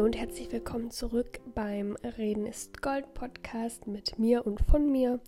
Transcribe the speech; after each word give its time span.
Hallo 0.00 0.06
und 0.06 0.16
herzlich 0.16 0.50
willkommen 0.50 0.90
zurück 0.90 1.40
beim 1.54 1.94
Reden 2.16 2.46
ist 2.46 2.80
Gold 2.80 3.12
Podcast 3.12 3.86
mit 3.86 4.18
mir 4.18 4.46
und 4.46 4.58
von 4.62 4.90
mir, 4.90 5.20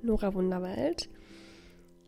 Nora 0.00 0.32
Wunderwald. 0.32 1.10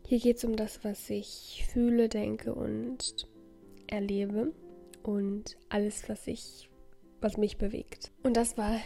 Hier 0.07 0.19
geht 0.19 0.37
es 0.37 0.43
um 0.43 0.55
das, 0.55 0.83
was 0.83 1.07
ich 1.11 1.67
fühle, 1.71 2.09
denke 2.09 2.55
und 2.55 3.27
erlebe 3.85 4.53
und 5.03 5.55
alles, 5.69 6.09
was 6.09 6.25
ich, 6.25 6.71
was 7.21 7.37
mich 7.37 7.59
bewegt. 7.59 8.11
Und 8.23 8.35
das 8.35 8.57
war 8.57 8.79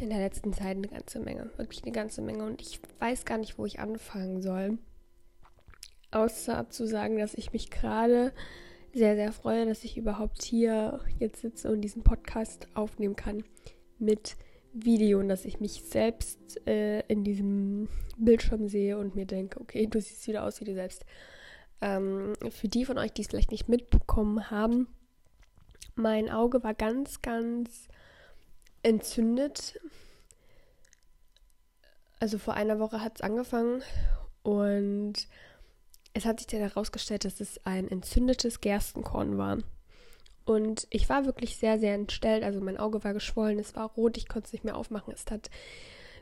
in 0.00 0.10
der 0.10 0.20
letzten 0.20 0.52
Zeit 0.52 0.76
eine 0.76 0.86
ganze 0.86 1.18
Menge, 1.18 1.50
wirklich 1.56 1.82
eine 1.82 1.90
ganze 1.90 2.22
Menge. 2.22 2.44
Und 2.44 2.62
ich 2.62 2.80
weiß 3.00 3.24
gar 3.24 3.38
nicht, 3.38 3.58
wo 3.58 3.66
ich 3.66 3.80
anfangen 3.80 4.40
soll, 4.40 4.78
außer 6.12 6.70
zu 6.70 6.86
sagen, 6.86 7.18
dass 7.18 7.34
ich 7.34 7.52
mich 7.52 7.70
gerade 7.70 8.32
sehr, 8.92 9.16
sehr 9.16 9.32
freue, 9.32 9.66
dass 9.66 9.84
ich 9.84 9.96
überhaupt 9.96 10.42
hier 10.42 11.00
jetzt 11.18 11.42
sitze 11.42 11.70
und 11.70 11.80
diesen 11.80 12.02
Podcast 12.02 12.68
aufnehmen 12.74 13.16
kann 13.16 13.44
mit 13.98 14.36
Video 14.72 15.18
und 15.18 15.28
dass 15.28 15.44
ich 15.44 15.60
mich 15.60 15.82
selbst 15.84 16.66
äh, 16.66 17.00
in 17.08 17.24
diesem 17.24 17.88
Bildschirm 18.16 18.68
sehe 18.68 18.98
und 18.98 19.14
mir 19.14 19.26
denke, 19.26 19.60
okay, 19.60 19.86
du 19.86 20.00
siehst 20.00 20.26
wieder 20.26 20.44
aus 20.44 20.60
wie 20.60 20.64
du 20.64 20.74
selbst. 20.74 21.04
Ähm, 21.80 22.34
für 22.50 22.68
die 22.68 22.84
von 22.84 22.98
euch, 22.98 23.12
die 23.12 23.22
es 23.22 23.28
vielleicht 23.28 23.52
nicht 23.52 23.68
mitbekommen 23.68 24.50
haben, 24.50 24.88
mein 25.94 26.30
Auge 26.30 26.62
war 26.62 26.74
ganz, 26.74 27.22
ganz 27.22 27.88
entzündet. 28.82 29.80
Also 32.20 32.38
vor 32.38 32.54
einer 32.54 32.78
Woche 32.78 33.00
hat 33.00 33.16
es 33.16 33.20
angefangen 33.20 33.82
und 34.42 35.14
es 36.14 36.24
hat 36.24 36.40
sich 36.40 36.46
dann 36.46 36.60
herausgestellt, 36.60 37.24
dass 37.24 37.40
es 37.40 37.64
ein 37.64 37.88
entzündetes 37.88 38.60
Gerstenkorn 38.60 39.38
war. 39.38 39.58
Und 40.44 40.86
ich 40.90 41.08
war 41.08 41.26
wirklich 41.26 41.56
sehr, 41.56 41.78
sehr 41.78 41.94
entstellt. 41.94 42.42
Also 42.42 42.60
mein 42.60 42.78
Auge 42.78 43.04
war 43.04 43.12
geschwollen, 43.12 43.58
es 43.58 43.76
war 43.76 43.90
rot, 43.90 44.16
ich 44.16 44.28
konnte 44.28 44.46
es 44.46 44.52
nicht 44.52 44.64
mehr 44.64 44.76
aufmachen, 44.76 45.12
es 45.12 45.24
tat 45.24 45.50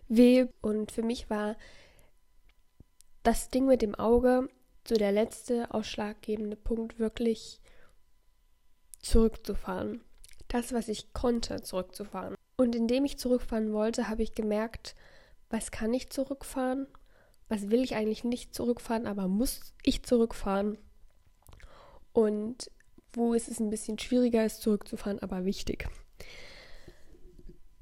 weh. 0.09 0.47
Und 0.61 0.91
für 0.91 1.03
mich 1.03 1.31
war 1.31 1.57
das 3.23 3.51
Ding 3.51 3.67
mit 3.67 3.83
dem 3.83 3.95
Auge 3.95 4.49
so 4.89 4.97
der 4.97 5.13
letzte 5.13 5.73
ausschlaggebende 5.73 6.57
Punkt, 6.57 6.99
wirklich 6.99 7.61
zurückzufahren. 9.01 10.01
Das, 10.49 10.73
was 10.73 10.89
ich 10.89 11.13
konnte, 11.13 11.63
zurückzufahren. 11.63 12.35
Und 12.57 12.75
indem 12.75 13.05
ich 13.05 13.19
zurückfahren 13.19 13.73
wollte, 13.73 14.09
habe 14.09 14.23
ich 14.23 14.35
gemerkt, 14.35 14.95
was 15.51 15.71
kann 15.71 15.93
ich 15.93 16.11
zurückfahren 16.11 16.87
was 17.49 17.71
will 17.71 17.83
ich 17.83 17.95
eigentlich 17.95 18.25
nicht 18.25 18.55
zurückfahren, 18.55 19.07
aber 19.07 19.29
muss 19.29 19.75
ich 19.83 20.03
zurückfahren? 20.03 20.79
Und 22.13 22.71
wo 23.13 23.35
ist 23.35 23.49
es 23.49 23.61
ein 23.61 23.71
bisschen 23.71 23.99
schwieriger 23.99 24.45
ist, 24.45 24.63
zurückzufahren, 24.63 25.21
aber 25.21 25.45
wichtig. 25.45 25.89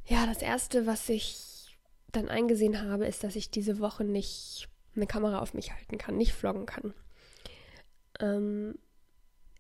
Ja, 0.07 0.27
das 0.27 0.43
Erste, 0.43 0.87
was 0.87 1.09
ich 1.09 1.79
dann 2.13 2.29
eingesehen 2.29 2.81
habe, 2.83 3.07
ist, 3.07 3.25
dass 3.25 3.37
ich 3.37 3.51
diese 3.51 3.79
Woche 3.81 4.05
nicht 4.05 4.69
eine 4.95 5.07
Kamera 5.07 5.41
auf 5.41 5.55
mich 5.55 5.73
halten 5.73 5.99
kann, 5.99 6.17
nicht 6.17 6.33
vloggen 6.33 6.67
kann. 6.67 6.95
Ähm, 8.21 8.79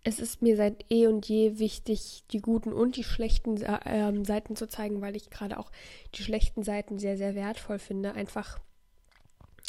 es 0.05 0.21
ist 0.21 0.43
mir 0.43 0.57
seit 0.57 0.85
eh 0.93 1.07
und 1.07 1.27
je 1.27 1.59
wichtig, 1.59 2.25
die 2.31 2.41
guten 2.41 2.73
und 2.73 2.97
die 2.97 3.05
schlechten 3.05 3.61
äh, 3.63 4.25
Seiten 4.25 4.55
zu 4.55 4.69
zeigen, 4.69 5.01
weil 5.01 5.17
ich 5.17 5.31
gerade 5.31 5.59
auch 5.59 5.73
die 6.15 6.23
schlechten 6.23 6.63
Seiten 6.63 6.99
sehr, 6.99 7.17
sehr 7.17 7.35
wertvoll 7.35 7.79
finde. 7.79 8.13
Einfach 8.13 8.61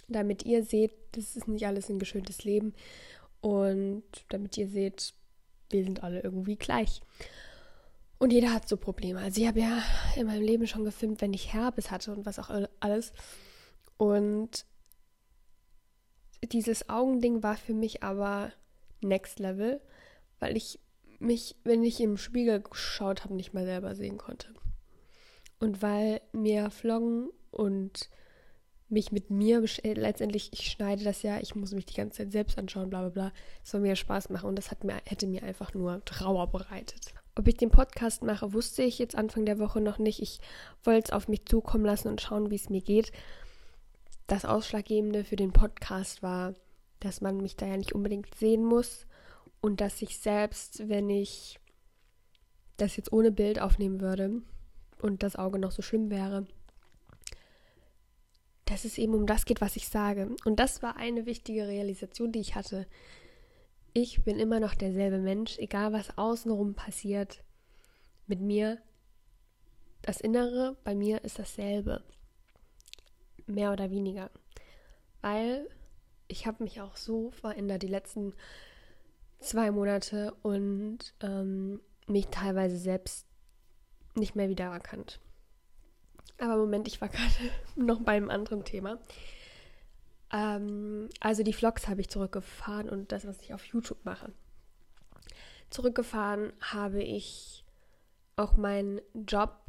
damit 0.07 0.43
ihr 0.43 0.63
seht, 0.63 0.93
das 1.13 1.35
ist 1.35 1.47
nicht 1.47 1.65
alles 1.65 1.89
ein 1.89 1.99
geschöntes 1.99 2.43
Leben 2.43 2.73
und 3.41 4.03
damit 4.29 4.57
ihr 4.57 4.67
seht, 4.67 5.13
wir 5.69 5.83
sind 5.83 6.03
alle 6.03 6.21
irgendwie 6.21 6.55
gleich. 6.55 7.01
Und 8.17 8.31
jeder 8.31 8.53
hat 8.53 8.67
so 8.67 8.77
Probleme. 8.77 9.19
Also 9.19 9.41
ich 9.41 9.47
habe 9.47 9.59
ja 9.59 9.83
in 10.15 10.27
meinem 10.27 10.43
Leben 10.43 10.67
schon 10.67 10.85
gefilmt, 10.85 11.21
wenn 11.21 11.33
ich 11.33 11.53
Herpes 11.53 11.91
hatte 11.91 12.11
und 12.13 12.25
was 12.25 12.39
auch 12.39 12.49
alles. 12.79 13.11
Und 13.97 14.65
dieses 16.43 16.89
Augending 16.89 17.43
war 17.43 17.57
für 17.57 17.73
mich 17.73 18.03
aber 18.03 18.51
next 19.01 19.39
level, 19.39 19.81
weil 20.39 20.55
ich 20.55 20.79
mich, 21.19 21.55
wenn 21.63 21.83
ich 21.83 21.99
im 21.99 22.17
Spiegel 22.17 22.61
geschaut 22.61 23.23
habe, 23.23 23.33
nicht 23.33 23.53
mehr 23.53 23.65
selber 23.65 23.95
sehen 23.95 24.17
konnte. 24.17 24.53
Und 25.59 25.81
weil 25.81 26.21
mir 26.33 26.69
Vloggen 26.69 27.29
und 27.51 28.09
mich 28.87 29.11
mit 29.11 29.29
mir 29.29 29.63
äh, 29.83 29.93
letztendlich, 29.93 30.51
ich 30.53 30.71
schneide 30.71 31.03
das 31.03 31.23
ja, 31.23 31.39
ich 31.39 31.55
muss 31.55 31.71
mich 31.71 31.85
die 31.85 31.95
ganze 31.95 32.19
Zeit 32.19 32.31
selbst 32.31 32.57
anschauen, 32.57 32.89
bla 32.89 33.01
bla 33.01 33.09
bla. 33.09 33.31
Es 33.63 33.71
soll 33.71 33.81
mir 33.81 33.95
Spaß 33.95 34.29
machen 34.29 34.47
und 34.47 34.55
das 34.55 34.71
hat 34.71 34.83
mir, 34.83 35.01
hätte 35.05 35.27
mir 35.27 35.43
einfach 35.43 35.73
nur 35.73 36.03
Trauer 36.05 36.47
bereitet. 36.47 37.13
Ob 37.37 37.47
ich 37.47 37.57
den 37.57 37.71
Podcast 37.71 38.23
mache, 38.23 38.53
wusste 38.53 38.83
ich 38.83 38.97
jetzt 38.97 39.15
Anfang 39.15 39.45
der 39.45 39.59
Woche 39.59 39.81
noch 39.81 39.97
nicht. 39.97 40.21
Ich 40.21 40.39
wollte 40.83 41.05
es 41.05 41.11
auf 41.11 41.27
mich 41.27 41.45
zukommen 41.45 41.85
lassen 41.85 42.07
und 42.07 42.21
schauen, 42.21 42.49
wie 42.49 42.55
es 42.55 42.69
mir 42.69 42.81
geht. 42.81 43.11
Das 44.27 44.45
Ausschlaggebende 44.45 45.23
für 45.23 45.35
den 45.35 45.51
Podcast 45.51 46.23
war, 46.23 46.53
dass 46.99 47.21
man 47.21 47.37
mich 47.37 47.57
da 47.57 47.65
ja 47.65 47.77
nicht 47.77 47.93
unbedingt 47.93 48.33
sehen 48.35 48.63
muss 48.63 49.05
und 49.61 49.81
dass 49.81 50.01
ich 50.01 50.17
selbst, 50.17 50.87
wenn 50.87 51.09
ich 51.09 51.59
das 52.77 52.95
jetzt 52.95 53.11
ohne 53.11 53.31
Bild 53.31 53.59
aufnehmen 53.59 53.99
würde 53.99 54.41
und 55.01 55.23
das 55.23 55.35
Auge 55.35 55.59
noch 55.59 55.71
so 55.71 55.81
schlimm 55.81 56.09
wäre, 56.09 56.47
dass 58.65 58.85
es 58.85 58.97
eben 58.97 59.13
um 59.13 59.25
das 59.25 59.45
geht, 59.45 59.61
was 59.61 59.75
ich 59.75 59.87
sage. 59.87 60.35
Und 60.43 60.59
das 60.59 60.81
war 60.81 60.97
eine 60.97 61.25
wichtige 61.25 61.67
Realisation, 61.67 62.31
die 62.31 62.39
ich 62.39 62.55
hatte. 62.55 62.87
Ich 63.93 64.23
bin 64.23 64.39
immer 64.39 64.59
noch 64.59 64.75
derselbe 64.75 65.19
Mensch, 65.19 65.57
egal 65.59 65.93
was 65.93 66.17
außenrum 66.17 66.73
passiert. 66.73 67.43
Mit 68.27 68.41
mir, 68.41 68.79
das 70.01 70.19
Innere 70.19 70.77
bei 70.83 70.95
mir 70.95 71.23
ist 71.23 71.39
dasselbe. 71.39 72.03
Mehr 73.45 73.71
oder 73.71 73.91
weniger. 73.91 74.31
Weil 75.21 75.69
ich 76.27 76.47
habe 76.47 76.63
mich 76.63 76.81
auch 76.81 76.95
so 76.95 77.31
verändert 77.31 77.83
die 77.83 77.87
letzten 77.87 78.33
zwei 79.39 79.69
Monate 79.71 80.33
und 80.41 81.13
ähm, 81.21 81.79
mich 82.07 82.27
teilweise 82.27 82.77
selbst 82.77 83.27
nicht 84.15 84.35
mehr 84.35 84.49
wiedererkannt. 84.49 85.19
Aber 86.37 86.57
Moment, 86.57 86.87
ich 86.87 87.01
war 87.01 87.09
gerade 87.09 87.33
noch 87.75 88.01
bei 88.01 88.13
einem 88.13 88.29
anderen 88.29 88.63
Thema. 88.63 88.99
Ähm, 90.31 91.09
also 91.19 91.43
die 91.43 91.53
Vlogs 91.53 91.87
habe 91.87 92.01
ich 92.01 92.09
zurückgefahren 92.09 92.89
und 92.89 93.11
das, 93.11 93.25
was 93.27 93.41
ich 93.41 93.53
auf 93.53 93.65
YouTube 93.65 94.03
mache. 94.03 94.31
Zurückgefahren 95.69 96.53
habe 96.61 97.03
ich 97.03 97.65
auch 98.35 98.57
meinen 98.57 99.01
Job 99.13 99.65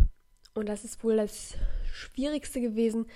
und 0.54 0.68
das 0.68 0.84
ist 0.84 1.04
wohl 1.04 1.16
das 1.16 1.54
Schwierigste 1.92 2.60
gewesen, 2.60 3.06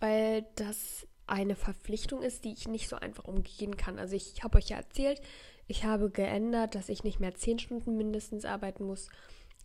weil 0.00 0.46
das 0.56 1.06
eine 1.26 1.56
Verpflichtung 1.56 2.22
ist, 2.22 2.44
die 2.44 2.52
ich 2.52 2.66
nicht 2.68 2.88
so 2.88 2.96
einfach 2.96 3.24
umgehen 3.24 3.76
kann. 3.76 3.98
Also 3.98 4.16
ich 4.16 4.42
habe 4.42 4.58
euch 4.58 4.68
ja 4.68 4.78
erzählt, 4.78 5.20
ich 5.66 5.84
habe 5.84 6.10
geändert, 6.10 6.74
dass 6.74 6.88
ich 6.88 7.04
nicht 7.04 7.20
mehr 7.20 7.34
zehn 7.34 7.58
Stunden 7.58 7.96
mindestens 7.96 8.44
arbeiten 8.46 8.84
muss, 8.84 9.10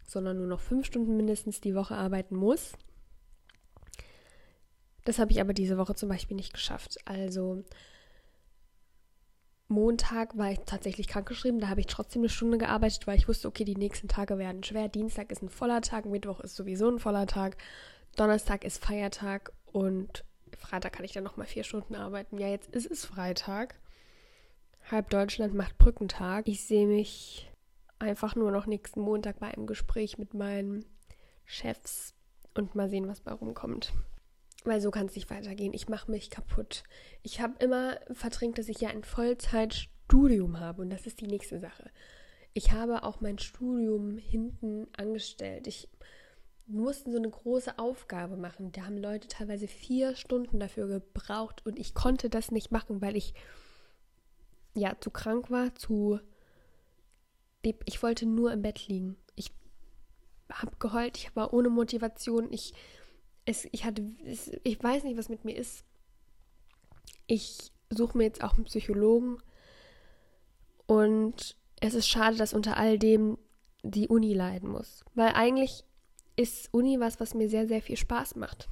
sondern 0.05 0.37
nur 0.37 0.47
noch 0.47 0.59
fünf 0.59 0.85
Stunden 0.85 1.15
mindestens 1.15 1.61
die 1.61 1.75
Woche 1.75 1.95
arbeiten 1.95 2.35
muss. 2.35 2.73
Das 5.03 5.19
habe 5.19 5.31
ich 5.31 5.41
aber 5.41 5.53
diese 5.53 5.77
Woche 5.77 5.95
zum 5.95 6.09
Beispiel 6.09 6.37
nicht 6.37 6.53
geschafft. 6.53 6.97
Also 7.05 7.63
Montag 9.67 10.37
war 10.37 10.51
ich 10.51 10.59
tatsächlich 10.65 11.07
krankgeschrieben, 11.07 11.59
da 11.59 11.67
habe 11.67 11.79
ich 11.79 11.87
trotzdem 11.87 12.21
eine 12.21 12.29
Stunde 12.29 12.57
gearbeitet, 12.57 13.07
weil 13.07 13.17
ich 13.17 13.27
wusste, 13.27 13.47
okay, 13.47 13.63
die 13.63 13.75
nächsten 13.75 14.07
Tage 14.07 14.37
werden 14.37 14.63
schwer. 14.63 14.87
Dienstag 14.87 15.31
ist 15.31 15.41
ein 15.41 15.49
voller 15.49 15.81
Tag, 15.81 16.05
Mittwoch 16.05 16.39
ist 16.41 16.55
sowieso 16.55 16.89
ein 16.89 16.99
voller 16.99 17.27
Tag, 17.27 17.57
Donnerstag 18.15 18.63
ist 18.63 18.83
Feiertag 18.83 19.51
und 19.65 20.23
Freitag 20.57 20.93
kann 20.93 21.05
ich 21.05 21.13
dann 21.13 21.23
nochmal 21.23 21.47
vier 21.47 21.63
Stunden 21.63 21.95
arbeiten. 21.95 22.37
Ja, 22.37 22.47
jetzt 22.47 22.69
ist 22.69 22.89
es 22.89 23.05
Freitag. 23.05 23.75
Halb 24.91 25.09
Deutschland 25.09 25.53
macht 25.53 25.77
Brückentag. 25.77 26.47
Ich 26.47 26.65
sehe 26.65 26.85
mich 26.85 27.49
einfach 27.99 28.35
nur 28.35 28.51
noch 28.51 28.67
nächsten 28.67 29.01
Montag 29.01 29.39
bei 29.39 29.47
einem 29.47 29.65
Gespräch 29.65 30.17
mit 30.17 30.33
meinen 30.33 30.85
Chefs 31.45 32.13
und 32.53 32.75
mal 32.75 32.89
sehen, 32.89 33.07
was 33.07 33.21
bei 33.21 33.31
rumkommt. 33.31 33.93
Weil 34.65 34.81
so 34.81 34.91
kann 34.91 35.07
es 35.07 35.15
nicht 35.15 35.29
weitergehen. 35.29 35.73
Ich 35.73 35.89
mache 35.89 36.09
mich 36.09 36.29
kaputt. 36.29 36.83
Ich 37.21 37.41
habe 37.41 37.53
immer 37.59 37.97
verdrängt, 38.11 38.57
dass 38.57 38.69
ich 38.69 38.79
ja 38.79 38.89
ein 38.89 39.03
Vollzeitstudium 39.03 40.59
habe 40.59 40.81
und 40.81 40.89
das 40.89 41.05
ist 41.05 41.21
die 41.21 41.27
nächste 41.27 41.59
Sache. 41.59 41.89
Ich 42.53 42.71
habe 42.71 43.03
auch 43.03 43.19
mein 43.19 43.39
Studium 43.39 44.17
hinten 44.17 44.87
angestellt. 44.95 45.67
Ich 45.67 45.89
musste 46.65 47.11
so 47.11 47.17
eine 47.17 47.29
große 47.29 47.77
Aufgabe 47.77 48.37
machen. 48.37 48.71
Da 48.71 48.85
haben 48.85 48.97
Leute 48.97 49.27
teilweise 49.27 49.67
vier 49.67 50.15
Stunden 50.15 50.59
dafür 50.59 50.87
gebraucht 50.87 51.65
und 51.65 51.77
ich 51.77 51.93
konnte 51.93 52.29
das 52.29 52.51
nicht 52.51 52.71
machen, 52.71 53.01
weil 53.01 53.17
ich 53.17 53.33
ja 54.75 54.95
zu 54.99 55.11
krank 55.11 55.51
war, 55.51 55.75
zu 55.75 56.19
ich 57.85 58.03
wollte 58.03 58.25
nur 58.25 58.51
im 58.51 58.61
Bett 58.61 58.87
liegen. 58.87 59.15
Ich 59.35 59.51
habe 60.51 60.75
geheult, 60.79 61.17
ich 61.17 61.35
war 61.35 61.53
ohne 61.53 61.69
Motivation, 61.69 62.51
ich 62.51 62.73
es, 63.45 63.67
ich 63.71 63.85
hatte, 63.85 64.05
es, 64.25 64.51
ich 64.63 64.81
weiß 64.81 65.03
nicht, 65.03 65.17
was 65.17 65.29
mit 65.29 65.45
mir 65.45 65.55
ist. 65.55 65.83
Ich 67.27 67.71
suche 67.89 68.17
mir 68.17 68.25
jetzt 68.25 68.43
auch 68.43 68.55
einen 68.55 68.65
Psychologen 68.65 69.37
und 70.85 71.55
es 71.79 71.93
ist 71.93 72.07
schade, 72.07 72.37
dass 72.37 72.53
unter 72.53 72.77
all 72.77 72.97
dem 72.97 73.37
die 73.83 74.07
Uni 74.07 74.33
leiden 74.33 74.69
muss. 74.69 75.03
Weil 75.13 75.33
eigentlich 75.33 75.83
ist 76.35 76.73
Uni 76.73 76.99
was, 76.99 77.19
was 77.19 77.33
mir 77.33 77.49
sehr, 77.49 77.67
sehr 77.67 77.81
viel 77.81 77.97
Spaß 77.97 78.35
macht 78.35 78.69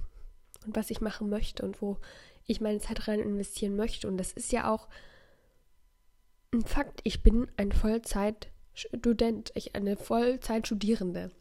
und 0.65 0.75
was 0.75 0.89
ich 0.89 1.01
machen 1.01 1.29
möchte 1.29 1.63
und 1.63 1.81
wo 1.81 1.97
ich 2.45 2.62
meine 2.62 2.79
Zeit 2.79 3.07
rein 3.07 3.19
investieren 3.19 3.75
möchte. 3.75 4.07
Und 4.07 4.18
das 4.18 4.31
ist 4.31 4.51
ja 4.51 4.71
auch 4.71 4.88
ein 6.53 6.62
Fakt. 6.62 7.01
Ich 7.03 7.23
bin 7.23 7.50
ein 7.57 7.71
Vollzeitstudent, 7.71 9.51
ich 9.56 9.75
eine 9.75 9.97
Vollzeitstudierende. 9.97 11.31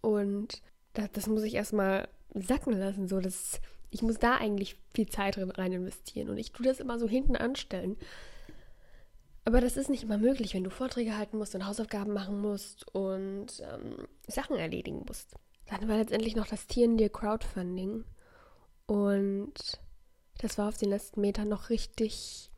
Und 0.00 0.62
das, 0.94 1.10
das 1.12 1.26
muss 1.26 1.42
ich 1.42 1.54
erstmal 1.54 2.08
sacken 2.34 2.72
lassen. 2.72 3.08
So, 3.08 3.20
das, 3.20 3.60
ich 3.90 4.02
muss 4.02 4.18
da 4.18 4.36
eigentlich 4.36 4.76
viel 4.94 5.08
Zeit 5.08 5.38
rein 5.38 5.72
investieren. 5.72 6.28
Und 6.28 6.38
ich 6.38 6.52
tue 6.52 6.66
das 6.66 6.80
immer 6.80 6.98
so 6.98 7.08
hinten 7.08 7.36
anstellen. 7.36 7.96
Aber 9.44 9.60
das 9.60 9.76
ist 9.76 9.88
nicht 9.88 10.02
immer 10.02 10.18
möglich, 10.18 10.54
wenn 10.54 10.64
du 10.64 10.70
Vorträge 10.70 11.16
halten 11.16 11.38
musst 11.38 11.54
und 11.54 11.66
Hausaufgaben 11.66 12.12
machen 12.12 12.40
musst 12.40 12.86
und 12.94 13.48
ähm, 13.60 14.06
Sachen 14.26 14.56
erledigen 14.56 15.04
musst. 15.06 15.34
Dann 15.66 15.88
war 15.88 15.96
letztendlich 15.96 16.36
noch 16.36 16.46
das 16.46 16.66
Tier 16.66 17.08
Crowdfunding. 17.08 18.04
Und 18.86 19.80
das 20.38 20.58
war 20.58 20.68
auf 20.68 20.76
den 20.76 20.90
letzten 20.90 21.20
Metern 21.20 21.48
noch 21.48 21.70
richtig 21.70 22.50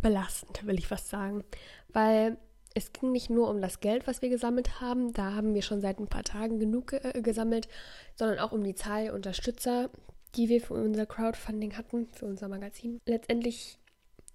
belastend, 0.00 0.66
will 0.66 0.78
ich 0.78 0.88
fast 0.88 1.08
sagen. 1.08 1.44
Weil 1.88 2.38
es 2.76 2.92
ging 2.92 3.10
nicht 3.10 3.30
nur 3.30 3.48
um 3.48 3.62
das 3.62 3.80
Geld, 3.80 4.06
was 4.06 4.20
wir 4.20 4.28
gesammelt 4.28 4.82
haben, 4.82 5.14
da 5.14 5.32
haben 5.32 5.54
wir 5.54 5.62
schon 5.62 5.80
seit 5.80 5.98
ein 5.98 6.08
paar 6.08 6.24
Tagen 6.24 6.58
genug 6.58 6.92
äh, 6.92 7.22
gesammelt, 7.22 7.68
sondern 8.16 8.38
auch 8.38 8.52
um 8.52 8.62
die 8.62 8.74
Zahl 8.74 9.10
Unterstützer, 9.10 9.88
die 10.34 10.50
wir 10.50 10.60
für 10.60 10.74
unser 10.74 11.06
Crowdfunding 11.06 11.78
hatten, 11.78 12.06
für 12.12 12.26
unser 12.26 12.48
Magazin. 12.48 13.00
Letztendlich 13.06 13.78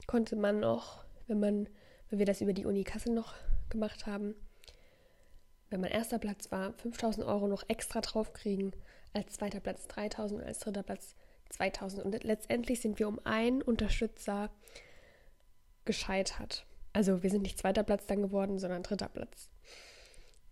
konnte 0.07 0.35
man 0.35 0.59
noch, 0.59 1.05
wenn 1.27 1.39
man, 1.39 1.69
wenn 2.09 2.17
wir 2.17 2.25
das 2.25 2.41
über 2.41 2.53
die 2.53 2.65
Uni 2.65 2.83
Kassel 2.83 3.13
noch 3.13 3.35
gemacht 3.69 4.07
haben, 4.07 4.33
wenn 5.69 5.79
man 5.79 5.91
erster 5.91 6.17
Platz 6.17 6.51
war, 6.51 6.73
5000 6.73 7.25
Euro 7.27 7.47
noch 7.47 7.63
extra 7.67 8.01
draufkriegen, 8.01 8.75
als 9.13 9.33
zweiter 9.33 9.59
Platz 9.59 9.87
3000 9.87 10.41
und 10.41 10.47
als 10.47 10.59
dritter 10.59 10.81
Platz 10.81 11.15
2000. 11.49 12.03
Und 12.03 12.23
letztendlich 12.23 12.81
sind 12.81 12.97
wir 12.97 13.07
um 13.07 13.19
einen 13.23 13.61
Unterstützer 13.61 14.49
gescheitert. 15.85 16.65
Also 16.93 17.23
wir 17.23 17.29
sind 17.29 17.43
nicht 17.43 17.57
zweiter 17.57 17.83
Platz 17.83 18.05
dann 18.05 18.21
geworden, 18.21 18.59
sondern 18.59 18.83
dritter 18.83 19.09
Platz. 19.09 19.49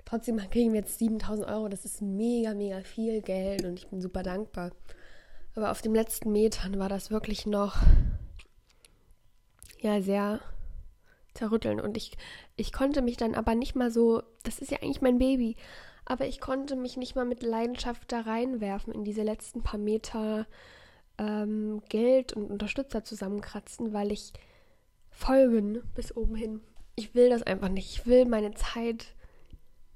Trotzdem 0.06 0.38
kriegen 0.50 0.74
wir 0.74 0.80
jetzt 0.80 0.98
7000 0.98 1.48
Euro. 1.48 1.70
Das 1.70 1.86
ist 1.86 2.02
mega, 2.02 2.54
mega 2.54 2.82
viel 2.82 3.22
Geld 3.22 3.66
und 3.66 3.78
ich 3.78 3.88
bin 3.88 4.02
super 4.02 4.24
dankbar. 4.24 4.72
Aber 5.56 5.72
auf 5.72 5.82
den 5.82 5.94
letzten 5.94 6.32
Metern 6.32 6.80
war 6.80 6.90
das 6.90 7.12
wirklich 7.12 7.46
noch 7.46 7.78
ja 9.82 10.02
sehr 10.02 10.40
zerrütteln. 11.34 11.80
Und 11.80 11.98
ich, 11.98 12.18
ich 12.56 12.72
konnte 12.72 13.02
mich 13.02 13.18
dann 13.18 13.36
aber 13.36 13.56
nicht 13.56 13.76
mal 13.76 13.92
so, 13.92 14.24
das 14.44 14.60
ist 14.60 14.72
ja 14.72 14.80
eigentlich 14.82 15.02
mein 15.02 15.20
Baby, 15.20 15.56
aber 16.06 16.26
ich 16.26 16.40
konnte 16.40 16.76
mich 16.76 16.98
nicht 16.98 17.16
mal 17.16 17.26
mit 17.26 17.44
Leidenschaft 17.44 18.12
da 18.12 18.22
reinwerfen 18.22 18.94
in 18.94 19.04
diese 19.04 19.24
letzten 19.24 19.62
paar 19.62 19.80
Meter 19.80 20.48
ähm, 21.18 21.82
Geld 21.90 22.34
und 22.34 22.50
Unterstützer 22.50 23.04
zusammenkratzen, 23.04 23.94
weil 23.94 24.12
ich 24.12 24.34
folgen 25.20 25.82
bis 25.96 26.16
oben 26.16 26.36
hin. 26.36 26.62
Ich 26.96 27.14
will 27.14 27.30
das 27.30 27.44
einfach 27.44 27.70
nicht. 27.70 27.92
Ich 27.92 28.06
will 28.06 28.26
meine 28.26 28.54
Zeit 28.54 29.16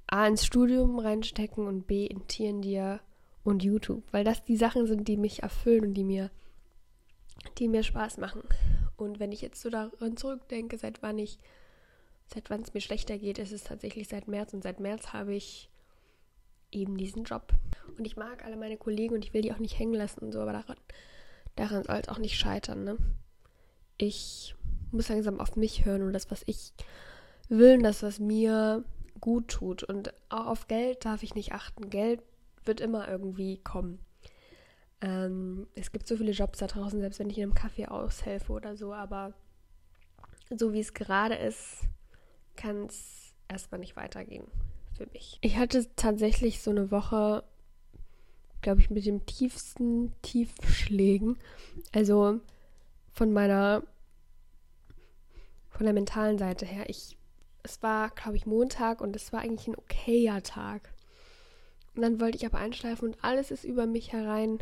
A 0.06 0.26
ins 0.26 0.44
Studium 0.44 0.98
reinstecken 0.98 1.66
und 1.66 1.86
B 1.86 2.04
in 2.06 2.26
Tierendir 2.26 3.00
und 3.42 3.64
YouTube, 3.64 4.04
weil 4.12 4.22
das 4.22 4.44
die 4.44 4.56
Sachen 4.56 4.86
sind, 4.86 5.08
die 5.08 5.16
mich 5.16 5.42
erfüllen 5.42 5.86
und 5.86 5.94
die 5.94 6.04
mir, 6.04 6.30
die 7.58 7.68
mir 7.68 7.82
Spaß 7.82 8.18
machen. 8.18 8.42
Und 8.96 9.18
wenn 9.18 9.32
ich 9.32 9.40
jetzt 9.40 9.60
so 9.60 9.70
daran 9.70 10.16
zurückdenke, 10.16 10.76
seit 10.78 11.02
wann 11.02 11.18
ich, 11.18 11.38
seit 12.26 12.50
wann 12.50 12.60
es 12.60 12.74
mir 12.74 12.80
schlechter 12.80 13.18
geht, 13.18 13.38
ist 13.38 13.52
es 13.52 13.64
tatsächlich 13.64 14.08
seit 14.08 14.28
März. 14.28 14.52
Und 14.52 14.62
seit 14.62 14.78
März 14.78 15.12
habe 15.12 15.34
ich 15.34 15.70
eben 16.70 16.96
diesen 16.96 17.24
Job. 17.24 17.52
Und 17.96 18.06
ich 18.06 18.16
mag 18.16 18.44
alle 18.44 18.56
meine 18.56 18.76
Kollegen 18.76 19.14
und 19.14 19.24
ich 19.24 19.32
will 19.32 19.42
die 19.42 19.52
auch 19.52 19.58
nicht 19.58 19.78
hängen 19.78 19.94
lassen 19.94 20.20
und 20.20 20.32
so, 20.32 20.40
aber 20.40 20.52
daran, 20.52 20.76
daran 21.56 21.84
soll 21.84 21.96
es 21.96 22.08
auch 22.08 22.18
nicht 22.18 22.38
scheitern, 22.38 22.84
ne? 22.84 22.96
Ich 23.96 24.54
muss 24.94 25.08
langsam 25.08 25.40
auf 25.40 25.56
mich 25.56 25.84
hören 25.84 26.02
und 26.02 26.12
das, 26.12 26.30
was 26.30 26.42
ich 26.46 26.72
will 27.48 27.76
und 27.76 27.82
das, 27.82 28.02
was 28.02 28.18
mir 28.18 28.84
gut 29.20 29.48
tut. 29.48 29.82
Und 29.82 30.14
auch 30.28 30.46
auf 30.46 30.68
Geld 30.68 31.04
darf 31.04 31.22
ich 31.22 31.34
nicht 31.34 31.52
achten. 31.52 31.90
Geld 31.90 32.22
wird 32.64 32.80
immer 32.80 33.08
irgendwie 33.08 33.58
kommen. 33.58 33.98
Ähm, 35.00 35.66
es 35.74 35.92
gibt 35.92 36.06
so 36.06 36.16
viele 36.16 36.32
Jobs 36.32 36.58
da 36.58 36.66
draußen, 36.66 37.00
selbst 37.00 37.18
wenn 37.18 37.28
ich 37.28 37.38
in 37.38 37.44
einem 37.44 37.54
Kaffee 37.54 37.86
aushelfe 37.86 38.52
oder 38.52 38.76
so, 38.76 38.94
aber 38.94 39.34
so 40.56 40.72
wie 40.72 40.80
es 40.80 40.94
gerade 40.94 41.34
ist, 41.34 41.80
kann 42.56 42.86
es 42.86 43.34
erstmal 43.48 43.80
nicht 43.80 43.96
weitergehen 43.96 44.46
für 44.96 45.06
mich. 45.12 45.38
Ich 45.40 45.56
hatte 45.56 45.86
tatsächlich 45.96 46.62
so 46.62 46.70
eine 46.70 46.90
Woche, 46.90 47.44
glaube 48.62 48.80
ich, 48.80 48.90
mit 48.90 49.04
dem 49.04 49.26
tiefsten 49.26 50.12
Tiefschlägen. 50.22 51.36
Also 51.92 52.40
von 53.12 53.32
meiner, 53.32 53.82
von 55.76 55.84
der 55.86 55.92
mentalen 55.92 56.38
Seite 56.38 56.66
her. 56.66 56.88
Ich, 56.88 57.16
es 57.62 57.82
war, 57.82 58.10
glaube 58.10 58.36
ich, 58.36 58.46
Montag 58.46 59.00
und 59.00 59.16
es 59.16 59.32
war 59.32 59.40
eigentlich 59.40 59.68
ein 59.68 59.76
okayer 59.76 60.42
Tag. 60.42 60.92
Und 61.94 62.02
dann 62.02 62.20
wollte 62.20 62.36
ich 62.36 62.46
aber 62.46 62.58
einschleifen 62.58 63.08
und 63.08 63.24
alles 63.24 63.50
ist 63.50 63.64
über 63.64 63.86
mich 63.86 64.12
herein 64.12 64.58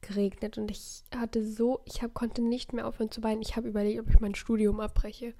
geregnet 0.00 0.58
und 0.58 0.70
ich 0.70 1.04
hatte 1.14 1.46
so, 1.46 1.80
ich 1.84 2.02
hab, 2.02 2.12
konnte 2.12 2.42
nicht 2.42 2.72
mehr 2.72 2.86
aufhören 2.86 3.10
zu 3.10 3.22
weinen. 3.22 3.42
Ich 3.42 3.56
habe 3.56 3.68
überlegt, 3.68 4.00
ob 4.00 4.08
ich 4.08 4.20
mein 4.20 4.34
Studium 4.34 4.80
abbreche. 4.80 5.34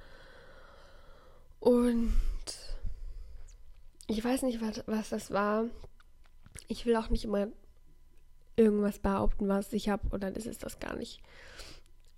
Und 1.59 2.13
ich 4.07 4.25
weiß 4.25 4.43
nicht, 4.43 4.61
was, 4.61 4.85
was 4.87 5.09
das 5.11 5.31
war. 5.31 5.65
Ich 6.69 6.87
will 6.87 6.97
auch 6.97 7.09
nicht 7.09 7.25
immer 7.25 7.49
irgendwas 8.57 8.99
behaupten, 8.99 9.49
was 9.49 9.73
ich 9.73 9.89
habe, 9.89 10.09
und 10.11 10.23
dann 10.23 10.35
ist 10.35 10.47
es 10.47 10.59
das 10.59 10.79
gar 10.79 10.97
nicht. 10.97 11.21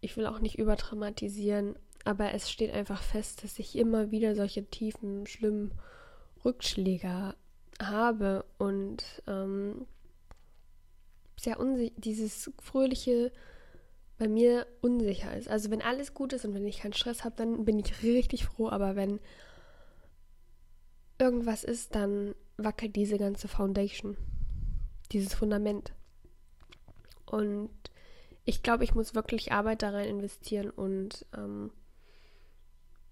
Ich 0.01 0.17
will 0.17 0.27
auch 0.27 0.41
nicht 0.41 0.59
überdramatisieren, 0.59 1.77
aber 2.05 2.35
es 2.35 2.51
steht 2.51 2.73
einfach 2.73 3.03
fest, 3.03 3.45
dass 3.45 3.59
ich 3.59 3.77
immer 3.77 4.11
wieder 4.11 4.35
solche 4.35 4.65
tiefen, 4.65 5.27
schlimmen 5.27 5.73
Rückschläge 6.45 7.35
habe 7.81 8.45
und 8.59 9.23
ähm, 9.27 9.87
sehr 11.37 11.59
dieses 11.97 12.51
fröhliche 12.63 13.33
bei 14.19 14.29
mir 14.29 14.67
unsicher 14.81 15.37
ist. 15.37 15.49
Also 15.49 15.71
wenn 15.71 15.83
alles 15.83 16.15
gut 16.15 16.33
ist 16.33 16.45
und 16.45 16.55
wenn 16.55 16.67
ich 16.67 16.81
keinen 16.81 16.93
Stress 16.93 17.25
habe, 17.25 17.35
dann 17.37 17.65
bin 17.65 17.79
ich 17.79 18.03
richtig 18.03 18.45
froh, 18.45 18.69
aber 18.69 18.95
wenn 18.97 19.19
irgendwas 21.19 21.65
ist, 21.65 21.95
dann 21.95 22.35
wackelt 22.57 22.95
diese 22.97 23.19
ganze 23.19 23.49
Foundation, 23.49 24.17
dieses 25.11 25.35
Fundament. 25.35 25.93
Und 27.27 27.71
ich 28.45 28.63
glaube, 28.63 28.85
ich 28.85 28.95
muss 28.95 29.15
wirklich 29.15 29.53
Arbeit 29.53 29.83
da 29.83 29.91
rein 29.91 30.09
investieren 30.09 30.71
und 30.71 31.27
ähm, 31.37 31.73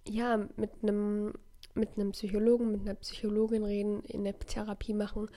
ja, 0.07 0.49
mit 0.57 0.71
einem 0.83 1.33
mit 1.75 1.97
einem 1.97 2.13
Psychologen, 2.13 2.71
mit 2.71 2.83
einer 2.83 2.95
Psychologin 2.95 3.65
reden, 3.65 4.03
in 4.03 4.25
der 4.25 4.39
Therapie 4.39 4.93
machen, 4.93 5.31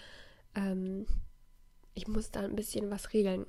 ähm, 0.54 1.06
ich 1.94 2.08
muss 2.08 2.32
da 2.32 2.42
ein 2.42 2.56
bisschen 2.56 2.90
was 2.92 3.14
regeln. 3.14 3.46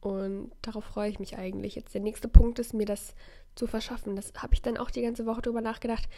Und 0.00 0.50
darauf 0.62 0.84
freue 0.84 1.10
ich 1.10 1.18
mich 1.18 1.36
eigentlich. 1.36 1.74
Jetzt 1.74 1.94
der 1.94 2.00
nächste 2.00 2.28
Punkt 2.28 2.58
ist, 2.58 2.74
mir 2.74 2.86
das 2.86 3.14
zu 3.54 3.66
verschaffen. 3.66 4.16
Das 4.16 4.32
habe 4.36 4.54
ich 4.54 4.62
dann 4.62 4.78
auch 4.78 4.90
die 4.90 5.02
ganze 5.02 5.26
Woche 5.26 5.42
drüber 5.42 5.60
nachgedacht. 5.60 6.08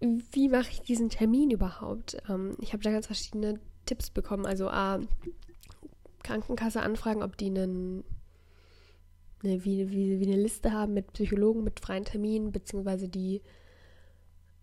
Wie 0.00 0.48
mache 0.48 0.70
ich 0.70 0.82
diesen 0.82 1.10
Termin 1.10 1.50
überhaupt? 1.50 2.16
Ähm, 2.28 2.56
ich 2.60 2.72
habe 2.72 2.82
da 2.82 2.90
ganz 2.90 3.06
verschiedene 3.06 3.60
Tipps 3.86 4.10
bekommen. 4.10 4.46
Also 4.46 4.68
A, 4.68 5.00
Krankenkasse 6.22 6.82
anfragen, 6.82 7.22
ob 7.22 7.36
die 7.36 7.46
einen, 7.46 8.04
eine, 9.42 9.64
wie, 9.64 9.90
wie, 9.90 10.20
wie 10.20 10.26
eine 10.26 10.40
Liste 10.40 10.72
haben 10.72 10.94
mit 10.94 11.12
Psychologen, 11.12 11.64
mit 11.64 11.80
freien 11.80 12.04
Terminen, 12.04 12.52
beziehungsweise 12.52 13.08
die 13.08 13.42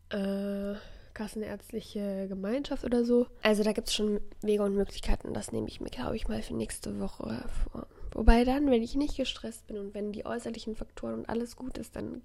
äh, 0.09 0.75
Kassenärztliche 1.13 2.27
Gemeinschaft 2.27 2.83
oder 2.83 3.03
so. 3.03 3.27
Also 3.41 3.63
da 3.63 3.71
gibt 3.71 3.87
es 3.87 3.95
schon 3.95 4.21
Wege 4.41 4.63
und 4.63 4.75
Möglichkeiten. 4.75 5.33
Das 5.33 5.51
nehme 5.51 5.67
ich 5.67 5.81
mir, 5.81 5.89
glaube 5.89 6.15
ich, 6.15 6.27
mal 6.27 6.41
für 6.41 6.53
nächste 6.53 6.99
Woche 6.99 7.43
vor. 7.63 7.87
Wobei 8.11 8.43
dann, 8.43 8.69
wenn 8.69 8.83
ich 8.83 8.95
nicht 8.95 9.17
gestresst 9.17 9.67
bin 9.67 9.77
und 9.77 9.93
wenn 9.93 10.11
die 10.11 10.25
äußerlichen 10.25 10.75
Faktoren 10.75 11.15
und 11.15 11.29
alles 11.29 11.55
gut 11.55 11.77
ist, 11.77 11.95
dann 11.95 12.21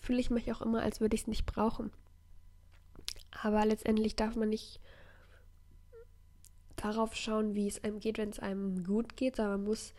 fühle 0.00 0.20
ich 0.20 0.30
mich 0.30 0.52
auch 0.52 0.62
immer, 0.62 0.82
als 0.82 1.00
würde 1.00 1.14
ich 1.14 1.22
es 1.22 1.26
nicht 1.26 1.46
brauchen. 1.46 1.90
Aber 3.42 3.64
letztendlich 3.66 4.14
darf 4.14 4.36
man 4.36 4.50
nicht 4.50 4.80
darauf 6.76 7.14
schauen, 7.14 7.54
wie 7.54 7.68
es 7.68 7.82
einem 7.82 8.00
geht, 8.00 8.18
wenn 8.18 8.30
es 8.30 8.38
einem 8.38 8.84
gut 8.84 9.16
geht, 9.16 9.36
sondern 9.36 9.60
man 9.60 9.68
muss 9.68 9.94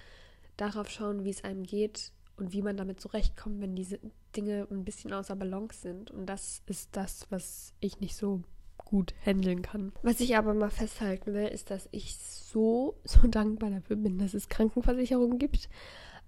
darauf 0.58 0.90
schauen, 0.90 1.24
wie 1.24 1.30
es 1.30 1.44
einem 1.44 1.64
geht, 1.64 2.12
und 2.38 2.54
wie 2.54 2.62
man 2.62 2.78
damit 2.78 3.00
zurechtkommt, 3.00 3.62
wenn 3.62 3.76
diese 3.76 4.00
Dinge 4.36 4.68
ein 4.72 4.84
bisschen 4.84 5.14
außer 5.14 5.36
Balance 5.36 5.82
sind. 5.82 6.12
Und 6.12 6.26
das 6.26 6.62
ist 6.66 6.90
das, 6.94 7.28
was 7.30 7.74
ich 7.80 8.00
nicht 8.00 8.16
so 8.16 8.42
gut 8.78 9.14
handeln 9.26 9.62
kann. 9.62 9.94
Was 10.02 10.20
ich 10.20 10.36
aber 10.36 10.54
mal 10.54 10.72
festhalten 10.72 11.34
will, 11.34 11.48
ist, 11.48 11.70
dass 11.70 11.88
ich 11.92 12.18
so, 12.18 12.96
so 13.04 13.28
dankbar 13.28 13.70
dafür 13.70 13.96
bin, 13.96 14.18
dass 14.18 14.34
es 14.34 14.50
Krankenversicherungen 14.50 15.38
gibt. 15.38 15.70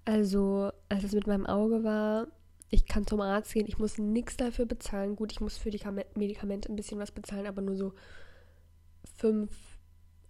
Also, 0.06 0.72
als 0.90 1.04
es 1.04 1.14
mit 1.14 1.28
meinem 1.28 1.48
Auge 1.48 1.84
war, 1.84 2.28
Ich 2.70 2.86
kann 2.86 3.08
zum 3.08 3.22
Arzt 3.22 3.54
gehen, 3.54 3.68
ich 3.68 3.78
muss 3.78 3.98
nichts 3.98 4.38
dafür 4.38 4.66
bezahlen. 4.66 5.16
Gut, 5.16 5.32
ich 5.32 5.40
muss 5.40 5.58
für 5.58 5.70
die 5.70 5.82
Medikamente 6.16 6.72
ein 6.72 6.76
bisschen 6.76 7.00
was 7.00 7.12
bezahlen, 7.12 7.48
aber 7.48 7.62
nur 7.62 7.76
so 7.76 7.94
5 9.18 9.50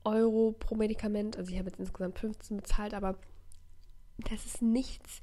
Euro 0.04 0.54
pro 0.58 0.75
Medikament. 0.75 1.38
Also 1.38 1.52
ich 1.52 1.58
habe 1.58 1.70
jetzt 1.70 1.80
insgesamt 1.80 2.20
15 2.20 2.58
bezahlt, 2.58 2.94
aber 2.94 3.18
das 4.17 4.45
ist 4.45 4.62
nichts 4.62 5.22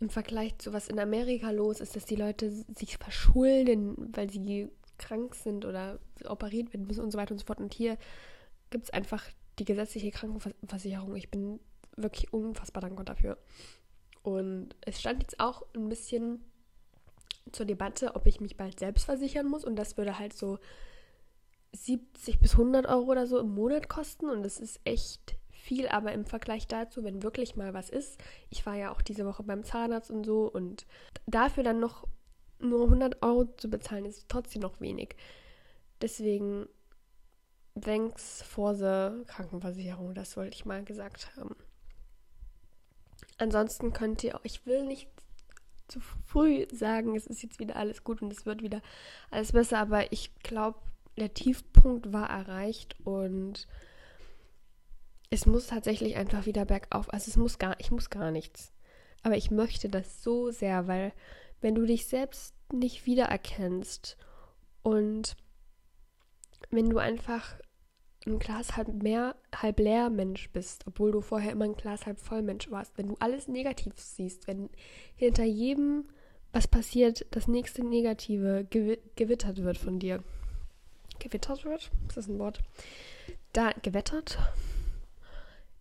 im 0.00 0.10
Vergleich 0.10 0.56
zu 0.58 0.72
was 0.72 0.88
in 0.88 0.98
Amerika 0.98 1.50
los 1.50 1.80
ist, 1.80 1.96
dass 1.96 2.04
die 2.04 2.16
Leute 2.16 2.50
sich 2.50 2.98
verschulden, 2.98 4.12
weil 4.14 4.30
sie 4.30 4.68
krank 4.96 5.34
sind 5.34 5.64
oder 5.64 5.98
operiert 6.24 6.72
werden 6.72 6.86
müssen 6.86 7.02
und 7.02 7.10
so 7.10 7.18
weiter 7.18 7.32
und 7.32 7.38
so 7.38 7.46
fort. 7.46 7.60
Und 7.60 7.74
hier 7.74 7.96
gibt 8.70 8.84
es 8.84 8.90
einfach 8.90 9.24
die 9.58 9.64
gesetzliche 9.64 10.10
Krankenversicherung. 10.10 11.16
Ich 11.16 11.30
bin 11.30 11.60
wirklich 11.96 12.32
unfassbar 12.32 12.80
dankbar 12.80 13.04
dafür. 13.04 13.38
Und 14.22 14.76
es 14.82 15.00
stand 15.00 15.22
jetzt 15.22 15.40
auch 15.40 15.62
ein 15.74 15.88
bisschen 15.88 16.44
zur 17.52 17.66
Debatte, 17.66 18.14
ob 18.14 18.26
ich 18.26 18.40
mich 18.40 18.56
bald 18.56 18.78
selbst 18.78 19.04
versichern 19.04 19.46
muss. 19.46 19.64
Und 19.64 19.76
das 19.76 19.96
würde 19.96 20.18
halt 20.18 20.32
so 20.32 20.58
70 21.72 22.40
bis 22.40 22.52
100 22.52 22.86
Euro 22.86 23.10
oder 23.10 23.26
so 23.26 23.38
im 23.38 23.54
Monat 23.54 23.88
kosten. 23.88 24.28
Und 24.28 24.42
das 24.42 24.58
ist 24.58 24.80
echt 24.84 25.36
viel. 25.68 25.88
Aber 25.88 26.12
im 26.12 26.24
Vergleich 26.24 26.66
dazu, 26.66 27.04
wenn 27.04 27.22
wirklich 27.22 27.56
mal 27.56 27.74
was 27.74 27.90
ist, 27.90 28.18
ich 28.50 28.64
war 28.66 28.74
ja 28.74 28.90
auch 28.90 29.02
diese 29.02 29.26
Woche 29.26 29.42
beim 29.42 29.64
Zahnarzt 29.64 30.10
und 30.10 30.24
so. 30.24 30.50
Und 30.50 30.86
dafür 31.26 31.62
dann 31.62 31.78
noch 31.78 32.08
nur 32.58 32.84
100 32.84 33.22
Euro 33.22 33.44
zu 33.56 33.68
bezahlen, 33.68 34.04
ist 34.06 34.28
trotzdem 34.28 34.62
noch 34.62 34.80
wenig. 34.80 35.14
Deswegen 36.00 36.66
thanks 37.80 38.42
for 38.42 38.74
the 38.74 39.24
Krankenversicherung, 39.26 40.14
das 40.14 40.36
wollte 40.36 40.56
ich 40.56 40.64
mal 40.64 40.82
gesagt 40.84 41.36
haben. 41.36 41.54
Ansonsten 43.36 43.92
könnt 43.92 44.24
ihr, 44.24 44.40
ich 44.42 44.66
will 44.66 44.84
nicht 44.84 45.08
zu 45.86 46.00
früh 46.00 46.66
sagen, 46.72 47.16
es 47.16 47.26
ist 47.26 47.42
jetzt 47.42 47.60
wieder 47.60 47.76
alles 47.76 48.02
gut 48.02 48.20
und 48.20 48.32
es 48.32 48.46
wird 48.46 48.62
wieder 48.62 48.82
alles 49.30 49.52
besser, 49.52 49.78
aber 49.78 50.12
ich 50.12 50.34
glaube, 50.40 50.78
der 51.16 51.34
Tiefpunkt 51.34 52.12
war 52.12 52.28
erreicht 52.28 52.96
und 53.04 53.66
es 55.30 55.46
muss 55.46 55.66
tatsächlich 55.66 56.16
einfach 56.16 56.46
wieder 56.46 56.64
bergauf. 56.64 57.12
Also 57.12 57.30
es 57.30 57.36
muss 57.36 57.58
gar, 57.58 57.78
ich 57.80 57.90
muss 57.90 58.10
gar 58.10 58.30
nichts. 58.30 58.72
Aber 59.22 59.36
ich 59.36 59.50
möchte 59.50 59.88
das 59.88 60.22
so 60.22 60.50
sehr, 60.50 60.86
weil 60.86 61.12
wenn 61.60 61.74
du 61.74 61.84
dich 61.84 62.06
selbst 62.06 62.54
nicht 62.72 63.06
wiedererkennst 63.06 64.16
und 64.82 65.36
wenn 66.70 66.88
du 66.88 66.98
einfach 66.98 67.56
ein 68.26 68.38
Glas 68.38 68.76
halb 68.76 68.88
mehr, 69.02 69.36
halb 69.54 69.78
leer 69.80 70.10
Mensch 70.10 70.50
bist, 70.50 70.86
obwohl 70.86 71.12
du 71.12 71.20
vorher 71.20 71.52
immer 71.52 71.64
ein 71.64 71.76
Glas 71.76 72.06
halb 72.06 72.20
voll 72.20 72.42
Mensch 72.42 72.70
warst, 72.70 72.96
wenn 72.96 73.08
du 73.08 73.16
alles 73.20 73.48
negativ 73.48 73.94
siehst, 73.96 74.46
wenn 74.46 74.68
hinter 75.16 75.44
jedem, 75.44 76.08
was 76.52 76.68
passiert, 76.68 77.26
das 77.30 77.48
nächste 77.48 77.84
Negative 77.84 78.66
gewittert 78.70 79.62
wird 79.62 79.78
von 79.78 79.98
dir. 79.98 80.22
Gewittert 81.18 81.64
wird? 81.64 81.90
Ist 82.08 82.16
das 82.16 82.28
ein 82.28 82.38
Wort? 82.38 82.60
Da 83.52 83.72
gewettert? 83.82 84.38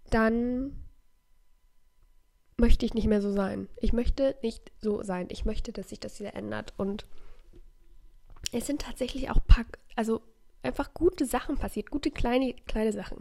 Dann 0.10 0.88
möchte 2.58 2.86
ich 2.86 2.94
nicht 2.94 3.08
mehr 3.08 3.22
so 3.22 3.32
sein. 3.32 3.70
Ich 3.78 3.94
möchte 3.94 4.36
nicht 4.42 4.72
so 4.80 5.04
sein. 5.04 5.28
Ich 5.30 5.46
möchte, 5.46 5.72
dass 5.72 5.90
sich 5.90 6.00
das 6.00 6.20
wieder 6.20 6.34
ändert. 6.34 6.74
Und 6.78 7.06
es 8.52 8.66
sind 8.66 8.82
tatsächlich 8.82 9.30
auch 9.30 9.40
Pack, 9.48 9.80
also 9.96 10.22
einfach 10.64 10.94
gute 10.94 11.26
Sachen 11.26 11.58
passiert, 11.58 11.92
gute 11.92 12.12
kleine, 12.12 12.54
kleine 12.66 12.94
Sachen. 12.94 13.20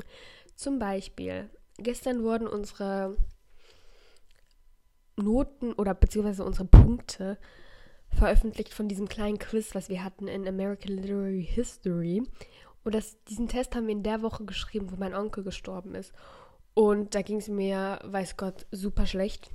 Zum 0.54 0.78
Beispiel, 0.78 1.50
gestern 1.78 2.22
wurden 2.22 2.46
unsere 2.46 3.16
Noten 5.16 5.72
oder 5.72 5.94
beziehungsweise 5.94 6.44
unsere 6.44 6.66
Punkte 6.66 7.38
veröffentlicht 8.10 8.72
von 8.72 8.88
diesem 8.88 9.08
kleinen 9.08 9.38
Quiz, 9.38 9.74
was 9.74 9.88
wir 9.88 10.02
hatten 10.04 10.28
in 10.28 10.46
American 10.46 10.96
Literary 10.96 11.44
History. 11.44 12.22
Und 12.84 12.94
das, 12.94 13.22
diesen 13.24 13.48
Test 13.48 13.74
haben 13.74 13.86
wir 13.86 13.94
in 13.94 14.02
der 14.02 14.22
Woche 14.22 14.44
geschrieben, 14.44 14.90
wo 14.90 14.96
mein 14.96 15.14
Onkel 15.14 15.42
gestorben 15.42 15.94
ist. 15.94 16.12
Und 16.78 17.14
da 17.14 17.22
ging 17.22 17.38
es 17.38 17.48
mir, 17.48 18.00
weiß 18.04 18.36
Gott, 18.36 18.66
super 18.70 19.06
schlecht. 19.06 19.50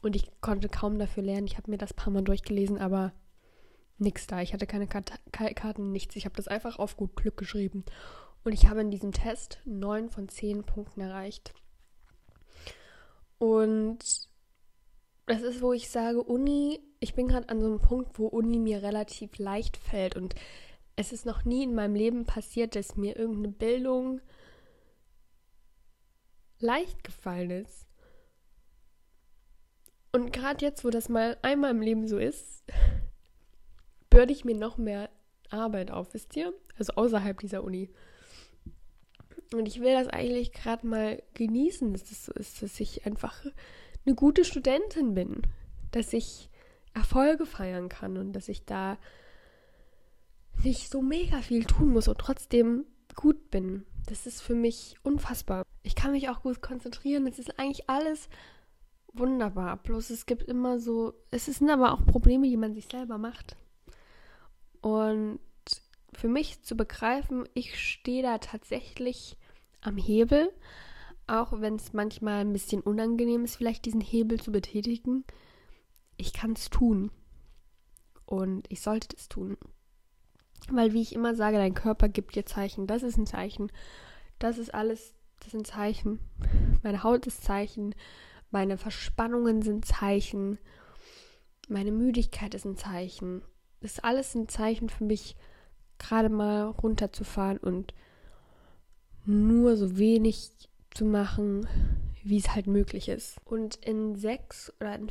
Und 0.00 0.16
ich 0.16 0.30
konnte 0.40 0.70
kaum 0.70 0.98
dafür 0.98 1.22
lernen. 1.22 1.46
Ich 1.46 1.58
habe 1.58 1.70
mir 1.70 1.76
das 1.76 1.92
paar 1.92 2.10
Mal 2.10 2.22
durchgelesen, 2.22 2.78
aber 2.78 3.12
nichts 3.98 4.26
da. 4.26 4.40
Ich 4.40 4.54
hatte 4.54 4.66
keine 4.66 4.86
Kart 4.86 5.12
Karten, 5.32 5.92
nichts. 5.92 6.16
Ich 6.16 6.24
habe 6.24 6.34
das 6.34 6.48
einfach 6.48 6.78
auf 6.78 6.96
gut 6.96 7.14
Glück 7.14 7.36
geschrieben. 7.36 7.84
Und 8.42 8.54
ich 8.54 8.70
habe 8.70 8.80
in 8.80 8.90
diesem 8.90 9.12
Test 9.12 9.60
neun 9.66 10.08
von 10.08 10.30
zehn 10.30 10.64
Punkten 10.64 11.02
erreicht. 11.02 11.52
Und 13.36 13.98
das 15.26 15.42
ist, 15.42 15.60
wo 15.60 15.74
ich 15.74 15.90
sage, 15.90 16.22
Uni, 16.22 16.80
ich 17.00 17.12
bin 17.12 17.28
gerade 17.28 17.50
an 17.50 17.60
so 17.60 17.66
einem 17.66 17.80
Punkt, 17.80 18.18
wo 18.18 18.28
Uni 18.28 18.58
mir 18.58 18.82
relativ 18.82 19.36
leicht 19.36 19.76
fällt. 19.76 20.16
Und 20.16 20.36
es 20.96 21.12
ist 21.12 21.26
noch 21.26 21.44
nie 21.44 21.64
in 21.64 21.74
meinem 21.74 21.96
Leben 21.96 22.24
passiert, 22.24 22.76
dass 22.76 22.96
mir 22.96 23.14
irgendeine 23.14 23.52
Bildung 23.52 24.22
leicht 26.62 27.04
gefallen 27.04 27.50
ist. 27.50 27.86
Und 30.12 30.32
gerade 30.32 30.64
jetzt, 30.64 30.84
wo 30.84 30.90
das 30.90 31.08
mal 31.08 31.38
einmal 31.42 31.70
im 31.70 31.80
Leben 31.80 32.06
so 32.06 32.18
ist, 32.18 32.64
bürde 34.10 34.32
ich 34.32 34.44
mir 34.44 34.56
noch 34.56 34.78
mehr 34.78 35.10
Arbeit 35.50 35.90
auf, 35.90 36.14
wisst 36.14 36.36
ihr? 36.36 36.52
Also 36.78 36.94
außerhalb 36.94 37.38
dieser 37.38 37.64
Uni. 37.64 37.90
Und 39.52 39.66
ich 39.68 39.80
will 39.80 39.92
das 39.92 40.08
eigentlich 40.08 40.52
gerade 40.52 40.86
mal 40.86 41.22
genießen, 41.34 41.92
dass 41.92 42.04
das 42.04 42.24
so 42.24 42.32
ist, 42.32 42.62
dass 42.62 42.80
ich 42.80 43.06
einfach 43.06 43.44
eine 44.04 44.14
gute 44.14 44.44
Studentin 44.44 45.14
bin, 45.14 45.42
dass 45.90 46.12
ich 46.12 46.50
Erfolge 46.94 47.46
feiern 47.46 47.88
kann 47.88 48.16
und 48.16 48.32
dass 48.32 48.48
ich 48.48 48.64
da 48.64 48.98
nicht 50.62 50.90
so 50.90 51.02
mega 51.02 51.40
viel 51.40 51.64
tun 51.64 51.90
muss 51.92 52.08
und 52.08 52.18
trotzdem 52.18 52.84
gut 53.14 53.50
bin. 53.50 53.84
Das 54.06 54.26
ist 54.26 54.42
für 54.42 54.54
mich 54.54 54.96
unfassbar. 55.02 55.64
Ich 55.82 55.94
kann 55.94 56.12
mich 56.12 56.28
auch 56.28 56.42
gut 56.42 56.62
konzentrieren. 56.62 57.26
Es 57.26 57.38
ist 57.38 57.58
eigentlich 57.58 57.88
alles 57.88 58.28
wunderbar. 59.12 59.76
Bloß 59.78 60.10
es 60.10 60.26
gibt 60.26 60.44
immer 60.44 60.78
so, 60.78 61.14
es 61.30 61.46
sind 61.46 61.70
aber 61.70 61.92
auch 61.92 62.04
Probleme, 62.06 62.48
die 62.48 62.56
man 62.56 62.74
sich 62.74 62.86
selber 62.86 63.18
macht. 63.18 63.56
Und 64.80 65.40
für 66.12 66.28
mich 66.28 66.62
zu 66.62 66.76
begreifen, 66.76 67.48
ich 67.54 67.80
stehe 67.80 68.22
da 68.22 68.38
tatsächlich 68.38 69.36
am 69.80 69.96
Hebel, 69.96 70.52
auch 71.26 71.60
wenn 71.60 71.76
es 71.76 71.92
manchmal 71.92 72.40
ein 72.40 72.52
bisschen 72.52 72.82
unangenehm 72.82 73.44
ist, 73.44 73.56
vielleicht 73.56 73.84
diesen 73.84 74.00
Hebel 74.00 74.40
zu 74.40 74.52
betätigen. 74.52 75.24
Ich 76.16 76.32
kann 76.32 76.52
es 76.52 76.68
tun. 76.70 77.10
Und 78.26 78.66
ich 78.70 78.80
sollte 78.80 79.16
es 79.16 79.28
tun. 79.28 79.56
Weil, 80.70 80.92
wie 80.92 81.02
ich 81.02 81.14
immer 81.14 81.34
sage, 81.34 81.56
dein 81.56 81.74
Körper 81.74 82.08
gibt 82.08 82.34
dir 82.34 82.46
Zeichen. 82.46 82.86
Das 82.86 83.02
ist 83.02 83.16
ein 83.16 83.26
Zeichen. 83.26 83.70
Das 84.38 84.58
ist 84.58 84.72
alles, 84.74 85.14
das 85.42 85.52
sind 85.52 85.66
Zeichen. 85.66 86.20
Meine 86.82 87.02
Haut 87.02 87.26
ist 87.26 87.44
Zeichen. 87.44 87.94
Meine 88.50 88.78
Verspannungen 88.78 89.62
sind 89.62 89.84
Zeichen. 89.84 90.58
Meine 91.68 91.92
Müdigkeit 91.92 92.54
ist 92.54 92.64
ein 92.64 92.76
Zeichen 92.76 93.42
ist 93.82 94.04
alles 94.04 94.34
ein 94.34 94.48
Zeichen 94.48 94.88
für 94.88 95.04
mich, 95.04 95.36
gerade 95.98 96.28
mal 96.28 96.66
runterzufahren 96.66 97.58
und 97.58 97.94
nur 99.24 99.76
so 99.76 99.98
wenig 99.98 100.50
zu 100.90 101.04
machen, 101.04 101.66
wie 102.22 102.38
es 102.38 102.54
halt 102.54 102.66
möglich 102.66 103.08
ist. 103.08 103.36
Und 103.44 103.76
in 103.76 104.16
sechs 104.16 104.72
oder 104.80 104.94
in, 104.94 105.08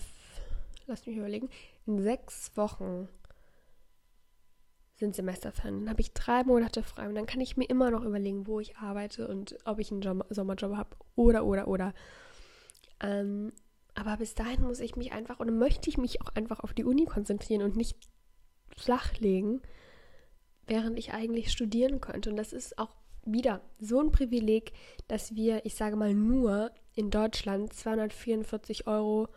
lass 0.88 1.06
mich 1.06 1.18
überlegen, 1.18 1.50
in 1.86 2.02
sechs 2.02 2.56
Wochen 2.56 3.08
sind 5.01 5.15
Semesterferien. 5.15 5.81
Dann 5.81 5.89
habe 5.89 6.00
ich 6.00 6.13
drei 6.13 6.43
Monate 6.43 6.84
frei 6.84 7.10
und 7.10 7.15
dann 7.15 7.25
kann 7.25 7.41
ich 7.41 7.58
mir 7.58 7.65
immer 7.65 7.91
noch 7.91 8.05
überlegen, 8.05 8.48
wo 8.48 8.62
ich 8.62 8.77
arbeite 8.77 9.27
und 9.27 9.58
ob 9.65 9.79
ich 9.79 9.91
einen 9.91 10.00
Job, 10.00 10.25
Sommerjob 10.29 10.77
habe 10.77 10.96
oder, 11.15 11.43
oder, 11.43 11.67
oder. 11.67 11.93
Ähm, 13.01 13.51
aber 13.96 14.17
bis 14.17 14.36
dahin 14.36 14.62
muss 14.62 14.79
ich 14.79 14.96
mich 14.96 15.12
einfach 15.12 15.39
oder 15.39 15.51
möchte 15.51 15.89
ich 15.89 15.98
mich 15.98 16.22
auch 16.22 16.29
einfach 16.36 16.62
auf 16.62 16.74
die 16.74 16.86
Uni 16.86 17.05
konzentrieren 17.05 17.63
und 17.63 17.75
nicht 17.75 17.98
flachlegen, 18.77 19.62
während 20.67 20.98
ich 20.98 21.13
eigentlich 21.13 21.51
studieren 21.51 22.00
könnte. 22.00 22.29
Und 22.29 22.38
das 22.38 22.53
ist 22.53 22.77
auch 22.77 22.96
wieder 23.25 23.62
so 23.79 24.00
ein 24.00 24.12
Privileg, 24.12 24.72
dass 25.08 25.36
wir, 25.36 25.65
ich 25.65 25.75
sage 25.75 25.96
mal, 25.96 26.13
nur 26.13 26.72
in 26.93 27.10
Deutschland 27.10 27.74
244 27.74 28.88
Euro 28.88 29.27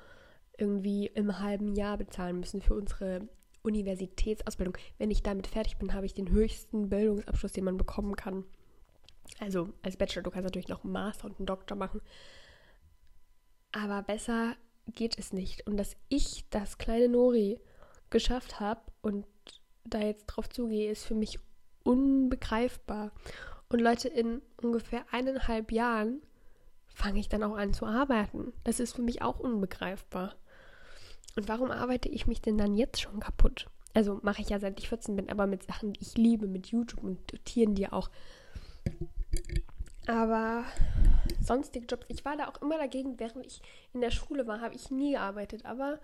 irgendwie 0.56 1.06
im 1.06 1.40
halben 1.40 1.74
Jahr 1.74 1.96
bezahlen 1.98 2.38
müssen 2.38 2.62
für 2.62 2.74
unsere 2.74 3.28
Universitätsausbildung. 3.64 4.76
Wenn 4.98 5.10
ich 5.10 5.22
damit 5.22 5.46
fertig 5.46 5.78
bin, 5.78 5.94
habe 5.94 6.06
ich 6.06 6.14
den 6.14 6.30
höchsten 6.30 6.90
Bildungsabschluss, 6.90 7.52
den 7.52 7.64
man 7.64 7.76
bekommen 7.76 8.14
kann. 8.14 8.44
Also 9.40 9.70
als 9.82 9.96
Bachelor, 9.96 10.22
du 10.22 10.30
kannst 10.30 10.44
natürlich 10.44 10.68
noch 10.68 10.84
einen 10.84 10.92
Master 10.92 11.26
und 11.26 11.38
einen 11.38 11.46
Doktor 11.46 11.74
machen. 11.74 12.00
Aber 13.72 14.02
besser 14.02 14.54
geht 14.86 15.18
es 15.18 15.32
nicht. 15.32 15.66
Und 15.66 15.76
dass 15.76 15.96
ich, 16.08 16.44
das 16.50 16.78
kleine 16.78 17.08
Nori, 17.08 17.58
geschafft 18.10 18.60
habe 18.60 18.80
und 19.02 19.26
da 19.84 20.00
jetzt 20.00 20.26
drauf 20.26 20.48
zugehe, 20.48 20.90
ist 20.90 21.04
für 21.04 21.14
mich 21.14 21.40
unbegreifbar. 21.82 23.12
Und 23.68 23.80
Leute, 23.80 24.08
in 24.08 24.40
ungefähr 24.62 25.04
eineinhalb 25.10 25.72
Jahren 25.72 26.22
fange 26.86 27.18
ich 27.18 27.28
dann 27.28 27.42
auch 27.42 27.56
an 27.56 27.74
zu 27.74 27.86
arbeiten. 27.86 28.52
Das 28.62 28.78
ist 28.78 28.94
für 28.94 29.02
mich 29.02 29.22
auch 29.22 29.40
unbegreifbar. 29.40 30.36
Und 31.36 31.48
warum 31.48 31.70
arbeite 31.70 32.08
ich 32.08 32.26
mich 32.26 32.40
denn 32.40 32.58
dann 32.58 32.74
jetzt 32.74 33.00
schon 33.00 33.20
kaputt? 33.20 33.68
Also 33.92 34.18
mache 34.22 34.42
ich 34.42 34.48
ja 34.48 34.58
seit 34.58 34.78
ich 34.78 34.88
14 34.88 35.16
bin, 35.16 35.30
aber 35.30 35.46
mit 35.46 35.62
Sachen, 35.64 35.92
die 35.92 36.00
ich 36.00 36.16
liebe, 36.16 36.46
mit 36.46 36.68
YouTube 36.68 37.02
und 37.02 37.44
Tieren, 37.44 37.74
die 37.74 37.88
auch. 37.88 38.10
Aber 40.06 40.64
sonstige 41.40 41.86
Jobs, 41.86 42.06
ich 42.08 42.24
war 42.24 42.36
da 42.36 42.48
auch 42.48 42.60
immer 42.60 42.76
dagegen, 42.76 43.18
während 43.18 43.46
ich 43.46 43.62
in 43.92 44.00
der 44.00 44.10
Schule 44.10 44.46
war, 44.46 44.60
habe 44.60 44.74
ich 44.74 44.90
nie 44.90 45.12
gearbeitet, 45.12 45.64
aber 45.64 46.00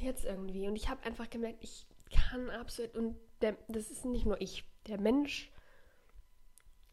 jetzt 0.00 0.24
irgendwie. 0.24 0.68
Und 0.68 0.76
ich 0.76 0.88
habe 0.88 1.04
einfach 1.04 1.28
gemerkt, 1.28 1.62
ich 1.62 1.86
kann 2.14 2.50
absolut, 2.50 2.94
und 2.96 3.16
der, 3.40 3.56
das 3.68 3.90
ist 3.90 4.04
nicht 4.04 4.26
nur 4.26 4.40
ich, 4.40 4.64
der 4.86 5.00
Mensch 5.00 5.50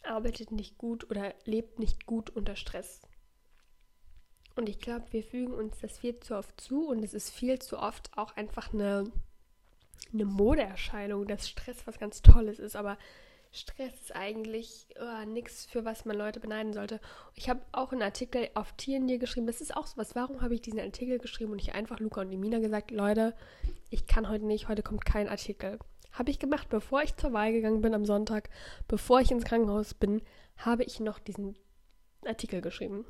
arbeitet 0.03 0.51
nicht 0.51 0.77
gut 0.77 1.09
oder 1.09 1.33
lebt 1.45 1.79
nicht 1.79 2.05
gut 2.05 2.29
unter 2.31 2.55
Stress. 2.55 3.01
Und 4.55 4.67
ich 4.67 4.79
glaube, 4.79 5.05
wir 5.11 5.23
fügen 5.23 5.53
uns 5.53 5.79
das 5.79 5.97
viel 5.97 6.19
zu 6.19 6.35
oft 6.35 6.59
zu 6.59 6.89
und 6.89 7.03
es 7.03 7.13
ist 7.13 7.29
viel 7.31 7.59
zu 7.59 7.79
oft 7.79 8.15
auch 8.17 8.35
einfach 8.35 8.73
eine, 8.73 9.05
eine 10.13 10.25
Modeerscheinung, 10.25 11.27
dass 11.27 11.47
Stress 11.47 11.87
was 11.87 11.99
ganz 11.99 12.21
Tolles 12.21 12.59
ist. 12.59 12.75
Aber 12.75 12.97
Stress 13.53 13.93
ist 14.01 14.15
eigentlich 14.15 14.87
oh, 14.99 15.25
nichts, 15.25 15.65
für 15.65 15.83
was 15.83 16.05
man 16.05 16.17
Leute 16.17 16.39
beneiden 16.39 16.73
sollte. 16.73 17.01
Ich 17.35 17.49
habe 17.49 17.61
auch 17.73 17.91
einen 17.91 18.01
Artikel 18.01 18.49
auf 18.53 18.71
Tieren 18.73 19.07
geschrieben. 19.19 19.47
Das 19.47 19.61
ist 19.61 19.75
auch 19.75 19.87
so 19.87 19.97
was. 19.97 20.15
Warum 20.15 20.41
habe 20.41 20.53
ich 20.53 20.61
diesen 20.61 20.79
Artikel 20.79 21.19
geschrieben 21.19 21.51
und 21.51 21.57
nicht 21.57 21.75
einfach 21.75 21.99
Luca 21.99 22.21
und 22.21 22.31
Emina 22.31 22.59
gesagt, 22.59 22.91
Leute, 22.91 23.35
ich 23.89 24.07
kann 24.07 24.29
heute 24.29 24.45
nicht, 24.45 24.69
heute 24.69 24.83
kommt 24.83 25.05
kein 25.05 25.27
Artikel. 25.27 25.79
Habe 26.13 26.31
ich 26.31 26.39
gemacht, 26.39 26.69
bevor 26.69 27.03
ich 27.03 27.15
zur 27.15 27.33
Wahl 27.33 27.51
gegangen 27.51 27.81
bin 27.81 27.93
am 27.93 28.05
Sonntag, 28.05 28.49
bevor 28.87 29.21
ich 29.21 29.31
ins 29.31 29.45
Krankenhaus 29.45 29.93
bin, 29.93 30.21
habe 30.57 30.83
ich 30.83 30.99
noch 30.99 31.19
diesen 31.19 31.57
Artikel 32.25 32.61
geschrieben. 32.61 33.05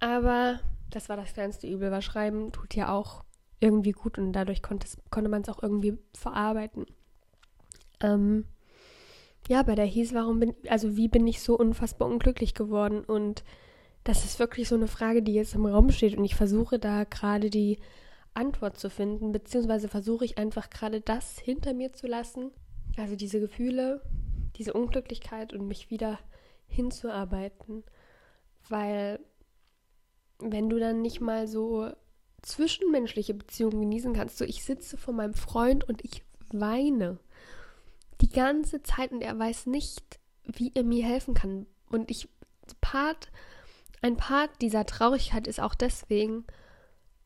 Aber 0.00 0.60
das 0.90 1.08
war 1.08 1.16
das 1.16 1.34
kleinste 1.34 1.66
Übel, 1.66 1.90
weil 1.90 2.02
Schreiben 2.02 2.52
tut 2.52 2.74
ja 2.74 2.92
auch 2.92 3.24
irgendwie 3.60 3.92
gut 3.92 4.18
und 4.18 4.32
dadurch 4.32 4.62
konnte, 4.62 5.28
man 5.28 5.42
es 5.42 5.48
auch 5.48 5.62
irgendwie 5.62 5.98
verarbeiten. 6.14 6.86
Ähm, 8.02 8.46
ja, 9.48 9.62
bei 9.62 9.74
der 9.74 9.84
hieß, 9.84 10.14
warum 10.14 10.40
bin, 10.40 10.54
also 10.68 10.96
wie 10.96 11.08
bin 11.08 11.26
ich 11.26 11.42
so 11.42 11.56
unfassbar 11.56 12.08
unglücklich 12.08 12.54
geworden? 12.54 13.04
Und 13.04 13.44
das 14.04 14.24
ist 14.24 14.38
wirklich 14.38 14.68
so 14.68 14.74
eine 14.74 14.88
Frage, 14.88 15.22
die 15.22 15.34
jetzt 15.34 15.54
im 15.54 15.66
Raum 15.66 15.90
steht 15.90 16.16
und 16.16 16.24
ich 16.24 16.34
versuche 16.34 16.78
da 16.78 17.04
gerade 17.04 17.50
die 17.50 17.78
Antwort 18.32 18.78
zu 18.78 18.88
finden, 18.88 19.32
beziehungsweise 19.32 19.88
versuche 19.88 20.24
ich 20.24 20.38
einfach 20.38 20.70
gerade 20.70 21.00
das 21.00 21.38
hinter 21.38 21.74
mir 21.74 21.92
zu 21.92 22.06
lassen, 22.06 22.50
also 22.96 23.16
diese 23.16 23.40
Gefühle, 23.40 24.02
diese 24.56 24.72
Unglücklichkeit 24.72 25.52
und 25.52 25.66
mich 25.66 25.90
wieder 25.90 26.18
hinzuarbeiten, 26.66 27.82
weil 28.68 29.18
wenn 30.40 30.68
du 30.68 30.78
dann 30.78 31.02
nicht 31.02 31.20
mal 31.20 31.46
so 31.46 31.90
zwischenmenschliche 32.42 33.34
Beziehungen 33.34 33.80
genießen 33.80 34.14
kannst, 34.14 34.38
so 34.38 34.44
ich 34.44 34.64
sitze 34.64 34.96
vor 34.96 35.14
meinem 35.14 35.34
Freund 35.34 35.84
und 35.88 36.04
ich 36.04 36.24
weine 36.52 37.18
die 38.20 38.30
ganze 38.30 38.82
Zeit 38.82 39.12
und 39.12 39.22
er 39.22 39.38
weiß 39.38 39.66
nicht, 39.66 40.18
wie 40.44 40.72
er 40.74 40.84
mir 40.84 41.04
helfen 41.04 41.34
kann. 41.34 41.66
Und 41.90 42.10
ich, 42.10 42.28
Part, 42.80 43.30
ein 44.02 44.16
Part 44.16 44.50
dieser 44.60 44.86
Traurigkeit 44.86 45.46
ist 45.46 45.60
auch 45.60 45.74
deswegen, 45.74 46.44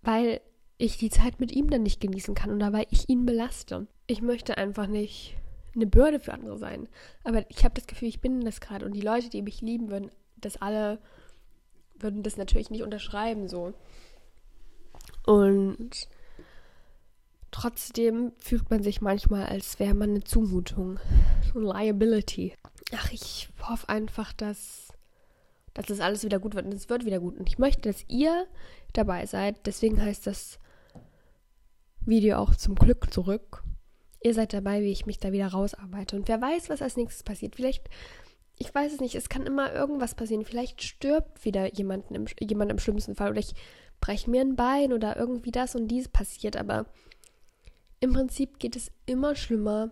weil 0.02 0.40
ich 0.78 0.98
die 0.98 1.10
Zeit 1.10 1.40
mit 1.40 1.52
ihm 1.52 1.70
dann 1.70 1.82
nicht 1.82 2.00
genießen 2.00 2.34
kann 2.34 2.50
und 2.50 2.58
dabei 2.58 2.86
ich 2.90 3.08
ihn 3.08 3.26
belaste. 3.26 3.86
Ich 4.06 4.22
möchte 4.22 4.58
einfach 4.58 4.86
nicht 4.86 5.36
eine 5.74 5.86
Bürde 5.86 6.20
für 6.20 6.34
andere 6.34 6.58
sein. 6.58 6.88
Aber 7.22 7.48
ich 7.50 7.64
habe 7.64 7.74
das 7.74 7.86
Gefühl, 7.86 8.08
ich 8.08 8.20
bin 8.20 8.40
das 8.40 8.60
gerade 8.60 8.84
und 8.84 8.92
die 8.92 9.00
Leute, 9.00 9.30
die 9.30 9.42
mich 9.42 9.60
lieben 9.60 9.90
würden, 9.90 10.10
das 10.36 10.60
alle 10.60 10.98
würden 12.04 12.22
das 12.22 12.36
natürlich 12.36 12.70
nicht 12.70 12.84
unterschreiben 12.84 13.48
so. 13.48 13.74
Und 15.26 16.08
trotzdem 17.50 18.32
fühlt 18.38 18.70
man 18.70 18.82
sich 18.82 19.00
manchmal, 19.00 19.46
als 19.46 19.80
wäre 19.80 19.94
man 19.94 20.10
eine 20.10 20.24
Zumutung, 20.24 21.00
so 21.52 21.58
Liability. 21.58 22.54
Ach, 22.94 23.10
ich 23.12 23.48
hoffe 23.62 23.88
einfach, 23.88 24.32
dass, 24.32 24.88
dass 25.72 25.86
das 25.86 26.00
alles 26.00 26.22
wieder 26.24 26.38
gut 26.38 26.54
wird 26.54 26.66
und 26.66 26.74
es 26.74 26.88
wird 26.88 27.04
wieder 27.04 27.20
gut. 27.20 27.38
Und 27.38 27.48
ich 27.48 27.58
möchte, 27.58 27.88
dass 27.88 28.04
ihr 28.08 28.46
dabei 28.92 29.26
seid. 29.26 29.66
Deswegen 29.66 30.00
heißt 30.00 30.26
das 30.26 30.58
Video 32.00 32.36
auch 32.36 32.54
zum 32.54 32.74
Glück 32.74 33.12
zurück. 33.12 33.64
Ihr 34.22 34.34
seid 34.34 34.52
dabei, 34.52 34.82
wie 34.82 34.92
ich 34.92 35.06
mich 35.06 35.18
da 35.18 35.32
wieder 35.32 35.48
rausarbeite. 35.48 36.16
Und 36.16 36.28
wer 36.28 36.40
weiß, 36.40 36.70
was 36.70 36.82
als 36.82 36.96
nächstes 36.96 37.22
passiert. 37.22 37.56
Vielleicht 37.56 37.88
ich 38.56 38.72
weiß 38.74 38.92
es 38.92 39.00
nicht, 39.00 39.14
es 39.14 39.28
kann 39.28 39.46
immer 39.46 39.72
irgendwas 39.72 40.14
passieren. 40.14 40.44
Vielleicht 40.44 40.82
stirbt 40.82 41.44
wieder 41.44 41.74
jemand 41.74 42.10
im, 42.10 42.26
jemand 42.40 42.70
im 42.70 42.78
schlimmsten 42.78 43.14
Fall 43.14 43.30
oder 43.30 43.40
ich 43.40 43.54
breche 44.00 44.30
mir 44.30 44.42
ein 44.42 44.56
Bein 44.56 44.92
oder 44.92 45.16
irgendwie 45.16 45.50
das 45.50 45.74
und 45.74 45.88
dies 45.88 46.08
passiert. 46.08 46.56
Aber 46.56 46.86
im 48.00 48.12
Prinzip 48.12 48.58
geht 48.58 48.76
es 48.76 48.90
immer 49.06 49.34
schlimmer. 49.34 49.90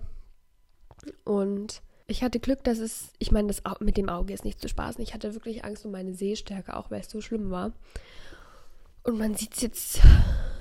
Und 1.25 1.83
ich 2.07 2.23
hatte 2.23 2.39
Glück, 2.39 2.63
dass 2.63 2.79
es, 2.79 3.13
ich 3.19 3.33
meine, 3.33 3.49
das 3.49 3.63
mit 3.81 3.97
dem 3.97 4.09
Auge 4.09 4.33
ist 4.33 4.45
nicht 4.45 4.61
zu 4.61 4.69
spaßen. 4.69 5.03
Ich 5.03 5.15
hatte 5.15 5.35
wirklich 5.35 5.65
Angst 5.65 5.85
um 5.85 5.91
meine 5.91 6.15
Sehstärke, 6.15 6.77
auch 6.77 6.91
weil 6.91 7.01
es 7.01 7.11
so 7.11 7.21
schlimm 7.21 7.51
war. 7.51 7.73
Und 9.03 9.19
man 9.19 9.35
sieht 9.35 9.55
es 9.55 9.63
jetzt 9.63 10.01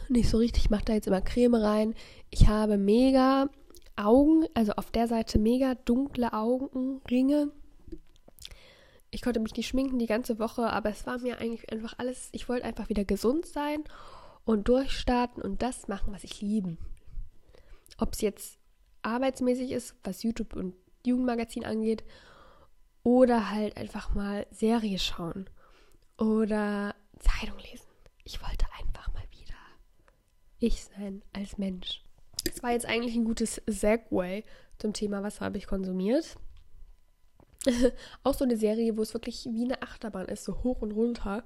nicht 0.09 0.29
so 0.29 0.37
richtig. 0.37 0.65
Ich 0.65 0.69
mache 0.71 0.85
da 0.85 0.93
jetzt 0.93 1.07
immer 1.07 1.21
Creme 1.21 1.55
rein. 1.55 1.95
Ich 2.31 2.47
habe 2.47 2.77
mega 2.77 3.49
Augen, 3.95 4.45
also 4.55 4.71
auf 4.73 4.89
der 4.89 5.07
Seite 5.07 5.37
mega 5.37 5.75
dunkle 5.75 6.33
Augenringe 6.33 7.51
ich 9.11 9.21
konnte 9.21 9.39
mich 9.41 9.55
nicht 9.55 9.67
schminken 9.67 9.99
die 9.99 10.07
ganze 10.07 10.39
Woche, 10.39 10.63
aber 10.71 10.89
es 10.89 11.05
war 11.05 11.19
mir 11.19 11.37
eigentlich 11.39 11.71
einfach 11.71 11.95
alles, 11.97 12.29
ich 12.31 12.47
wollte 12.47 12.65
einfach 12.65 12.89
wieder 12.89 13.03
gesund 13.03 13.45
sein 13.45 13.83
und 14.45 14.67
durchstarten 14.69 15.43
und 15.43 15.61
das 15.61 15.87
machen, 15.87 16.13
was 16.13 16.23
ich 16.23 16.41
liebe. 16.41 16.77
Ob 17.97 18.13
es 18.13 18.21
jetzt 18.21 18.57
arbeitsmäßig 19.01 19.71
ist, 19.71 19.95
was 20.03 20.23
YouTube 20.23 20.55
und 20.55 20.73
Jugendmagazin 21.05 21.65
angeht, 21.65 22.03
oder 23.03 23.49
halt 23.49 23.77
einfach 23.77 24.13
mal 24.13 24.45
Serie 24.51 24.99
schauen 24.99 25.49
oder 26.17 26.95
Zeitung 27.19 27.57
lesen. 27.59 27.87
Ich 28.23 28.41
wollte 28.41 28.65
einfach 28.79 29.11
mal 29.13 29.23
wieder 29.31 29.55
ich 30.59 30.83
sein 30.85 31.23
als 31.33 31.57
Mensch. 31.57 32.03
Es 32.47 32.61
war 32.63 32.71
jetzt 32.71 32.85
eigentlich 32.85 33.15
ein 33.15 33.25
gutes 33.25 33.61
Segway 33.65 34.43
zum 34.77 34.93
Thema, 34.93 35.23
was 35.23 35.41
habe 35.41 35.57
ich 35.57 35.67
konsumiert. 35.67 36.37
auch 38.23 38.33
so 38.33 38.43
eine 38.43 38.57
Serie, 38.57 38.97
wo 38.97 39.01
es 39.01 39.13
wirklich 39.13 39.47
wie 39.51 39.65
eine 39.65 39.81
Achterbahn 39.81 40.27
ist, 40.27 40.43
so 40.43 40.63
hoch 40.63 40.81
und 40.81 40.91
runter. 40.91 41.43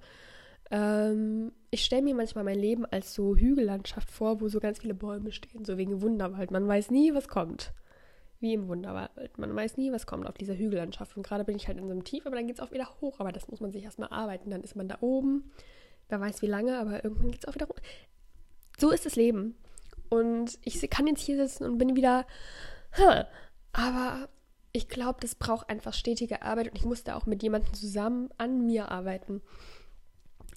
Ähm, 0.72 1.52
ich 1.72 1.86
stelle 1.86 2.02
mir 2.02 2.16
manchmal 2.16 2.44
mein 2.44 2.60
Leben 2.60 2.86
als 2.86 3.14
so 3.14 3.36
Hügellandschaft 3.36 4.10
vor, 4.10 4.42
wo 4.42 4.48
so 4.48 4.60
ganz 4.60 4.80
viele 4.80 4.94
Bäume 4.94 5.32
stehen, 5.32 5.66
so 5.66 5.78
wegen 5.78 6.02
Wunderwald. 6.02 6.52
Man 6.52 6.68
weiß 6.68 6.92
nie, 6.92 7.14
was 7.14 7.28
kommt. 7.28 7.74
Wie 8.40 8.54
im 8.54 8.68
Wunderwald. 8.68 9.38
Man 9.38 9.56
weiß 9.56 9.78
nie, 9.78 9.92
was 9.92 10.06
kommt 10.06 10.28
auf 10.28 10.38
dieser 10.38 10.58
Hügellandschaft. 10.58 11.16
Und 11.16 11.24
gerade 11.24 11.46
bin 11.46 11.56
ich 11.56 11.68
halt 11.68 11.78
in 11.78 11.86
so 11.86 11.92
einem 11.92 12.04
Tief, 12.04 12.26
aber 12.26 12.36
dann 12.36 12.48
geht 12.48 12.58
es 12.58 12.62
auch 12.62 12.72
wieder 12.72 12.90
hoch. 13.00 13.20
Aber 13.20 13.32
das 13.32 13.48
muss 13.48 13.62
man 13.62 13.72
sich 13.72 13.84
erstmal 13.84 14.10
arbeiten. 14.10 14.50
Dann 14.50 14.62
ist 14.62 14.76
man 14.76 14.88
da 14.88 14.98
oben. 15.02 15.52
Wer 16.10 16.20
weiß 16.20 16.42
wie 16.42 16.48
lange, 16.48 16.78
aber 16.78 17.04
irgendwann 17.04 17.32
geht 17.32 17.44
es 17.44 17.48
auch 17.48 17.56
wieder 17.56 17.68
hoch. 17.68 17.78
So 18.78 18.92
ist 18.92 19.06
das 19.06 19.16
Leben. 19.16 19.56
Und 20.10 20.60
ich 20.64 20.88
kann 20.90 21.08
jetzt 21.08 21.22
hier 21.22 21.38
sitzen 21.38 21.64
und 21.64 21.78
bin 21.78 21.96
wieder. 21.96 22.26
Aber 23.72 24.30
ich 24.76 24.90
glaube, 24.90 25.20
das 25.22 25.36
braucht 25.36 25.70
einfach 25.70 25.94
stetige 25.94 26.42
Arbeit 26.42 26.68
und 26.68 26.78
ich 26.78 26.84
musste 26.84 27.16
auch 27.16 27.26
mit 27.26 27.42
jemandem 27.42 27.74
zusammen 27.74 28.30
an 28.38 28.66
mir 28.66 28.92
arbeiten. 28.92 29.42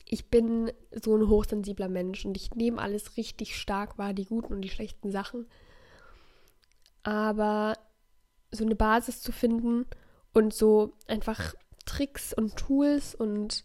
Ich 0.07 0.29
bin 0.29 0.73
so 0.93 1.17
ein 1.17 1.29
hochsensibler 1.29 1.89
Mensch 1.89 2.25
und 2.25 2.37
ich 2.37 2.53
nehme 2.55 2.83
alles 2.83 3.17
richtig 3.17 3.57
stark 3.57 3.97
wahr, 3.97 4.15
die 4.15 4.25
guten 4.25 4.53
und 4.53 4.63
die 4.63 4.71
schlechten 4.71 5.13
Sachen. 5.13 5.47
Aber 7.05 7.75
so 8.51 8.65
eine 8.65 8.75
Basis 8.75 9.21
zu 9.23 9.31
finden 9.31 9.87
und 10.35 10.53
so 10.53 10.95
einfach 11.07 11.55
Tricks 11.87 12.35
und 12.35 12.57
Tools 12.57 13.15
und 13.15 13.65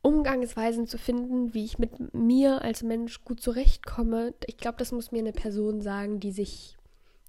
Umgangsweisen 0.00 0.86
zu 0.86 0.96
finden, 0.96 1.52
wie 1.52 1.64
ich 1.64 1.78
mit 1.78 2.14
mir 2.14 2.62
als 2.62 2.82
Mensch 2.82 3.24
gut 3.24 3.40
zurechtkomme, 3.42 4.34
ich 4.46 4.56
glaube, 4.56 4.78
das 4.78 4.92
muss 4.92 5.12
mir 5.12 5.18
eine 5.18 5.32
Person 5.32 5.82
sagen, 5.82 6.18
die 6.18 6.32
sich 6.32 6.76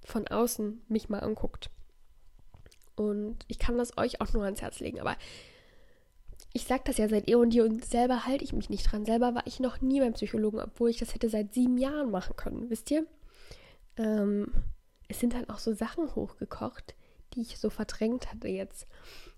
von 0.08 0.26
außen 0.26 0.82
mich 0.88 1.08
mal 1.08 1.20
anguckt. 1.20 1.70
Und 2.96 3.44
ich 3.46 3.58
kann 3.58 3.78
das 3.78 3.96
euch 3.96 4.20
auch 4.20 4.32
nur 4.32 4.44
ans 4.44 4.62
Herz 4.62 4.80
legen, 4.80 5.00
aber 5.00 5.16
ich 6.52 6.64
sage 6.64 6.82
das 6.86 6.96
ja 6.96 7.08
seit 7.08 7.28
eh 7.28 7.34
und 7.36 7.52
je 7.52 7.60
und 7.60 7.84
selber 7.84 8.26
halte 8.26 8.42
ich 8.42 8.52
mich 8.52 8.70
nicht 8.70 8.90
dran. 8.90 9.04
Selber 9.04 9.34
war 9.34 9.46
ich 9.46 9.60
noch 9.60 9.80
nie 9.80 10.00
beim 10.00 10.14
Psychologen, 10.14 10.60
obwohl 10.60 10.90
ich 10.90 10.98
das 10.98 11.14
hätte 11.14 11.28
seit 11.28 11.54
sieben 11.54 11.78
Jahren 11.78 12.10
machen 12.10 12.34
können, 12.36 12.70
wisst 12.70 12.90
ihr? 12.90 13.06
Ähm, 13.96 14.52
es 15.08 15.20
sind 15.20 15.34
dann 15.34 15.48
auch 15.50 15.58
so 15.58 15.72
Sachen 15.72 16.14
hochgekocht, 16.14 16.94
die 17.34 17.42
ich 17.42 17.58
so 17.58 17.70
verdrängt 17.70 18.32
hatte 18.32 18.48
jetzt. 18.48 18.86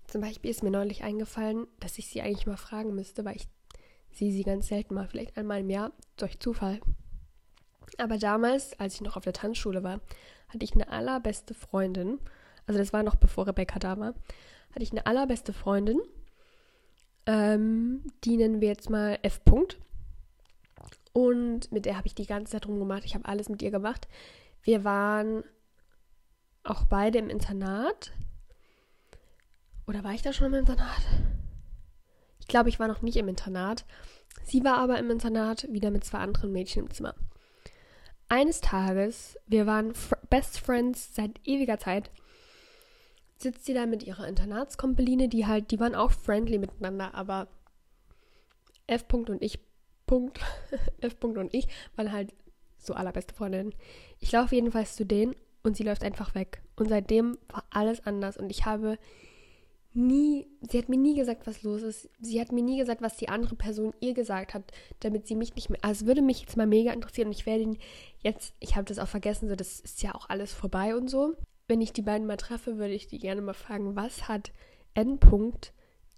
Zum 0.07 0.21
Beispiel 0.21 0.49
ist 0.49 0.63
mir 0.63 0.71
neulich 0.71 1.03
eingefallen, 1.03 1.67
dass 1.79 1.97
ich 1.97 2.07
sie 2.07 2.21
eigentlich 2.21 2.47
mal 2.47 2.57
fragen 2.57 2.95
müsste, 2.95 3.25
weil 3.25 3.35
ich 3.35 3.47
sehe 4.11 4.31
sie 4.31 4.43
ganz 4.43 4.67
selten 4.67 4.95
mal, 4.95 5.07
vielleicht 5.07 5.37
einmal 5.37 5.59
im 5.59 5.69
Jahr, 5.69 5.91
durch 6.17 6.39
Zufall. 6.39 6.79
Aber 7.97 8.17
damals, 8.17 8.79
als 8.79 8.95
ich 8.95 9.01
noch 9.01 9.17
auf 9.17 9.23
der 9.23 9.33
Tanzschule 9.33 9.83
war, 9.83 10.01
hatte 10.53 10.63
ich 10.63 10.73
eine 10.73 10.89
allerbeste 10.89 11.53
Freundin, 11.53 12.19
also 12.67 12.79
das 12.79 12.93
war 12.93 13.03
noch 13.03 13.15
bevor 13.15 13.47
Rebecca 13.47 13.79
da 13.79 13.97
war, 13.97 14.13
hatte 14.71 14.83
ich 14.83 14.91
eine 14.91 15.05
allerbeste 15.05 15.53
Freundin, 15.53 15.99
ähm, 17.25 18.03
die 18.23 18.37
nennen 18.37 18.61
wir 18.61 18.69
jetzt 18.69 18.89
mal 18.89 19.19
F. 19.21 19.41
-Punkt. 19.45 19.77
Und 21.13 21.71
mit 21.71 21.85
der 21.85 21.97
habe 21.97 22.07
ich 22.07 22.15
die 22.15 22.25
ganze 22.25 22.53
Zeit 22.53 22.67
rumgemacht. 22.67 23.03
Ich 23.03 23.15
habe 23.15 23.25
alles 23.25 23.49
mit 23.49 23.61
ihr 23.61 23.71
gemacht. 23.71 24.07
Wir 24.63 24.83
waren 24.83 25.43
auch 26.63 26.85
beide 26.85 27.19
im 27.19 27.29
Internat. 27.29 28.11
Oder 29.87 30.03
war 30.03 30.13
ich 30.13 30.21
da 30.21 30.31
schon 30.31 30.47
im 30.47 30.59
Internat? 30.59 31.01
Ich 32.39 32.47
glaube, 32.47 32.69
ich 32.69 32.79
war 32.79 32.87
noch 32.87 33.01
nicht 33.01 33.17
im 33.17 33.27
Internat. 33.27 33.85
Sie 34.43 34.63
war 34.63 34.77
aber 34.77 34.97
im 34.99 35.09
Internat 35.11 35.67
wieder 35.71 35.91
mit 35.91 36.03
zwei 36.03 36.19
anderen 36.19 36.51
Mädchen 36.51 36.83
im 36.83 36.91
Zimmer. 36.91 37.15
Eines 38.31 38.61
Tages, 38.61 39.37
wir 39.45 39.65
waren 39.65 39.91
Best 40.29 40.61
Friends 40.61 41.13
seit 41.13 41.45
ewiger 41.45 41.79
Zeit, 41.79 42.11
sitzt 43.37 43.65
sie 43.65 43.73
da 43.73 43.85
mit 43.85 44.03
ihrer 44.03 44.25
Internatskompeline, 44.25 45.27
die 45.27 45.47
halt, 45.47 45.69
die 45.69 45.81
waren 45.81 45.95
auch 45.95 46.11
friendly 46.11 46.57
miteinander, 46.57 47.13
aber 47.13 47.49
F. 48.87 49.03
und 49.11 49.41
ich, 49.41 49.59
Punkt, 50.07 50.39
F. 51.01 51.17
und 51.21 51.53
ich 51.53 51.67
waren 51.97 52.13
halt 52.13 52.33
so 52.77 52.93
allerbeste 52.93 53.35
Freundinnen. 53.35 53.75
Ich 54.19 54.31
laufe 54.31 54.55
jedenfalls 54.55 54.95
zu 54.95 55.05
denen 55.05 55.35
und 55.63 55.75
sie 55.75 55.83
läuft 55.83 56.05
einfach 56.05 56.33
weg. 56.33 56.61
Und 56.77 56.87
seitdem 56.87 57.37
war 57.49 57.65
alles 57.69 58.05
anders 58.05 58.37
und 58.37 58.49
ich 58.49 58.63
habe 58.65 58.97
nie, 59.93 60.47
sie 60.61 60.77
hat 60.77 60.89
mir 60.89 60.97
nie 60.97 61.15
gesagt, 61.15 61.47
was 61.47 61.63
los 61.63 61.81
ist. 61.81 62.09
Sie 62.19 62.39
hat 62.39 62.51
mir 62.51 62.63
nie 62.63 62.77
gesagt, 62.77 63.01
was 63.01 63.17
die 63.17 63.29
andere 63.29 63.55
Person 63.55 63.93
ihr 63.99 64.13
gesagt 64.13 64.53
hat, 64.53 64.71
damit 65.01 65.27
sie 65.27 65.35
mich 65.35 65.55
nicht 65.55 65.69
mehr. 65.69 65.79
Also 65.81 66.03
es 66.03 66.07
würde 66.07 66.21
mich 66.21 66.41
jetzt 66.41 66.57
mal 66.57 66.67
mega 66.67 66.93
interessieren 66.93 67.27
und 67.27 67.33
ich 67.33 67.45
werde 67.45 67.63
ihn 67.63 67.77
jetzt, 68.19 68.55
ich 68.59 68.75
habe 68.75 68.85
das 68.85 68.99
auch 68.99 69.07
vergessen, 69.07 69.49
so 69.49 69.55
das 69.55 69.79
ist 69.79 70.01
ja 70.01 70.15
auch 70.15 70.29
alles 70.29 70.53
vorbei 70.53 70.95
und 70.95 71.09
so. 71.09 71.35
Wenn 71.67 71.81
ich 71.81 71.93
die 71.93 72.01
beiden 72.01 72.27
mal 72.27 72.37
treffe, 72.37 72.77
würde 72.77 72.93
ich 72.93 73.07
die 73.07 73.19
gerne 73.19 73.41
mal 73.41 73.53
fragen, 73.53 73.95
was 73.95 74.27
hat 74.27 74.51
N. 74.93 75.19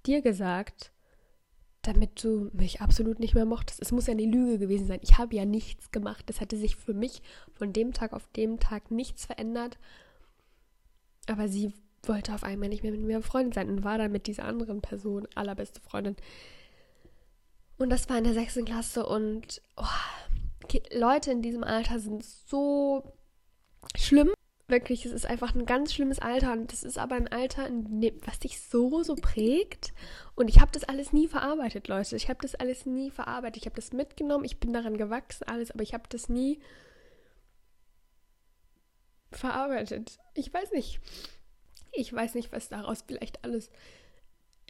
dir 0.06 0.22
gesagt, 0.22 0.92
damit 1.82 2.24
du 2.24 2.50
mich 2.54 2.82
absolut 2.82 3.20
nicht 3.20 3.36
mehr 3.36 3.46
mochtest. 3.46 3.82
Es 3.82 3.92
muss 3.92 4.08
ja 4.08 4.14
eine 4.14 4.26
Lüge 4.26 4.58
gewesen 4.58 4.88
sein. 4.88 5.00
Ich 5.04 5.18
habe 5.18 5.36
ja 5.36 5.46
nichts 5.46 5.92
gemacht. 5.92 6.30
Es 6.30 6.40
hatte 6.40 6.58
sich 6.58 6.78
für 6.78 6.94
mich 6.94 7.22
von 7.54 7.74
dem 7.74 7.92
Tag 7.92 8.14
auf 8.14 8.28
dem 8.36 8.60
Tag 8.60 8.90
nichts 8.90 9.26
verändert. 9.26 9.78
Aber 11.28 11.50
sie 11.50 11.74
wollte 12.08 12.34
auf 12.34 12.44
einmal 12.44 12.70
nicht 12.70 12.84
mehr 12.84 12.92
mit 12.92 13.02
mir 13.02 13.18
befreundet 13.18 13.54
sein 13.56 13.70
und 13.70 13.84
war 13.84 13.98
dann 13.98 14.12
mit 14.12 14.28
dieser 14.28 14.46
anderen 14.46 14.82
Person 14.82 15.28
allerbeste 15.36 15.80
Freundin. 15.82 16.16
Und 17.78 17.90
das 17.90 18.10
war 18.10 18.18
in 18.18 18.24
der 18.24 18.34
sechsten 18.34 18.66
Klasse 18.66 19.06
und 19.06 19.62
oh, 19.78 19.84
Leute 20.94 21.32
in 21.32 21.42
diesem 21.42 21.64
Alter 21.64 22.00
sind 22.00 22.24
so 22.24 23.14
schlimm. 23.96 24.32
Wirklich, 24.68 25.06
es 25.06 25.12
ist 25.12 25.26
einfach 25.26 25.54
ein 25.54 25.66
ganz 25.66 25.94
schlimmes 25.94 26.20
Alter 26.20 26.54
und 26.54 26.72
das 26.72 26.84
ist 26.84 26.98
aber 26.98 27.16
ein 27.16 27.28
Alter, 27.28 27.70
was 28.26 28.40
dich 28.40 28.62
so, 28.62 29.04
so 29.04 29.16
prägt. 29.16 29.94
Und 30.36 30.48
ich 30.48 30.62
habe 30.62 30.72
das 30.72 30.86
alles 30.86 31.12
nie 31.12 31.28
verarbeitet, 31.28 31.90
Leute. 31.90 32.16
Ich 32.16 32.30
habe 32.30 32.40
das 32.42 32.56
alles 32.56 32.86
nie 32.86 33.12
verarbeitet. 33.12 33.58
Ich 33.58 33.66
habe 33.66 33.76
das 33.76 33.92
mitgenommen, 33.92 34.46
ich 34.46 34.60
bin 34.60 34.72
daran 34.72 34.98
gewachsen, 34.98 35.44
alles, 35.48 35.72
aber 35.72 35.84
ich 35.84 35.94
habe 35.94 36.06
das 36.08 36.30
nie 36.30 36.62
verarbeitet. 39.32 40.20
Ich 40.34 40.54
weiß 40.54 40.72
nicht. 40.72 41.02
Ich 41.94 42.12
weiß 42.12 42.36
nicht, 42.36 42.52
was 42.52 42.70
daraus 42.70 43.04
vielleicht 43.08 43.44
alles 43.44 43.70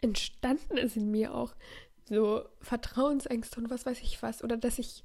entstanden 0.00 0.76
ist 0.76 0.96
in 0.96 1.10
mir 1.10 1.34
auch. 1.34 1.54
So 2.08 2.44
Vertrauensängste 2.60 3.60
und 3.60 3.70
was 3.70 3.86
weiß 3.86 4.00
ich 4.02 4.22
was. 4.22 4.44
Oder 4.44 4.56
dass 4.56 4.78
ich 4.78 5.02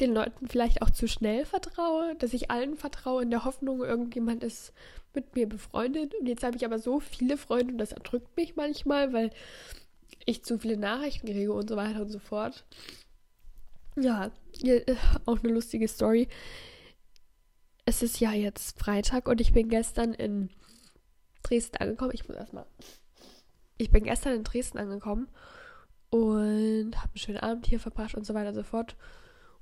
den 0.00 0.14
Leuten 0.14 0.48
vielleicht 0.48 0.82
auch 0.82 0.90
zu 0.90 1.06
schnell 1.06 1.44
vertraue, 1.44 2.14
dass 2.16 2.32
ich 2.32 2.50
allen 2.50 2.76
vertraue 2.76 3.22
in 3.22 3.30
der 3.30 3.44
Hoffnung, 3.44 3.82
irgendjemand 3.82 4.42
ist 4.42 4.72
mit 5.14 5.34
mir 5.34 5.48
befreundet. 5.48 6.14
Und 6.14 6.26
jetzt 6.26 6.42
habe 6.42 6.56
ich 6.56 6.64
aber 6.64 6.78
so 6.78 7.00
viele 7.00 7.36
Freunde 7.36 7.72
und 7.72 7.78
das 7.78 7.92
erdrückt 7.92 8.34
mich 8.36 8.56
manchmal, 8.56 9.12
weil 9.12 9.30
ich 10.24 10.42
zu 10.42 10.58
viele 10.58 10.76
Nachrichten 10.76 11.26
kriege 11.26 11.52
und 11.52 11.68
so 11.68 11.76
weiter 11.76 12.02
und 12.02 12.10
so 12.10 12.18
fort. 12.18 12.64
Ja, 13.96 14.30
auch 15.26 15.38
eine 15.40 15.52
lustige 15.52 15.88
Story. 15.88 16.28
Es 17.84 18.02
ist 18.02 18.20
ja 18.20 18.32
jetzt 18.32 18.78
Freitag 18.78 19.28
und 19.28 19.40
ich 19.40 19.52
bin 19.52 19.68
gestern 19.68 20.14
in 20.14 20.48
Dresden 21.42 21.76
angekommen. 21.78 22.12
Ich 22.14 22.26
muss 22.28 22.36
erstmal. 22.36 22.66
Ich 23.76 23.90
bin 23.90 24.04
gestern 24.04 24.34
in 24.34 24.44
Dresden 24.44 24.78
angekommen 24.78 25.28
und 26.10 26.92
habe 26.96 27.08
einen 27.08 27.16
schönen 27.16 27.38
Abend 27.38 27.66
hier 27.66 27.80
verbracht 27.80 28.14
und 28.14 28.26
so 28.26 28.34
weiter 28.34 28.50
und 28.50 28.54
so 28.54 28.62
fort. 28.62 28.96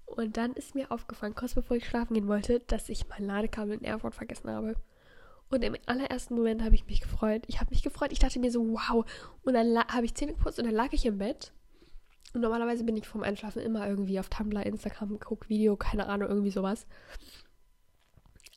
Und 0.07 0.37
dann 0.37 0.55
ist 0.55 0.75
mir 0.75 0.91
aufgefallen, 0.91 1.35
kurz 1.35 1.55
bevor 1.55 1.77
ich 1.77 1.87
schlafen 1.87 2.15
gehen 2.15 2.29
wollte, 2.29 2.61
dass 2.61 2.89
ich 2.89 3.09
mein 3.09 3.25
Ladekabel 3.25 3.75
in 3.75 3.85
Erfurt 3.85 4.15
vergessen 4.15 4.51
habe. 4.51 4.75
Und 5.51 5.63
im 5.63 5.77
allerersten 5.87 6.35
Moment 6.35 6.63
habe 6.63 6.75
ich 6.75 6.87
mich 6.87 7.01
gefreut. 7.01 7.45
Ich 7.47 7.61
habe 7.61 7.71
mich 7.71 7.83
gefreut. 7.83 8.13
Ich 8.13 8.19
dachte 8.19 8.39
mir 8.39 8.51
so, 8.51 8.67
wow. 8.69 9.05
Und 9.43 9.55
dann 9.55 9.79
habe 9.87 10.05
ich 10.05 10.15
Zähne 10.15 10.33
geputzt 10.33 10.59
und 10.59 10.67
dann 10.67 10.75
lag 10.75 10.93
ich 10.93 11.07
im 11.07 11.19
Bett. 11.19 11.53
Und 12.35 12.43
normalerweise 12.43 12.85
bin 12.85 12.97
ich 12.97 13.07
vorm 13.07 13.25
Einschlafen 13.25 13.63
immer 13.63 13.89
irgendwie 13.89 14.21
auf 14.21 14.29
Tumblr, 14.29 14.65
Instagram, 14.65 15.19
guck 15.19 15.49
Video, 15.49 15.77
keine 15.77 16.07
Ahnung, 16.07 16.29
irgendwie 16.29 16.51
sowas. 16.51 16.87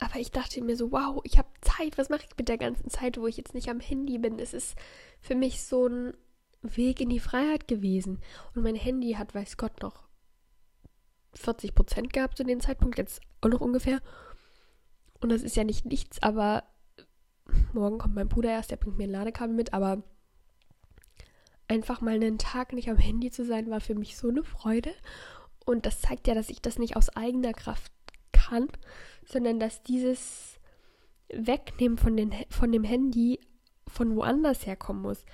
Aber 0.01 0.19
ich 0.19 0.31
dachte 0.31 0.63
mir 0.63 0.75
so, 0.75 0.91
wow, 0.91 1.21
ich 1.23 1.37
habe 1.37 1.47
Zeit. 1.61 1.99
Was 1.99 2.09
mache 2.09 2.23
ich 2.27 2.35
mit 2.35 2.49
der 2.49 2.57
ganzen 2.57 2.89
Zeit, 2.89 3.19
wo 3.19 3.27
ich 3.27 3.37
jetzt 3.37 3.53
nicht 3.53 3.69
am 3.69 3.79
Handy 3.79 4.17
bin? 4.17 4.39
Es 4.39 4.51
ist 4.51 4.75
für 5.21 5.35
mich 5.35 5.61
so 5.61 5.85
ein 5.85 6.17
Weg 6.63 6.99
in 7.01 7.09
die 7.09 7.19
Freiheit 7.19 7.67
gewesen. 7.67 8.19
Und 8.55 8.63
mein 8.63 8.75
Handy 8.75 9.13
hat, 9.13 9.35
weiß 9.35 9.57
Gott, 9.57 9.83
noch 9.83 10.07
40 11.33 11.75
Prozent 11.75 12.13
gehabt 12.13 12.35
zu 12.35 12.43
dem 12.43 12.59
Zeitpunkt, 12.59 12.97
jetzt 12.97 13.21
auch 13.41 13.49
noch 13.49 13.61
ungefähr. 13.61 14.01
Und 15.21 15.29
das 15.29 15.43
ist 15.43 15.55
ja 15.55 15.63
nicht 15.63 15.85
nichts, 15.85 16.21
aber 16.23 16.63
morgen 17.71 17.99
kommt 17.99 18.15
mein 18.15 18.27
Bruder 18.27 18.49
erst, 18.49 18.71
der 18.71 18.77
bringt 18.77 18.97
mir 18.97 19.03
ein 19.03 19.11
Ladekabel 19.11 19.55
mit, 19.55 19.71
aber 19.71 20.01
einfach 21.67 22.01
mal 22.01 22.15
einen 22.15 22.39
Tag 22.39 22.73
nicht 22.73 22.89
am 22.89 22.97
Handy 22.97 23.29
zu 23.29 23.45
sein, 23.45 23.69
war 23.69 23.81
für 23.81 23.95
mich 23.95 24.17
so 24.17 24.29
eine 24.29 24.43
Freude. 24.43 24.93
Und 25.63 25.85
das 25.85 26.01
zeigt 26.01 26.27
ja, 26.27 26.33
dass 26.33 26.49
ich 26.49 26.59
das 26.59 26.79
nicht 26.79 26.95
aus 26.95 27.15
eigener 27.15 27.53
Kraft 27.53 27.91
kann, 28.31 28.67
sondern 29.25 29.59
dass 29.59 29.83
dieses 29.83 30.59
Wegnehmen 31.29 31.97
von, 31.97 32.17
den, 32.17 32.33
von 32.49 32.71
dem 32.71 32.83
Handy 32.83 33.39
von 33.87 34.15
woanders 34.15 34.65
herkommen 34.65 35.01
muss. 35.01 35.25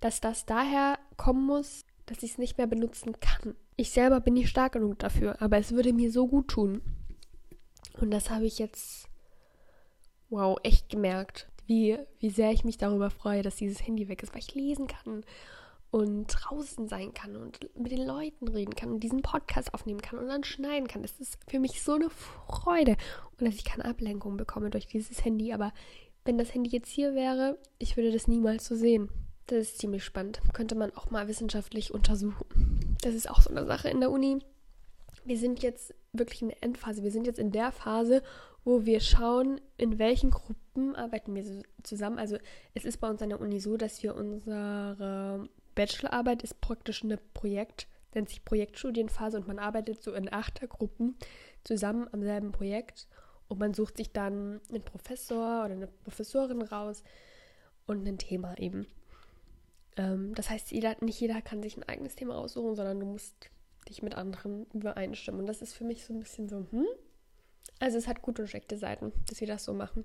Dass 0.00 0.20
das 0.20 0.46
daher 0.46 0.98
kommen 1.16 1.44
muss, 1.46 1.84
dass 2.06 2.22
ich 2.22 2.32
es 2.32 2.38
nicht 2.38 2.58
mehr 2.58 2.66
benutzen 2.66 3.18
kann. 3.20 3.54
Ich 3.76 3.90
selber 3.90 4.20
bin 4.20 4.34
nicht 4.34 4.48
stark 4.48 4.72
genug 4.72 4.98
dafür, 4.98 5.40
aber 5.40 5.58
es 5.58 5.72
würde 5.72 5.92
mir 5.92 6.10
so 6.10 6.26
gut 6.26 6.48
tun. 6.48 6.82
Und 8.00 8.10
das 8.10 8.30
habe 8.30 8.46
ich 8.46 8.58
jetzt, 8.58 9.08
wow, 10.28 10.58
echt 10.62 10.88
gemerkt, 10.88 11.48
wie, 11.66 11.98
wie 12.18 12.30
sehr 12.30 12.50
ich 12.52 12.64
mich 12.64 12.78
darüber 12.78 13.10
freue, 13.10 13.42
dass 13.42 13.56
dieses 13.56 13.86
Handy 13.86 14.08
weg 14.08 14.22
ist, 14.22 14.32
weil 14.32 14.40
ich 14.40 14.54
lesen 14.54 14.86
kann 14.86 15.24
und 15.90 16.26
draußen 16.26 16.88
sein 16.88 17.12
kann 17.14 17.36
und 17.36 17.58
mit 17.76 17.90
den 17.90 18.06
Leuten 18.06 18.48
reden 18.48 18.74
kann 18.74 18.92
und 18.92 19.00
diesen 19.00 19.22
Podcast 19.22 19.74
aufnehmen 19.74 20.00
kann 20.00 20.18
und 20.18 20.28
dann 20.28 20.44
schneiden 20.44 20.86
kann. 20.86 21.02
Das 21.02 21.18
ist 21.18 21.38
für 21.48 21.58
mich 21.58 21.82
so 21.82 21.94
eine 21.94 22.10
Freude 22.10 22.96
und 23.38 23.46
dass 23.46 23.56
ich 23.56 23.64
keine 23.64 23.84
Ablenkung 23.84 24.36
bekomme 24.36 24.70
durch 24.70 24.86
dieses 24.86 25.24
Handy. 25.24 25.52
Aber 25.52 25.72
wenn 26.24 26.38
das 26.38 26.54
Handy 26.54 26.70
jetzt 26.70 26.88
hier 26.88 27.14
wäre, 27.14 27.58
ich 27.78 27.96
würde 27.96 28.12
das 28.12 28.28
niemals 28.28 28.66
so 28.66 28.76
sehen. 28.76 29.08
Das 29.46 29.58
ist 29.58 29.78
ziemlich 29.78 30.04
spannend. 30.04 30.40
Könnte 30.52 30.76
man 30.76 30.94
auch 30.94 31.10
mal 31.10 31.26
wissenschaftlich 31.26 31.92
untersuchen. 31.92 32.96
Das 33.02 33.14
ist 33.14 33.28
auch 33.28 33.40
so 33.40 33.50
eine 33.50 33.66
Sache 33.66 33.88
in 33.88 33.98
der 33.98 34.12
Uni. 34.12 34.38
Wir 35.24 35.38
sind 35.38 35.60
jetzt 35.62 35.92
wirklich 36.12 36.42
in 36.42 36.48
der 36.48 36.62
Endphase. 36.62 37.02
Wir 37.02 37.10
sind 37.10 37.26
jetzt 37.26 37.40
in 37.40 37.50
der 37.50 37.72
Phase, 37.72 38.22
wo 38.64 38.84
wir 38.84 39.00
schauen, 39.00 39.60
in 39.76 39.98
welchen 39.98 40.30
Gruppen 40.30 40.94
arbeiten 40.94 41.34
wir 41.34 41.44
zusammen. 41.82 42.18
Also 42.18 42.38
es 42.74 42.84
ist 42.84 42.98
bei 42.98 43.10
uns 43.10 43.20
an 43.22 43.30
der 43.30 43.40
Uni 43.40 43.58
so, 43.58 43.76
dass 43.76 44.02
wir 44.04 44.14
unsere 44.14 45.48
Bachelorarbeit 45.74 46.42
ist 46.42 46.60
praktisch 46.60 47.02
ein 47.02 47.18
Projekt, 47.34 47.86
nennt 48.14 48.28
sich 48.28 48.44
Projektstudienphase 48.44 49.36
und 49.36 49.48
man 49.48 49.58
arbeitet 49.58 50.02
so 50.02 50.12
in 50.14 50.32
Achtergruppen 50.32 51.16
zusammen 51.64 52.08
am 52.12 52.22
selben 52.22 52.52
Projekt 52.52 53.06
und 53.48 53.58
man 53.58 53.74
sucht 53.74 53.96
sich 53.96 54.12
dann 54.12 54.60
einen 54.68 54.82
Professor 54.82 55.64
oder 55.64 55.74
eine 55.74 55.86
Professorin 55.86 56.62
raus 56.62 57.02
und 57.86 58.06
ein 58.06 58.18
Thema 58.18 58.58
eben. 58.58 58.86
Ähm, 59.96 60.34
das 60.34 60.50
heißt, 60.50 60.70
jeder, 60.70 60.96
nicht 61.00 61.20
jeder 61.20 61.42
kann 61.42 61.62
sich 61.62 61.76
ein 61.76 61.88
eigenes 61.88 62.16
Thema 62.16 62.36
aussuchen, 62.36 62.76
sondern 62.76 63.00
du 63.00 63.06
musst 63.06 63.50
dich 63.88 64.02
mit 64.02 64.14
anderen 64.14 64.66
übereinstimmen. 64.72 65.40
Und 65.40 65.46
das 65.46 65.62
ist 65.62 65.74
für 65.74 65.84
mich 65.84 66.04
so 66.04 66.12
ein 66.12 66.20
bisschen 66.20 66.48
so, 66.48 66.66
hm? 66.70 66.86
Also 67.78 67.98
es 67.98 68.06
hat 68.06 68.22
gute 68.22 68.42
und 68.42 68.48
schlechte 68.48 68.76
Seiten, 68.76 69.12
dass 69.28 69.40
wir 69.40 69.48
das 69.48 69.64
so 69.64 69.72
machen. 69.72 70.04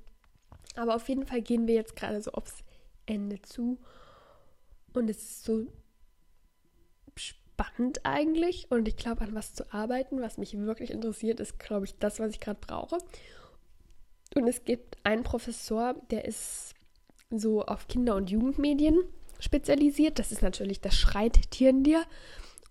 Aber 0.76 0.96
auf 0.96 1.08
jeden 1.10 1.26
Fall 1.26 1.42
gehen 1.42 1.68
wir 1.68 1.76
jetzt 1.76 1.96
gerade 1.96 2.22
so 2.22 2.32
aufs 2.32 2.64
Ende 3.06 3.42
zu. 3.42 3.78
Und 4.96 5.10
es 5.10 5.18
ist 5.18 5.44
so 5.44 5.66
spannend 7.16 8.06
eigentlich. 8.06 8.68
Und 8.70 8.88
ich 8.88 8.96
glaube, 8.96 9.22
an 9.22 9.36
was 9.36 9.54
zu 9.54 9.72
arbeiten, 9.74 10.22
was 10.22 10.38
mich 10.38 10.58
wirklich 10.58 10.92
interessiert, 10.92 11.40
ist, 11.40 11.60
glaube 11.60 11.86
ich, 11.86 11.98
das, 12.00 12.20
was 12.20 12.32
ich 12.32 12.40
gerade 12.40 12.60
brauche. 12.60 12.98
Und 14.36 14.48
es 14.48 14.64
gibt 14.66 14.98
einen 15.04 15.24
Professor, 15.24 15.96
der 16.12 16.26
ist 16.26 16.74
so 17.30 17.64
auf 17.64 17.88
Kinder- 17.88 18.16
und 18.16 18.30
Jugendmedien 18.30 19.04
spezialisiert. 19.40 20.20
Das 20.20 20.32
ist 20.32 20.42
natürlich 20.42 20.82
das 20.82 20.96
Schreittier 20.96 21.70
in 21.70 21.84
dir. 21.84 22.04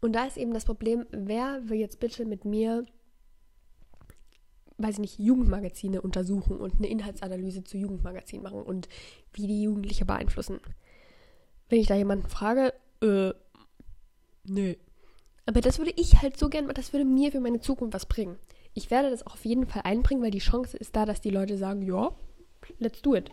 Und 0.00 0.12
da 0.12 0.26
ist 0.26 0.37
eben 0.37 0.52
das 0.52 0.64
Problem, 0.64 1.06
wer 1.10 1.68
will 1.68 1.78
jetzt 1.78 2.00
bitte 2.00 2.26
mit 2.26 2.44
mir, 2.44 2.84
weiß 4.76 4.96
ich 4.96 5.00
nicht, 5.00 5.18
Jugendmagazine 5.18 6.02
untersuchen 6.02 6.58
und 6.58 6.76
eine 6.76 6.88
Inhaltsanalyse 6.88 7.64
zu 7.64 7.78
Jugendmagazinen 7.78 8.42
machen 8.42 8.62
und 8.62 8.88
wie 9.32 9.46
die 9.46 9.62
Jugendliche 9.62 10.04
beeinflussen. 10.04 10.60
Wenn 11.68 11.81
ich 11.81 11.87
da 11.87 11.94
jemanden 11.94 12.29
frage, 12.29 12.72
äh, 13.03 13.33
nee. 14.44 14.79
Aber 15.46 15.61
das 15.61 15.79
würde 15.79 15.92
ich 15.96 16.22
halt 16.22 16.38
so 16.38 16.48
gern, 16.48 16.68
das 16.68 16.92
würde 16.92 17.05
mir 17.05 17.33
für 17.33 17.40
meine 17.40 17.61
Zukunft 17.61 17.94
was 17.94 18.07
bringen. 18.07 18.38
Ich 18.72 18.90
werde 18.90 19.11
das 19.11 19.27
auch 19.27 19.35
auf 19.35 19.44
jeden 19.44 19.66
Fall 19.66 19.83
einbringen, 19.85 20.22
weil 20.22 20.31
die 20.31 20.38
Chance 20.38 20.77
ist 20.77 20.96
da, 20.96 21.05
dass 21.05 21.20
die 21.20 21.31
Leute 21.31 21.57
sagen, 21.57 21.83
ja, 21.83 22.11
let's 22.79 23.03
do 23.03 23.14
it. 23.14 23.31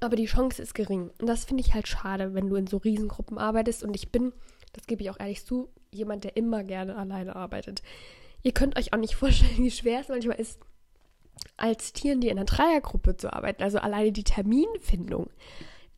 Aber 0.00 0.16
die 0.16 0.26
Chance 0.26 0.62
ist 0.62 0.74
gering. 0.74 1.10
Und 1.20 1.26
das 1.26 1.44
finde 1.44 1.62
ich 1.62 1.74
halt 1.74 1.86
schade, 1.86 2.32
wenn 2.32 2.48
du 2.48 2.56
in 2.56 2.66
so 2.66 2.78
Riesengruppen 2.78 3.36
arbeitest. 3.36 3.84
Und 3.84 3.94
ich 3.94 4.10
bin, 4.10 4.32
das 4.72 4.86
gebe 4.86 5.02
ich 5.02 5.10
auch 5.10 5.20
ehrlich 5.20 5.44
zu, 5.44 5.68
jemand, 5.92 6.24
der 6.24 6.36
immer 6.36 6.64
gerne 6.64 6.96
alleine 6.96 7.36
arbeitet. 7.36 7.82
Ihr 8.42 8.52
könnt 8.52 8.78
euch 8.78 8.92
auch 8.92 8.98
nicht 8.98 9.14
vorstellen, 9.16 9.58
wie 9.58 9.70
schwer 9.70 10.00
es 10.00 10.08
manchmal 10.08 10.40
ist, 10.40 10.58
als 11.56 11.92
Tieren, 11.92 12.20
die 12.20 12.28
in 12.28 12.38
einer 12.38 12.46
Dreiergruppe 12.46 13.16
zu 13.16 13.32
arbeiten. 13.32 13.62
Also 13.62 13.78
alleine 13.78 14.12
die 14.12 14.24
Terminfindung. 14.24 15.28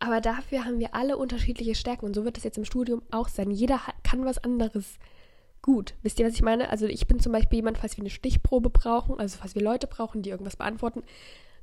Aber 0.03 0.21
dafür 0.21 0.65
haben 0.65 0.81
wir 0.81 0.97
alle 0.97 1.17
unterschiedliche 1.17 1.77
Stärken 1.77 2.07
und 2.07 2.15
so 2.15 2.25
wird 2.25 2.37
das 2.37 2.43
jetzt 2.43 2.59
im 2.59 2.65
Studium 2.65 3.03
auch 3.13 3.29
sein. 3.29 3.53
Jeder 3.53 3.79
kann 4.03 4.25
was 4.25 4.39
anderes 4.43 4.99
gut. 5.63 5.95
Wisst 6.03 6.19
ihr, 6.19 6.27
was 6.27 6.35
ich 6.35 6.43
meine? 6.43 6.71
Also 6.71 6.87
ich 6.87 7.07
bin 7.07 7.21
zum 7.21 7.31
Beispiel 7.31 7.59
jemand, 7.59 7.79
falls 7.79 7.97
wir 7.97 8.03
eine 8.03 8.11
Stichprobe 8.11 8.69
brauchen, 8.69 9.21
also 9.21 9.39
falls 9.39 9.55
wir 9.55 9.63
Leute 9.63 9.87
brauchen, 9.87 10.23
die 10.23 10.31
irgendwas 10.31 10.57
beantworten, 10.57 11.05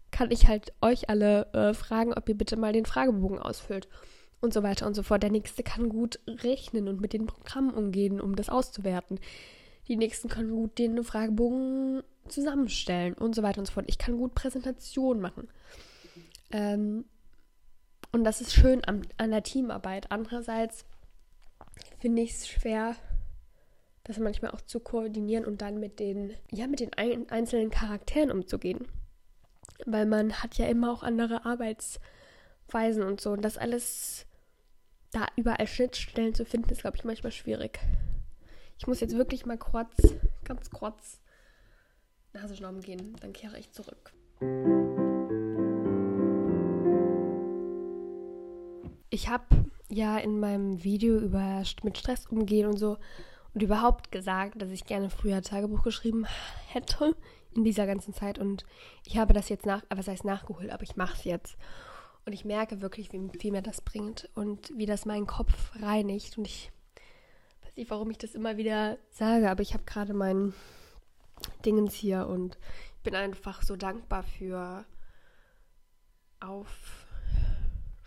kann 0.09 0.31
ich 0.31 0.47
halt 0.47 0.71
euch 0.79 1.09
alle 1.09 1.51
äh, 1.51 1.73
fragen, 1.73 2.13
ob 2.13 2.29
ihr 2.29 2.37
bitte 2.37 2.55
mal 2.55 2.71
den 2.71 2.85
Fragebogen 2.85 3.39
ausfüllt 3.39 3.89
und 4.39 4.53
so 4.53 4.63
weiter 4.63 4.87
und 4.87 4.93
so 4.93 5.03
fort. 5.03 5.21
Der 5.21 5.31
nächste 5.31 5.61
kann 5.61 5.89
gut 5.89 6.21
rechnen 6.25 6.87
und 6.87 7.01
mit 7.01 7.11
den 7.11 7.25
Programmen 7.25 7.73
umgehen, 7.73 8.21
um 8.21 8.37
das 8.37 8.47
auszuwerten. 8.47 9.19
Die 9.89 9.97
nächsten 9.97 10.29
können 10.29 10.51
gut 10.51 10.79
den 10.79 11.03
Fragebogen 11.03 12.03
zusammenstellen 12.29 13.15
und 13.15 13.35
so 13.35 13.43
weiter 13.43 13.59
und 13.59 13.65
so 13.65 13.73
fort. 13.73 13.87
Ich 13.89 13.97
kann 13.97 14.15
gut 14.15 14.33
Präsentationen 14.33 15.21
machen. 15.21 15.49
Ähm, 16.51 17.03
und 18.11 18.23
das 18.23 18.41
ist 18.41 18.53
schön 18.53 18.83
an, 18.85 19.07
an 19.17 19.31
der 19.31 19.43
Teamarbeit. 19.43 20.11
Andererseits 20.11 20.85
finde 21.99 22.21
ich 22.21 22.31
es 22.31 22.47
schwer, 22.47 22.95
das 24.03 24.17
manchmal 24.17 24.51
auch 24.51 24.61
zu 24.61 24.79
koordinieren 24.79 25.45
und 25.45 25.61
dann 25.61 25.79
mit 25.79 25.99
den, 25.99 26.33
ja, 26.51 26.67
mit 26.67 26.79
den 26.79 26.93
ein, 26.95 27.29
einzelnen 27.29 27.69
Charakteren 27.69 28.31
umzugehen. 28.31 28.87
Weil 29.85 30.05
man 30.05 30.41
hat 30.41 30.57
ja 30.57 30.67
immer 30.67 30.91
auch 30.91 31.03
andere 31.03 31.45
Arbeitsweisen 31.45 33.03
und 33.03 33.21
so. 33.21 33.31
Und 33.31 33.43
das 33.43 33.57
alles 33.57 34.25
da 35.11 35.27
überall 35.35 35.67
Schnittstellen 35.67 36.33
zu 36.33 36.45
finden, 36.45 36.69
ist, 36.69 36.81
glaube 36.81 36.97
ich, 36.97 37.03
manchmal 37.03 37.31
schwierig. 37.31 37.79
Ich 38.77 38.87
muss 38.87 38.99
jetzt 38.99 39.17
wirklich 39.17 39.45
mal 39.45 39.57
kurz, 39.57 39.95
ganz 40.43 40.69
kurz 40.69 41.19
Nasenschnauben 42.33 42.81
gehen, 42.81 43.15
dann 43.21 43.33
kehre 43.33 43.59
ich 43.59 43.71
zurück. 43.71 44.13
Ich 49.09 49.29
habe 49.29 49.45
ja 49.89 50.17
in 50.17 50.39
meinem 50.39 50.83
Video 50.83 51.17
über 51.17 51.63
mit 51.83 51.97
Stress 51.97 52.27
umgehen 52.27 52.67
und 52.67 52.77
so 52.77 52.97
und 53.53 53.63
überhaupt 53.63 54.11
gesagt, 54.11 54.61
dass 54.61 54.69
ich 54.69 54.85
gerne 54.85 55.09
früher 55.09 55.41
Tagebuch 55.41 55.83
geschrieben 55.83 56.25
hätte 56.67 57.15
in 57.55 57.63
dieser 57.63 57.87
ganzen 57.87 58.13
Zeit 58.13 58.37
und 58.37 58.65
ich 59.05 59.17
habe 59.17 59.33
das 59.33 59.49
jetzt 59.49 59.65
nach, 59.65 59.83
was 59.89 60.07
heißt 60.07 60.25
nachgeholt, 60.25 60.69
aber 60.69 60.83
ich 60.83 60.95
mache 60.95 61.15
es 61.15 61.23
jetzt. 61.23 61.57
Und 62.25 62.33
ich 62.33 62.45
merke 62.45 62.81
wirklich, 62.81 63.11
wie 63.11 63.29
viel 63.39 63.51
mir 63.51 63.63
das 63.63 63.81
bringt 63.81 64.29
und 64.35 64.71
wie 64.77 64.85
das 64.85 65.05
meinen 65.05 65.25
Kopf 65.25 65.71
reinigt 65.81 66.37
und 66.37 66.45
ich 66.45 66.71
weiß 67.63 67.75
nicht, 67.75 67.89
warum 67.89 68.11
ich 68.11 68.19
das 68.19 68.35
immer 68.35 68.57
wieder 68.57 68.99
sage, 69.09 69.49
aber 69.49 69.63
ich 69.63 69.73
habe 69.73 69.83
gerade 69.85 70.13
meinen 70.13 70.53
Dingens 71.65 71.95
hier 71.95 72.27
und 72.27 72.59
bin 73.01 73.15
einfach 73.15 73.63
so 73.63 73.75
dankbar 73.75 74.21
für 74.21 74.85
auf 76.39 77.08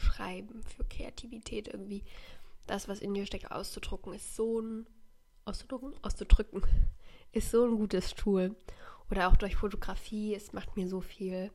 Schreiben, 0.02 0.62
für 0.64 0.84
Kreativität 0.84 1.68
irgendwie. 1.68 2.04
Das, 2.66 2.88
was 2.88 3.00
in 3.00 3.14
dir 3.14 3.26
steckt, 3.26 3.50
auszudrucken, 3.50 4.12
ist 4.12 4.36
so 4.36 4.60
ein. 4.60 4.86
Auszudrucken? 5.44 5.94
Auszudrücken. 6.02 6.62
Ist 7.32 7.50
so 7.50 7.64
ein 7.64 7.76
gutes 7.76 8.14
Tool. 8.14 8.54
Oder 9.10 9.28
auch 9.28 9.36
durch 9.36 9.56
Fotografie. 9.56 10.34
Es 10.34 10.52
macht 10.52 10.76
mir 10.76 10.86
so 10.86 11.00
viel. 11.00 11.50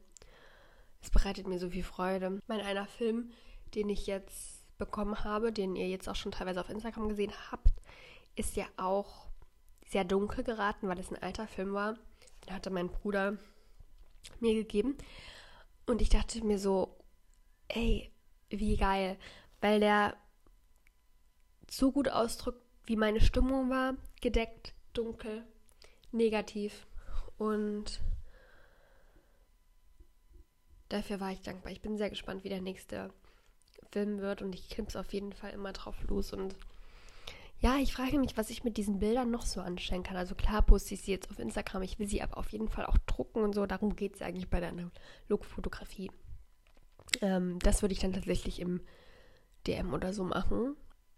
Es 1.02 1.12
bereitet 1.12 1.48
mir 1.48 1.60
so 1.60 1.70
viel 1.70 1.84
Freude. 1.84 2.40
Mein 2.48 2.62
einer 2.62 2.88
Film, 2.88 3.30
den 3.76 3.88
ich 3.90 4.08
jetzt 4.08 4.64
bekommen 4.80 5.24
habe, 5.24 5.52
den 5.52 5.76
ihr 5.76 5.88
jetzt 5.88 6.10
auch 6.10 6.16
schon 6.16 6.32
teilweise 6.32 6.62
auf 6.62 6.70
Instagram 6.70 7.10
gesehen 7.10 7.32
habt, 7.52 7.70
ist 8.36 8.56
ja 8.56 8.66
auch 8.76 9.28
sehr 9.88 10.04
dunkel 10.04 10.44
geraten, 10.44 10.88
weil 10.88 11.00
es 11.00 11.12
ein 11.12 11.22
alter 11.22 11.48
Film 11.48 11.74
war. 11.74 11.96
Den 12.46 12.54
hatte 12.54 12.70
mein 12.70 12.90
Bruder 12.90 13.38
mir 14.40 14.54
gegeben. 14.54 14.98
Und 15.86 16.02
ich 16.02 16.10
dachte 16.10 16.44
mir 16.44 16.60
so, 16.60 16.98
ey, 17.70 18.12
wie 18.50 18.78
geil, 18.78 19.18
weil 19.62 19.80
der 19.80 20.16
so 21.70 21.92
gut 21.92 22.10
ausdrückt, 22.10 22.62
wie 22.86 22.96
meine 22.96 23.22
Stimmung 23.22 23.70
war, 23.70 23.96
gedeckt, 24.22 24.74
dunkel, 24.94 25.44
negativ 26.12 26.88
und 27.38 28.02
dafür 30.90 31.20
war 31.20 31.32
ich 31.32 31.42
dankbar. 31.42 31.72
Ich 31.72 31.82
bin 31.82 31.98
sehr 31.98 32.10
gespannt, 32.10 32.44
wie 32.44 32.50
der 32.50 32.62
nächste 32.62 33.14
Film 33.92 34.20
wird 34.20 34.42
und 34.42 34.56
ich 34.56 34.70
knipse 34.70 35.00
auf 35.00 35.12
jeden 35.14 35.34
Fall 35.34 35.52
immer 35.52 35.74
drauf 35.74 35.96
los 36.08 36.34
und 36.34 36.56
ja, 37.60 37.78
ich 37.78 37.92
frage 37.92 38.20
mich, 38.20 38.38
was 38.38 38.52
ich 38.52 38.64
mit 38.64 38.78
diesen 38.78 39.00
Bildern 39.00 39.32
noch 39.32 39.46
so 39.46 39.62
anstellen 39.62 40.04
kann. 40.04 40.16
Also 40.16 40.36
klar 40.36 40.62
poste 40.62 40.94
ich 40.94 41.02
sie 41.02 41.12
jetzt 41.12 41.32
auf 41.32 41.40
Instagram, 41.40 41.82
ich 41.82 41.98
will 41.98 42.08
sie 42.08 42.22
aber 42.22 42.38
auf 42.38 42.52
jeden 42.52 42.70
Fall 42.70 42.86
auch 42.86 43.00
drucken 43.08 43.44
und 43.44 43.56
so. 43.56 43.66
Darum 43.66 43.96
geht 43.96 44.14
es 44.14 44.22
eigentlich 44.22 44.48
bei 44.48 44.60
der 44.60 44.74
Look-Fotografie. 45.28 46.12
Ähm, 47.22 47.60
das 47.60 47.82
würde 47.82 47.94
ich 47.94 48.00
dann 48.00 48.14
tatsächlich 48.14 48.60
im 48.60 48.82
DM 49.66 49.94
oder 49.94 50.14
so 50.14 50.24
machen. 50.24 50.76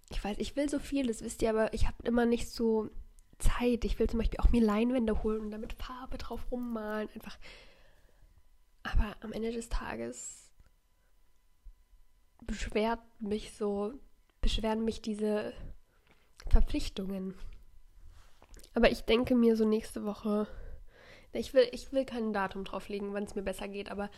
Ich 0.09 0.23
weiß, 0.23 0.37
ich 0.39 0.55
will 0.55 0.69
so 0.69 0.79
viel, 0.79 1.07
das 1.07 1.21
wisst 1.21 1.41
ihr, 1.41 1.49
aber 1.49 1.73
ich 1.73 1.87
habe 1.87 1.97
immer 2.03 2.25
nicht 2.25 2.49
so 2.49 2.89
Zeit. 3.37 3.85
Ich 3.85 3.99
will 3.99 4.09
zum 4.09 4.19
Beispiel 4.19 4.39
auch 4.39 4.49
mir 4.51 4.61
Leinwände 4.61 5.23
holen 5.23 5.41
und 5.41 5.51
damit 5.51 5.73
Farbe 5.73 6.17
drauf 6.17 6.51
rummalen. 6.51 7.09
Einfach. 7.13 7.37
Aber 8.83 9.15
am 9.21 9.31
Ende 9.31 9.51
des 9.51 9.69
Tages 9.69 10.51
beschwert 12.41 13.01
mich 13.19 13.53
so, 13.53 13.93
beschweren 14.41 14.83
mich 14.83 15.01
diese 15.01 15.53
Verpflichtungen. 16.47 17.35
Aber 18.73 18.91
ich 18.91 19.01
denke 19.01 19.35
mir 19.35 19.55
so 19.55 19.65
nächste 19.65 20.05
Woche, 20.05 20.47
ich 21.33 21.53
will, 21.53 21.67
ich 21.71 21.91
will 21.91 22.05
kein 22.05 22.33
Datum 22.33 22.63
drauflegen, 22.63 23.13
wann 23.13 23.23
es 23.23 23.35
mir 23.35 23.43
besser 23.43 23.67
geht, 23.67 23.91
aber 23.91 24.09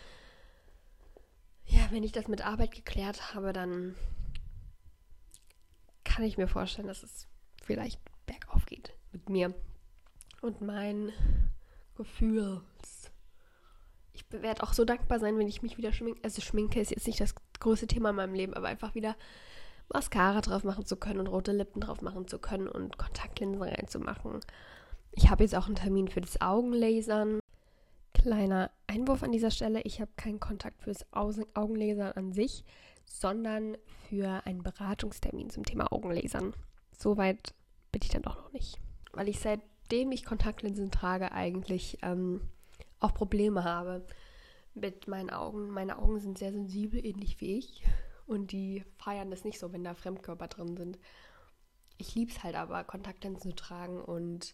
ja, 1.71 1.88
wenn 1.91 2.03
ich 2.03 2.12
das 2.12 2.27
mit 2.27 2.45
Arbeit 2.45 2.71
geklärt 2.71 3.34
habe, 3.34 3.53
dann 3.53 3.95
kann 6.03 6.25
ich 6.25 6.38
mir 6.38 6.47
vorstellen, 6.47 6.88
dass 6.88 7.03
es 7.03 7.27
vielleicht 7.63 7.99
bergauf 8.25 8.65
geht 8.65 8.93
mit 9.13 9.29
mir 9.29 9.53
und 10.41 10.62
meinen 10.62 11.13
Gefühls. 11.95 13.12
Ich 14.12 14.25
werde 14.31 14.63
auch 14.63 14.73
so 14.73 14.84
dankbar 14.84 15.19
sein, 15.19 15.38
wenn 15.38 15.47
ich 15.47 15.62
mich 15.62 15.77
wieder 15.77 15.93
schminke. 15.93 16.21
Also 16.23 16.41
Schminke 16.41 16.81
ist 16.81 16.91
jetzt 16.91 17.07
nicht 17.07 17.21
das 17.21 17.36
größte 17.60 17.88
Thema 17.88 18.10
in 18.10 18.17
meinem 18.17 18.34
Leben, 18.34 18.53
aber 18.53 18.67
einfach 18.67 18.93
wieder 18.93 19.15
Mascara 19.93 20.41
drauf 20.41 20.63
machen 20.63 20.86
zu 20.86 20.97
können 20.97 21.19
und 21.19 21.27
rote 21.27 21.53
Lippen 21.53 21.81
drauf 21.81 22.01
machen 22.01 22.27
zu 22.27 22.39
können 22.39 22.67
und 22.67 22.97
Kontaktlinsen 22.97 23.62
reinzumachen. 23.62 24.39
Ich 25.13 25.29
habe 25.29 25.43
jetzt 25.43 25.55
auch 25.55 25.67
einen 25.67 25.75
Termin 25.75 26.07
für 26.10 26.21
das 26.21 26.41
Augenlasern. 26.41 27.39
Kleiner 28.21 28.69
Einwurf 28.86 29.23
an 29.23 29.31
dieser 29.31 29.49
Stelle, 29.49 29.81
ich 29.81 29.99
habe 29.99 30.12
keinen 30.15 30.39
Kontakt 30.39 30.84
fürs 30.84 31.12
Augenlasern 31.12 32.12
an 32.12 32.34
sich, 32.34 32.63
sondern 33.03 33.75
für 34.07 34.45
einen 34.45 34.62
Beratungstermin 34.62 35.49
zum 35.49 35.65
Thema 35.65 35.91
Augenlasern. 35.91 36.53
Soweit 36.95 37.55
bin 37.91 38.01
ich 38.03 38.10
dann 38.10 38.21
doch 38.21 38.36
noch 38.36 38.53
nicht. 38.53 38.79
Weil 39.13 39.27
ich 39.27 39.39
seitdem 39.39 40.12
ich 40.12 40.23
Kontaktlinsen 40.23 40.91
trage, 40.91 41.31
eigentlich 41.31 41.97
ähm, 42.03 42.41
auch 42.99 43.15
Probleme 43.15 43.63
habe 43.63 44.05
mit 44.75 45.07
meinen 45.07 45.31
Augen. 45.31 45.71
Meine 45.71 45.97
Augen 45.97 46.19
sind 46.19 46.38
sehr 46.38 46.51
sensibel, 46.51 47.03
ähnlich 47.03 47.41
wie 47.41 47.57
ich. 47.57 47.84
Und 48.27 48.51
die 48.51 48.86
feiern 48.99 49.31
das 49.31 49.45
nicht 49.45 49.57
so, 49.57 49.73
wenn 49.73 49.84
da 49.84 49.95
Fremdkörper 49.95 50.47
drin 50.47 50.77
sind. 50.77 50.99
Ich 51.97 52.13
liebe 52.13 52.31
es 52.31 52.43
halt 52.43 52.53
aber, 52.53 52.84
Kontaktlinsen 52.84 53.49
zu 53.49 53.55
tragen 53.55 53.99
und 53.99 54.53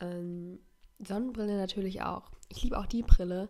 ähm, 0.00 0.58
Sonnenbrille 0.98 1.56
natürlich 1.56 2.02
auch. 2.02 2.30
Ich 2.48 2.62
liebe 2.62 2.78
auch 2.78 2.86
die 2.86 3.02
Brille, 3.02 3.48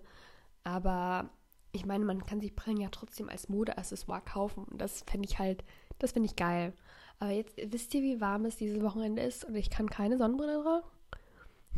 aber 0.65 1.31
ich 1.73 1.87
meine, 1.87 2.05
man 2.05 2.25
kann 2.25 2.41
sich 2.41 2.55
Brillen 2.55 2.81
ja 2.81 2.89
trotzdem 2.91 3.29
als 3.29 3.49
Modeaccessoire 3.49 4.23
kaufen. 4.23 4.65
Und 4.65 4.81
das 4.81 5.05
fände 5.07 5.29
ich 5.29 5.39
halt, 5.39 5.65
das 5.99 6.13
finde 6.13 6.29
ich 6.29 6.37
geil. 6.37 6.73
Aber 7.19 7.31
jetzt 7.31 7.57
wisst 7.57 7.95
ihr, 7.95 8.03
wie 8.03 8.21
warm 8.21 8.45
es 8.45 8.57
dieses 8.57 8.83
Wochenende 8.83 9.23
ist 9.23 9.45
und 9.45 9.55
ich 9.55 9.71
kann 9.71 9.91
keine 9.91 10.19
Sonnenbrille 10.19 10.63
tragen? 10.63 10.87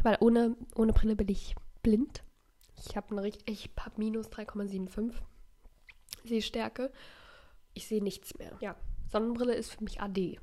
Weil 0.03 0.19
ohne, 0.21 0.57
ohne 0.77 0.93
Brille 0.93 1.17
bin 1.17 1.29
ich 1.29 1.55
blind. 1.83 2.23
Ich 2.77 2.97
habe 2.97 3.17
eine 3.17 3.29
ich 3.47 3.71
habe 3.79 3.95
minus 3.97 4.29
3,75 4.29 5.15
Sehstärke. 6.25 6.91
Ich 7.75 7.87
sehe 7.87 8.03
nichts 8.03 8.37
mehr. 8.39 8.57
Ja, 8.61 8.77
Sonnenbrille 9.11 9.55
ist 9.55 9.71
für 9.71 9.85
mich 9.85 10.01
AD. 10.01 10.39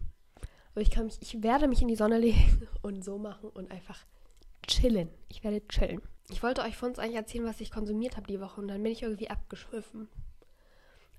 Aber 0.71 0.81
ich 0.81 0.91
kann 0.91 1.05
mich, 1.05 1.17
ich 1.21 1.41
werde 1.41 1.67
mich 1.67 1.81
in 1.81 1.87
die 1.87 1.95
Sonne 1.95 2.17
legen 2.19 2.67
und 2.81 3.03
so 3.03 3.17
machen 3.17 3.49
und 3.49 3.71
einfach 3.71 4.05
chillen. 4.67 5.09
Ich 5.29 5.43
werde 5.43 5.65
chillen. 5.67 6.01
Ich 6.29 6.43
wollte 6.43 6.61
euch 6.61 6.75
von 6.75 6.89
uns 6.89 6.99
eigentlich 6.99 7.15
erzählen, 7.15 7.45
was 7.45 7.61
ich 7.61 7.71
konsumiert 7.71 8.17
habe 8.17 8.27
die 8.27 8.41
Woche 8.41 8.61
und 8.61 8.67
dann 8.67 8.83
bin 8.83 8.91
ich 8.91 9.03
irgendwie 9.03 9.29
abgeschwiffen. 9.29 10.09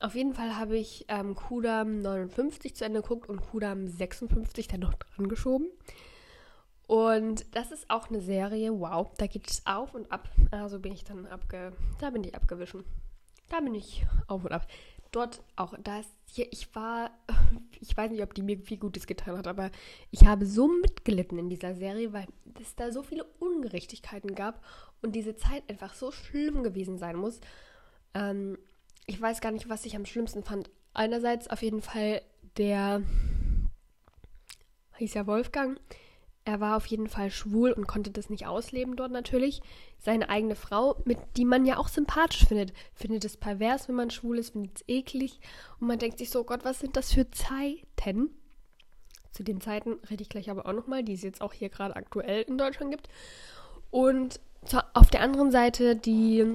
Auf 0.00 0.14
jeden 0.14 0.34
Fall 0.34 0.56
habe 0.56 0.76
ich 0.76 1.06
ähm, 1.08 1.34
Kudam 1.34 2.02
59 2.02 2.76
zu 2.76 2.84
Ende 2.84 3.02
geguckt 3.02 3.28
und 3.28 3.40
Kudam 3.40 3.88
56 3.88 4.68
dann 4.68 4.80
noch 4.80 4.94
dran 4.94 5.28
geschoben. 5.28 5.66
Und 6.86 7.44
das 7.54 7.72
ist 7.72 7.90
auch 7.90 8.08
eine 8.08 8.20
Serie, 8.20 8.78
wow, 8.78 9.10
da 9.18 9.26
geht 9.26 9.50
es 9.50 9.66
auf 9.66 9.94
und 9.94 10.10
ab. 10.12 10.28
Also 10.50 10.78
bin 10.78 10.92
ich 10.92 11.04
dann 11.04 11.26
abge... 11.26 11.72
Da 12.00 12.10
bin 12.10 12.24
ich 12.24 12.34
abgewichen. 12.34 12.84
Da 13.48 13.60
bin 13.60 13.74
ich 13.74 14.06
auf 14.26 14.44
und 14.44 14.52
ab. 14.52 14.66
Dort 15.10 15.42
auch, 15.56 15.74
da 15.82 16.00
ist 16.00 16.10
hier, 16.26 16.50
ich 16.52 16.74
war, 16.74 17.10
ich 17.80 17.96
weiß 17.96 18.10
nicht, 18.10 18.22
ob 18.22 18.34
die 18.34 18.42
mir 18.42 18.58
viel 18.58 18.78
Gutes 18.78 19.06
getan 19.06 19.36
hat, 19.36 19.46
aber 19.46 19.70
ich 20.10 20.26
habe 20.26 20.46
so 20.46 20.68
mitgelitten 20.68 21.38
in 21.38 21.48
dieser 21.48 21.74
Serie, 21.74 22.12
weil 22.12 22.26
es 22.60 22.74
da 22.74 22.90
so 22.90 23.02
viele 23.02 23.24
Ungerechtigkeiten 23.38 24.34
gab 24.34 24.64
und 25.02 25.14
diese 25.14 25.36
Zeit 25.36 25.62
einfach 25.68 25.94
so 25.94 26.10
schlimm 26.10 26.62
gewesen 26.62 26.98
sein 26.98 27.16
muss. 27.16 27.40
Ähm, 28.14 28.58
ich 29.06 29.20
weiß 29.20 29.40
gar 29.40 29.52
nicht, 29.52 29.68
was 29.68 29.86
ich 29.86 29.96
am 29.96 30.06
schlimmsten 30.06 30.42
fand. 30.42 30.70
Einerseits 30.92 31.48
auf 31.48 31.62
jeden 31.62 31.82
Fall 31.82 32.22
der, 32.56 33.02
hieß 34.96 35.14
ja 35.14 35.26
Wolfgang, 35.26 35.80
er 36.48 36.60
war 36.60 36.78
auf 36.78 36.86
jeden 36.86 37.08
Fall 37.08 37.30
schwul 37.30 37.72
und 37.72 37.86
konnte 37.86 38.10
das 38.10 38.30
nicht 38.30 38.46
ausleben 38.46 38.96
dort 38.96 39.12
natürlich. 39.12 39.60
Seine 39.98 40.30
eigene 40.30 40.54
Frau, 40.54 40.96
mit 41.04 41.18
die 41.36 41.44
man 41.44 41.66
ja 41.66 41.76
auch 41.76 41.88
sympathisch 41.88 42.46
findet, 42.46 42.72
findet 42.94 43.26
es 43.26 43.36
pervers, 43.36 43.86
wenn 43.86 43.96
man 43.96 44.08
schwul 44.08 44.38
ist, 44.38 44.52
findet 44.52 44.76
es 44.76 44.84
eklig. 44.88 45.40
Und 45.78 45.88
man 45.88 45.98
denkt 45.98 46.16
sich 46.16 46.30
so, 46.30 46.44
Gott, 46.44 46.64
was 46.64 46.80
sind 46.80 46.96
das 46.96 47.12
für 47.12 47.30
Zeiten? 47.30 48.30
Zu 49.30 49.42
den 49.42 49.60
Zeiten 49.60 49.98
rede 50.08 50.22
ich 50.22 50.30
gleich 50.30 50.48
aber 50.48 50.64
auch 50.64 50.72
nochmal, 50.72 51.04
die 51.04 51.12
es 51.12 51.22
jetzt 51.22 51.42
auch 51.42 51.52
hier 51.52 51.68
gerade 51.68 51.96
aktuell 51.96 52.40
in 52.44 52.56
Deutschland 52.56 52.92
gibt. 52.92 53.10
Und 53.90 54.40
auf 54.94 55.10
der 55.10 55.20
anderen 55.20 55.50
Seite 55.50 55.96
die 55.96 56.46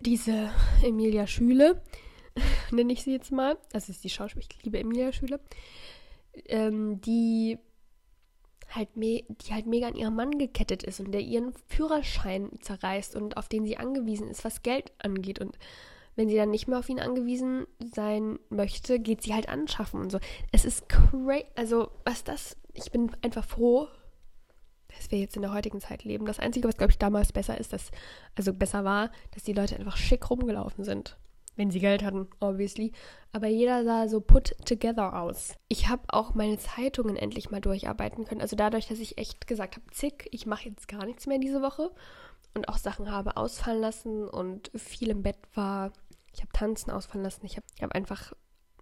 diese 0.00 0.52
Emilia 0.84 1.26
Schüle, 1.26 1.82
nenne 2.70 2.92
ich 2.92 3.02
sie 3.02 3.10
jetzt 3.10 3.32
mal, 3.32 3.58
das 3.72 3.88
ist 3.88 4.04
die 4.04 4.10
Schauspielerin, 4.10 4.54
ich 4.56 4.64
liebe 4.64 4.78
Emilia 4.78 5.10
Schüle, 5.10 5.40
ähm, 6.46 7.00
die 7.00 7.58
halt 8.68 8.88
die 8.96 9.24
halt 9.50 9.66
mega 9.66 9.88
an 9.88 9.96
ihren 9.96 10.14
Mann 10.14 10.38
gekettet 10.38 10.82
ist 10.82 11.00
und 11.00 11.12
der 11.12 11.22
ihren 11.22 11.54
Führerschein 11.68 12.50
zerreißt 12.60 13.16
und 13.16 13.36
auf 13.36 13.48
den 13.48 13.64
sie 13.64 13.78
angewiesen 13.78 14.28
ist, 14.28 14.44
was 14.44 14.62
Geld 14.62 14.92
angeht. 14.98 15.40
Und 15.40 15.58
wenn 16.16 16.28
sie 16.28 16.36
dann 16.36 16.50
nicht 16.50 16.68
mehr 16.68 16.78
auf 16.78 16.88
ihn 16.88 17.00
angewiesen 17.00 17.66
sein 17.94 18.38
möchte, 18.50 18.98
geht 19.00 19.22
sie 19.22 19.34
halt 19.34 19.48
anschaffen 19.48 20.00
und 20.00 20.10
so. 20.10 20.18
Es 20.52 20.64
ist 20.64 20.88
crazy. 20.88 21.46
Also, 21.54 21.90
was 22.04 22.24
das. 22.24 22.56
Ich 22.74 22.90
bin 22.90 23.10
einfach 23.22 23.44
froh, 23.44 23.88
dass 24.88 25.10
wir 25.10 25.18
jetzt 25.18 25.36
in 25.36 25.42
der 25.42 25.52
heutigen 25.52 25.80
Zeit 25.80 26.04
leben. 26.04 26.26
Das 26.26 26.38
Einzige, 26.38 26.68
was, 26.68 26.76
glaube 26.76 26.92
ich, 26.92 26.98
damals 26.98 27.32
besser 27.32 27.58
ist, 27.58 27.72
dass, 27.72 27.90
also 28.34 28.52
besser 28.52 28.84
war, 28.84 29.10
dass 29.32 29.44
die 29.44 29.52
Leute 29.52 29.76
einfach 29.76 29.96
schick 29.96 30.28
rumgelaufen 30.28 30.84
sind 30.84 31.16
wenn 31.58 31.70
sie 31.70 31.80
Geld 31.80 32.04
hatten, 32.04 32.28
obviously. 32.40 32.92
Aber 33.32 33.48
jeder 33.48 33.84
sah 33.84 34.08
so 34.08 34.20
put 34.20 34.54
together 34.64 35.20
aus. 35.20 35.56
Ich 35.66 35.88
habe 35.88 36.02
auch 36.08 36.34
meine 36.34 36.56
Zeitungen 36.56 37.16
endlich 37.16 37.50
mal 37.50 37.60
durcharbeiten 37.60 38.24
können. 38.24 38.40
Also 38.40 38.56
dadurch, 38.56 38.86
dass 38.86 39.00
ich 39.00 39.18
echt 39.18 39.46
gesagt 39.46 39.76
habe, 39.76 39.86
zick, 39.90 40.28
ich 40.30 40.46
mache 40.46 40.68
jetzt 40.68 40.86
gar 40.86 41.04
nichts 41.04 41.26
mehr 41.26 41.38
diese 41.38 41.60
Woche 41.60 41.90
und 42.54 42.68
auch 42.68 42.78
Sachen 42.78 43.10
habe 43.10 43.36
ausfallen 43.36 43.80
lassen 43.80 44.28
und 44.28 44.70
viel 44.76 45.10
im 45.10 45.22
Bett 45.22 45.36
war. 45.54 45.92
Ich 46.32 46.40
habe 46.40 46.52
Tanzen 46.52 46.92
ausfallen 46.92 47.24
lassen. 47.24 47.44
Ich 47.44 47.56
habe 47.56 47.66
hab 47.82 47.92
einfach 47.92 48.32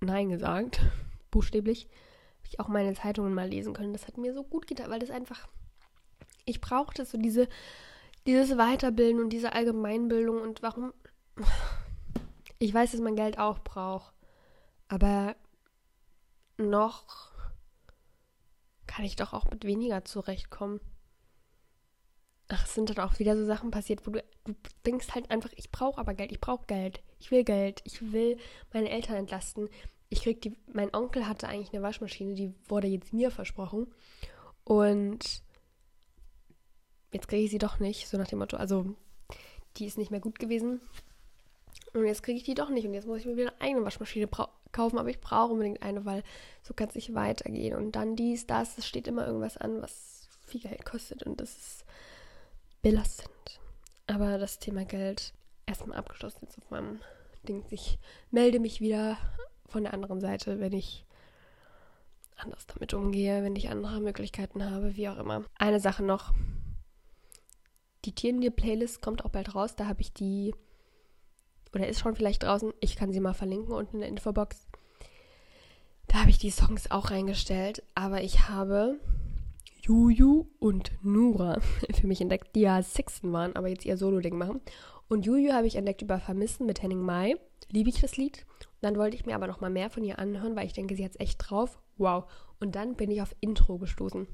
Nein 0.01 0.29
gesagt, 0.29 0.81
buchstäblich. 1.31 1.89
Habe 2.39 2.49
ich 2.51 2.61
auch 2.61 2.69
meine 2.69 2.93
Zeitungen 2.93 3.33
mal 3.33 3.49
lesen 3.49 3.73
können. 3.73 3.95
Das 3.95 4.07
hat 4.07 4.19
mir 4.19 4.35
so 4.35 4.45
gut 4.45 4.67
getan, 4.67 4.91
weil 4.91 5.01
das 5.01 5.11
einfach, 5.11 5.49
ich 6.45 6.61
brauchte 6.61 7.07
so 7.07 7.17
diese, 7.17 7.49
dieses 8.27 8.59
Weiterbilden 8.59 9.23
und 9.23 9.31
diese 9.31 9.55
Allgemeinbildung 9.55 10.43
und 10.43 10.63
warum 10.63 10.93
ich 12.59 12.73
weiß, 12.73 12.93
dass 12.93 13.01
man 13.01 13.17
Geld 13.17 13.39
auch 13.39 13.59
braucht. 13.61 14.13
Aber 14.89 15.37
noch 16.59 17.33
kann 18.87 19.05
ich 19.05 19.17
doch 19.17 19.33
auch 19.33 19.51
mit 19.51 19.65
weniger 19.65 20.05
zurechtkommen. 20.05 20.81
Ach, 22.49 22.65
es 22.65 22.75
sind 22.75 22.91
dann 22.91 23.05
auch 23.05 23.19
wieder 23.19 23.37
so 23.37 23.45
Sachen 23.45 23.73
passiert, 23.73 24.07
wo 24.07 24.13
du, 24.13 24.25
du 24.45 24.55
denkst 24.87 25.15
halt 25.15 25.31
einfach, 25.31 25.51
ich 25.57 25.73
brauche 25.73 25.99
aber 25.99 26.15
Geld, 26.15 26.31
ich 26.31 26.41
brauche 26.41 26.67
Geld, 26.67 27.03
ich 27.19 27.33
will 27.33 27.43
Geld, 27.43 27.83
ich 27.85 28.13
will 28.13 28.39
meine 28.73 28.89
Eltern 28.89 29.17
entlasten. 29.17 29.69
Ich 30.09 30.23
krieg 30.23 30.41
die, 30.41 30.57
mein 30.73 30.95
Onkel 30.95 31.27
hatte 31.27 31.49
eigentlich 31.49 31.73
eine 31.73 31.83
Waschmaschine, 31.83 32.35
die 32.35 32.55
wurde 32.69 32.87
jetzt 32.87 33.13
mir 33.13 33.33
versprochen. 33.33 33.93
Und 34.63 35.43
jetzt 37.13 37.27
kriege 37.27 37.43
ich 37.43 37.51
sie 37.51 37.59
doch 37.59 37.81
nicht, 37.81 38.09
so 38.09 38.17
nach 38.17 38.29
dem 38.29 38.39
Motto, 38.39 38.57
also 38.57 38.95
die 39.77 39.87
ist 39.87 39.99
nicht 39.99 40.13
mehr 40.13 40.21
gut 40.21 40.39
gewesen. 40.39 40.81
Und 41.97 42.07
jetzt 42.07 42.23
kriege 42.23 42.37
ich 42.37 42.45
die 42.45 42.55
doch 42.55 42.69
nicht. 42.69 42.87
Und 42.87 42.95
jetzt 42.95 43.07
muss 43.07 43.21
ich 43.21 43.27
mir 43.27 43.37
wieder 43.37 43.53
eine 43.53 43.61
eigene 43.61 43.85
Waschmaschine 43.85 44.29
kaufen. 44.73 44.99
Aber 44.99 45.09
ich 45.09 45.21
brauche 45.21 45.53
unbedingt 45.53 45.83
eine, 45.83 46.05
weil 46.05 46.23
so 46.63 46.75
kann 46.75 46.89
es 46.89 46.95
nicht 46.95 47.15
weitergehen. 47.15 47.75
Und 47.75 47.93
dann 47.93 48.17
dies, 48.17 48.47
das. 48.47 48.77
Es 48.79 48.87
steht 48.87 49.09
immer 49.09 49.27
irgendwas 49.27 49.57
an, 49.57 49.81
was 49.81 50.29
viel 50.47 50.61
Geld 50.61 50.85
kostet. 50.85 51.23
Und 51.23 51.41
das 51.41 51.57
ist 51.57 51.85
belastend. 52.83 53.61
Aber 54.07 54.39
das 54.39 54.59
Thema 54.59 54.85
Geld 54.85 55.33
erstmal 55.65 55.97
abgeschlossen 55.97 56.41
jetzt 56.43 56.59
auf 56.59 56.71
meinem 56.71 57.01
Ding. 57.49 57.65
Ich 57.71 57.99
melde 58.31 58.61
mich 58.61 58.81
wieder 58.81 59.17
von 59.67 59.83
der 59.83 59.95
anderen 59.95 60.21
Seite, 60.21 60.61
wenn 60.61 60.73
ich 60.73 61.05
anders 62.37 62.67
damit 62.67 62.93
umgehe, 62.93 63.43
wenn 63.43 63.57
ich 63.57 63.71
andere 63.71 64.01
Möglichkeiten 64.01 64.71
habe, 64.71 64.97
wie 64.97 65.09
auch 65.09 65.17
immer. 65.19 65.45
Eine 65.57 65.81
Sache 65.81 66.05
noch. 66.05 66.35
Die 68.05 68.15
Tiernir-Playlist 68.15 69.01
kommt 69.01 69.25
auch 69.25 69.31
bald 69.31 69.55
raus. 69.55 69.75
Da 69.75 69.87
habe 69.87 70.03
ich 70.03 70.13
die 70.13 70.55
oder 71.77 71.89
ist 71.89 72.01
schon 72.01 72.17
vielleicht 72.17 72.43
draußen. 72.43 72.73
Ich 72.81 72.97
kann 72.97 73.13
sie 73.13 73.21
mal 73.21 73.35
verlinken 73.35 73.75
unten 73.75 73.97
in 73.97 74.01
der 74.01 74.09
Infobox. 74.09 74.67
Da 76.09 76.21
habe 76.21 76.31
ich 76.31 76.39
die 76.39 76.51
Songs 76.51 76.91
auch 76.91 77.11
reingestellt, 77.11 77.83
aber 77.95 78.23
ich 78.23 78.49
habe 78.49 78.99
Juju 79.83 80.47
und 80.59 80.93
Nura 81.03 81.61
für 82.01 82.07
mich 82.07 82.23
entdeckt, 82.23 82.57
die 82.57 82.63
ja 82.63 82.83
Sixten 82.83 83.31
waren, 83.33 83.55
aber 83.57 83.69
jetzt 83.69 83.85
ihr 83.85 83.99
Solo-Ding 83.99 84.39
machen. 84.39 84.63
Und 85.09 85.27
Juju 85.27 85.53
habe 85.53 85.67
ich 85.67 85.77
entdeckt 85.77 86.01
über 86.01 86.19
Vermissen 86.19 86.65
mit 86.65 86.83
Henning 86.83 87.01
Mai. 87.01 87.37
Liebe 87.71 87.91
ich 87.91 88.01
das 88.01 88.17
Lied. 88.17 88.47
Und 88.59 88.83
dann 88.83 88.97
wollte 88.97 89.17
ich 89.17 89.27
mir 89.27 89.35
aber 89.35 89.47
noch 89.47 89.61
mal 89.61 89.71
mehr 89.71 89.91
von 89.91 90.03
ihr 90.03 90.19
anhören, 90.19 90.57
weil 90.57 90.67
ich 90.67 90.73
denke, 90.73 90.97
sie 90.97 91.05
hat 91.05 91.13
es 91.13 91.21
echt 91.21 91.39
drauf. 91.39 91.79
Wow. 91.99 92.25
Und 92.59 92.75
dann 92.75 92.97
bin 92.97 93.11
ich 93.11 93.21
auf 93.21 93.37
Intro 93.41 93.77
gestoßen. 93.77 94.27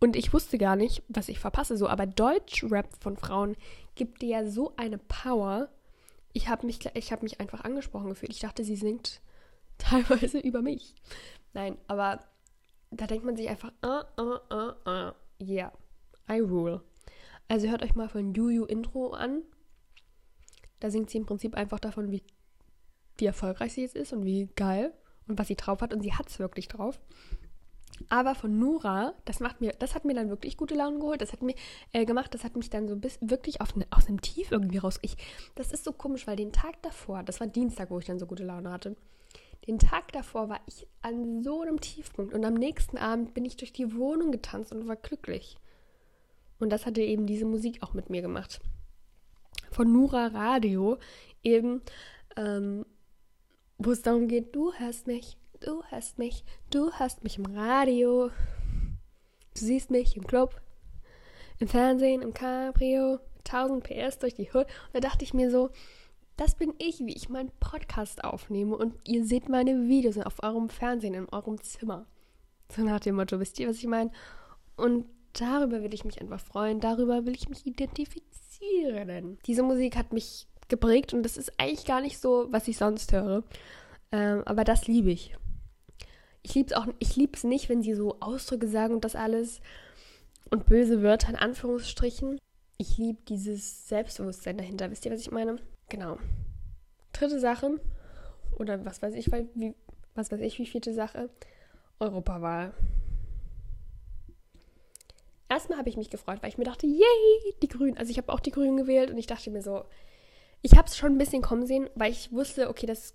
Und 0.00 0.16
ich 0.16 0.34
wusste 0.34 0.58
gar 0.58 0.76
nicht, 0.76 1.02
was 1.08 1.30
ich 1.30 1.38
verpasse 1.38 1.78
so, 1.78 1.88
aber 1.88 2.04
Deutsch-Rap 2.04 2.88
von 3.00 3.16
Frauen 3.16 3.56
gibt 3.94 4.20
dir 4.20 4.28
ja 4.28 4.46
so 4.46 4.74
eine 4.76 4.98
Power 4.98 5.70
ich 6.34 6.48
habe 6.48 6.66
mich, 6.66 6.80
hab 6.80 7.22
mich 7.22 7.40
einfach 7.40 7.64
angesprochen 7.64 8.10
gefühlt. 8.10 8.32
Ich 8.32 8.40
dachte, 8.40 8.64
sie 8.64 8.76
singt 8.76 9.22
teilweise 9.78 10.38
über 10.38 10.60
mich. 10.60 10.94
Nein, 11.54 11.78
aber 11.86 12.20
da 12.90 13.06
denkt 13.06 13.24
man 13.24 13.36
sich 13.36 13.48
einfach, 13.48 13.72
ah, 13.80 14.04
ah, 14.16 14.40
ah, 14.50 14.76
ah, 14.84 15.14
yeah, 15.40 15.72
I 16.30 16.40
rule. 16.40 16.82
Also 17.48 17.68
hört 17.68 17.82
euch 17.82 17.94
mal 17.94 18.08
von 18.08 18.34
Juju 18.34 18.64
Intro 18.64 19.10
an. 19.12 19.42
Da 20.80 20.90
singt 20.90 21.10
sie 21.10 21.18
im 21.18 21.26
Prinzip 21.26 21.54
einfach 21.54 21.78
davon, 21.78 22.10
wie, 22.10 22.22
wie 23.16 23.26
erfolgreich 23.26 23.72
sie 23.72 23.82
jetzt 23.82 23.96
ist 23.96 24.12
und 24.12 24.24
wie 24.24 24.48
geil 24.56 24.92
und 25.28 25.38
was 25.38 25.48
sie 25.48 25.56
drauf 25.56 25.80
hat. 25.80 25.94
Und 25.94 26.02
sie 26.02 26.14
hat 26.14 26.28
es 26.28 26.38
wirklich 26.38 26.68
drauf. 26.68 27.00
Aber 28.08 28.34
von 28.34 28.58
Nura, 28.58 29.14
das 29.24 29.40
macht 29.40 29.60
mir, 29.60 29.72
das 29.78 29.94
hat 29.94 30.04
mir 30.04 30.14
dann 30.14 30.28
wirklich 30.28 30.56
gute 30.56 30.74
Laune 30.74 30.98
geholt. 30.98 31.20
Das 31.20 31.32
hat 31.32 31.42
mir 31.42 31.54
äh, 31.92 32.04
gemacht, 32.04 32.34
das 32.34 32.44
hat 32.44 32.56
mich 32.56 32.70
dann 32.70 32.88
so 32.88 32.96
bis 32.96 33.18
wirklich 33.20 33.60
auf 33.60 33.76
ne, 33.76 33.86
aus 33.90 34.08
einem 34.08 34.20
Tief 34.20 34.50
irgendwie 34.50 34.78
raus. 34.78 34.98
Ich, 35.02 35.16
das 35.54 35.72
ist 35.72 35.84
so 35.84 35.92
komisch, 35.92 36.26
weil 36.26 36.36
den 36.36 36.52
Tag 36.52 36.82
davor, 36.82 37.22
das 37.22 37.40
war 37.40 37.46
Dienstag, 37.46 37.90
wo 37.90 37.98
ich 37.98 38.06
dann 38.06 38.18
so 38.18 38.26
gute 38.26 38.44
Laune 38.44 38.70
hatte. 38.70 38.96
Den 39.66 39.78
Tag 39.78 40.12
davor 40.12 40.48
war 40.48 40.60
ich 40.66 40.86
an 41.00 41.42
so 41.42 41.62
einem 41.62 41.80
Tiefpunkt 41.80 42.34
und 42.34 42.44
am 42.44 42.54
nächsten 42.54 42.98
Abend 42.98 43.32
bin 43.32 43.44
ich 43.44 43.56
durch 43.56 43.72
die 43.72 43.96
Wohnung 43.96 44.30
getanzt 44.30 44.72
und 44.72 44.86
war 44.86 44.96
glücklich. 44.96 45.56
Und 46.58 46.70
das 46.70 46.86
hatte 46.86 47.00
eben 47.00 47.26
diese 47.26 47.46
Musik 47.46 47.82
auch 47.82 47.94
mit 47.94 48.10
mir 48.10 48.22
gemacht. 48.22 48.60
Von 49.70 49.92
Nura 49.92 50.26
Radio 50.28 50.98
eben, 51.42 51.80
ähm, 52.36 52.84
wo 53.78 53.90
es 53.90 54.02
darum 54.02 54.28
geht, 54.28 54.54
du 54.54 54.72
hörst 54.74 55.06
mich, 55.06 55.36
Du 55.64 55.82
hörst 55.88 56.18
mich, 56.18 56.44
du 56.68 56.92
hörst 56.92 57.24
mich 57.24 57.38
im 57.38 57.46
Radio. 57.46 58.28
Du 58.28 59.64
siehst 59.64 59.90
mich 59.90 60.14
im 60.14 60.26
Club, 60.26 60.60
im 61.58 61.68
Fernsehen, 61.68 62.20
im 62.20 62.34
Cabrio, 62.34 63.18
1000 63.48 63.82
PS 63.82 64.18
durch 64.18 64.34
die 64.34 64.50
Hood. 64.52 64.66
Und 64.66 64.94
da 64.94 65.00
dachte 65.00 65.24
ich 65.24 65.32
mir 65.32 65.50
so, 65.50 65.70
das 66.36 66.54
bin 66.54 66.74
ich, 66.76 67.00
wie 67.00 67.16
ich 67.16 67.30
meinen 67.30 67.50
Podcast 67.60 68.24
aufnehme 68.24 68.76
und 68.76 68.94
ihr 69.08 69.24
seht 69.24 69.48
meine 69.48 69.88
Videos 69.88 70.18
auf 70.18 70.42
eurem 70.42 70.68
Fernsehen, 70.68 71.14
in 71.14 71.30
eurem 71.30 71.58
Zimmer. 71.62 72.04
So 72.70 72.82
nach 72.82 73.00
dem 73.00 73.14
Motto, 73.14 73.40
wisst 73.40 73.58
ihr, 73.58 73.66
was 73.66 73.78
ich 73.78 73.86
meine? 73.86 74.10
Und 74.76 75.06
darüber 75.32 75.82
will 75.82 75.94
ich 75.94 76.04
mich 76.04 76.20
einfach 76.20 76.40
freuen, 76.40 76.80
darüber 76.80 77.24
will 77.24 77.34
ich 77.34 77.48
mich 77.48 77.64
identifizieren. 77.64 79.38
Diese 79.46 79.62
Musik 79.62 79.96
hat 79.96 80.12
mich 80.12 80.46
geprägt 80.68 81.14
und 81.14 81.22
das 81.22 81.38
ist 81.38 81.58
eigentlich 81.58 81.86
gar 81.86 82.02
nicht 82.02 82.18
so, 82.18 82.48
was 82.50 82.68
ich 82.68 82.76
sonst 82.76 83.12
höre. 83.12 83.44
Ähm, 84.12 84.42
aber 84.44 84.64
das 84.64 84.86
liebe 84.86 85.10
ich 85.10 85.34
ich 86.44 86.54
liebe 86.54 86.70
es 86.70 86.76
auch, 86.76 86.86
ich 86.98 87.16
liebe 87.16 87.32
es 87.34 87.42
nicht, 87.42 87.68
wenn 87.68 87.82
sie 87.82 87.94
so 87.94 88.20
Ausdrücke 88.20 88.68
sagen 88.68 88.94
und 88.94 89.04
das 89.04 89.16
alles 89.16 89.60
und 90.50 90.66
böse 90.66 91.02
Wörter 91.02 91.30
in 91.30 91.36
Anführungsstrichen. 91.36 92.38
Ich 92.76 92.98
liebe 92.98 93.18
dieses 93.28 93.88
Selbstbewusstsein 93.88 94.58
dahinter. 94.58 94.90
Wisst 94.90 95.06
ihr, 95.06 95.12
was 95.12 95.20
ich 95.20 95.30
meine? 95.30 95.56
Genau. 95.88 96.18
dritte 97.12 97.40
Sache, 97.40 97.80
oder 98.58 98.84
was 98.84 99.00
weiß 99.00 99.14
ich, 99.14 99.30
wie, 99.32 99.74
was 100.14 100.30
weiß 100.30 100.40
ich, 100.40 100.58
wie 100.58 100.66
vierte 100.66 100.92
Sache, 100.92 101.30
Europawahl. 101.98 102.74
Erstmal 105.48 105.78
habe 105.78 105.88
ich 105.88 105.96
mich 105.96 106.10
gefreut, 106.10 106.38
weil 106.42 106.50
ich 106.50 106.58
mir 106.58 106.64
dachte, 106.64 106.86
yay, 106.86 107.54
die 107.62 107.68
Grünen. 107.68 107.96
Also 107.96 108.10
ich 108.10 108.18
habe 108.18 108.32
auch 108.32 108.40
die 108.40 108.50
Grünen 108.50 108.76
gewählt 108.76 109.10
und 109.10 109.18
ich 109.18 109.26
dachte 109.26 109.50
mir 109.50 109.62
so, 109.62 109.84
ich 110.62 110.76
habe 110.76 110.88
es 110.88 110.96
schon 110.96 111.12
ein 111.12 111.18
bisschen 111.18 111.42
kommen 111.42 111.66
sehen, 111.66 111.88
weil 111.94 112.10
ich 112.10 112.32
wusste, 112.32 112.68
okay, 112.68 112.86
das 112.86 113.14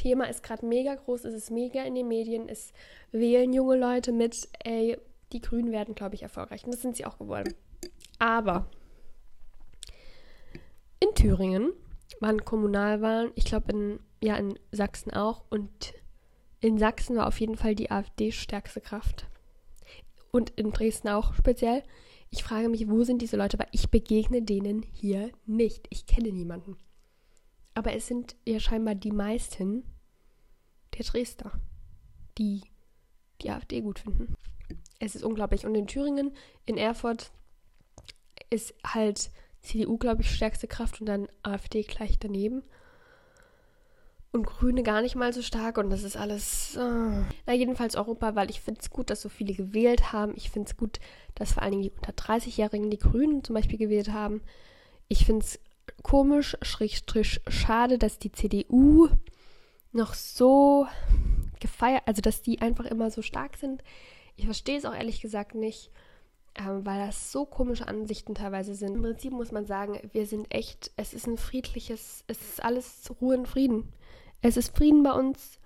Thema 0.00 0.24
ist 0.28 0.42
gerade 0.42 0.64
mega 0.64 0.94
groß, 0.94 1.26
es 1.26 1.34
ist 1.34 1.50
mega 1.50 1.82
in 1.84 1.94
den 1.94 2.08
Medien, 2.08 2.48
es 2.48 2.72
wählen 3.12 3.52
junge 3.52 3.76
Leute 3.76 4.12
mit, 4.12 4.48
ey, 4.64 4.96
die 5.32 5.42
Grünen 5.42 5.72
werden, 5.72 5.94
glaube 5.94 6.14
ich, 6.14 6.22
erfolgreich. 6.22 6.64
Und 6.64 6.72
das 6.72 6.80
sind 6.80 6.96
sie 6.96 7.04
auch 7.04 7.18
geworden. 7.18 7.54
Aber 8.18 8.66
in 11.00 11.14
Thüringen 11.14 11.72
waren 12.18 12.44
Kommunalwahlen, 12.44 13.32
ich 13.34 13.44
glaube 13.44 13.72
in, 13.72 14.00
ja, 14.22 14.36
in 14.36 14.58
Sachsen 14.72 15.12
auch. 15.12 15.44
Und 15.50 15.92
in 16.60 16.78
Sachsen 16.78 17.16
war 17.16 17.26
auf 17.26 17.38
jeden 17.38 17.56
Fall 17.56 17.74
die 17.74 17.90
AfD 17.90 18.32
stärkste 18.32 18.80
Kraft. 18.80 19.26
Und 20.30 20.50
in 20.50 20.70
Dresden 20.70 21.08
auch 21.08 21.34
speziell. 21.34 21.82
Ich 22.30 22.42
frage 22.42 22.70
mich, 22.70 22.88
wo 22.88 23.02
sind 23.02 23.20
diese 23.20 23.36
Leute, 23.36 23.58
weil 23.58 23.68
ich 23.72 23.90
begegne 23.90 24.40
denen 24.40 24.82
hier 24.82 25.30
nicht. 25.44 25.86
Ich 25.90 26.06
kenne 26.06 26.32
niemanden. 26.32 26.78
Aber 27.80 27.94
es 27.94 28.06
sind 28.06 28.36
ja 28.44 28.60
scheinbar 28.60 28.94
die 28.94 29.10
meisten 29.10 29.84
der 30.98 31.06
Dresdner, 31.06 31.50
die 32.36 32.60
die 33.40 33.48
AfD 33.48 33.80
gut 33.80 34.00
finden. 34.00 34.34
Es 34.98 35.14
ist 35.14 35.24
unglaublich. 35.24 35.64
Und 35.64 35.74
in 35.74 35.86
Thüringen, 35.86 36.36
in 36.66 36.76
Erfurt, 36.76 37.30
ist 38.50 38.74
halt 38.86 39.30
CDU, 39.62 39.96
glaube 39.96 40.20
ich, 40.20 40.30
stärkste 40.30 40.68
Kraft 40.68 41.00
und 41.00 41.06
dann 41.06 41.26
AfD 41.42 41.82
gleich 41.82 42.18
daneben. 42.18 42.64
Und 44.30 44.44
Grüne 44.44 44.82
gar 44.82 45.00
nicht 45.00 45.16
mal 45.16 45.32
so 45.32 45.40
stark 45.40 45.78
und 45.78 45.88
das 45.88 46.02
ist 46.02 46.18
alles. 46.18 46.76
Oh. 46.76 47.24
Na, 47.46 47.54
jedenfalls 47.54 47.96
Europa, 47.96 48.34
weil 48.34 48.50
ich 48.50 48.60
finde 48.60 48.82
es 48.82 48.90
gut, 48.90 49.08
dass 49.08 49.22
so 49.22 49.30
viele 49.30 49.54
gewählt 49.54 50.12
haben. 50.12 50.34
Ich 50.36 50.50
finde 50.50 50.68
es 50.68 50.76
gut, 50.76 51.00
dass 51.34 51.54
vor 51.54 51.62
allen 51.62 51.72
Dingen 51.72 51.84
die 51.84 51.92
unter 51.92 52.12
30-Jährigen 52.12 52.90
die 52.90 52.98
Grünen 52.98 53.42
zum 53.42 53.54
Beispiel 53.54 53.78
gewählt 53.78 54.12
haben. 54.12 54.42
Ich 55.08 55.24
finde 55.24 55.46
es 55.46 55.58
komisch, 56.02 56.56
schrägstrich 56.62 57.40
schade, 57.48 57.98
dass 57.98 58.18
die 58.18 58.32
CDU 58.32 59.08
noch 59.92 60.14
so 60.14 60.86
gefeiert, 61.60 62.02
also 62.06 62.22
dass 62.22 62.42
die 62.42 62.60
einfach 62.60 62.86
immer 62.86 63.10
so 63.10 63.22
stark 63.22 63.56
sind. 63.56 63.82
Ich 64.36 64.44
verstehe 64.44 64.78
es 64.78 64.84
auch 64.84 64.94
ehrlich 64.94 65.20
gesagt 65.20 65.54
nicht, 65.54 65.90
ähm, 66.54 66.84
weil 66.84 67.06
das 67.06 67.32
so 67.32 67.44
komische 67.44 67.86
Ansichten 67.86 68.34
teilweise 68.34 68.74
sind. 68.74 68.96
Im 68.96 69.02
Prinzip 69.02 69.32
muss 69.32 69.52
man 69.52 69.66
sagen, 69.66 70.00
wir 70.12 70.26
sind 70.26 70.52
echt, 70.52 70.90
es 70.96 71.14
ist 71.14 71.26
ein 71.26 71.38
friedliches, 71.38 72.24
es 72.26 72.40
ist 72.40 72.62
alles 72.62 73.12
Ruhe 73.20 73.36
und 73.36 73.46
Frieden. 73.46 73.92
Es 74.42 74.56
ist 74.56 74.76
Frieden 74.76 75.02
bei 75.02 75.12
uns, 75.12 75.58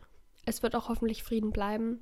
es 0.45 0.63
wird 0.63 0.75
auch 0.75 0.89
hoffentlich 0.89 1.23
Frieden 1.23 1.53
bleiben. 1.53 2.01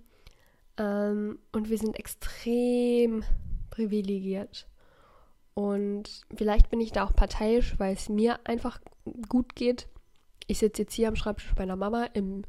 Ähm, 0.78 1.38
und 1.52 1.68
wir 1.68 1.78
sind 1.78 1.98
extrem 1.98 3.24
privilegiert. 3.70 4.66
Und 5.54 6.22
vielleicht 6.34 6.70
bin 6.70 6.80
ich 6.80 6.92
da 6.92 7.04
auch 7.04 7.14
parteiisch, 7.14 7.78
weil 7.78 7.94
es 7.94 8.08
mir 8.08 8.40
einfach 8.46 8.80
gut 9.28 9.54
geht. 9.54 9.88
Ich 10.46 10.58
sitze 10.58 10.82
jetzt 10.82 10.94
hier 10.94 11.08
am 11.08 11.16
Schreibtisch 11.16 11.54
meiner 11.56 11.76
Mama 11.76 12.04
im, 12.14 12.44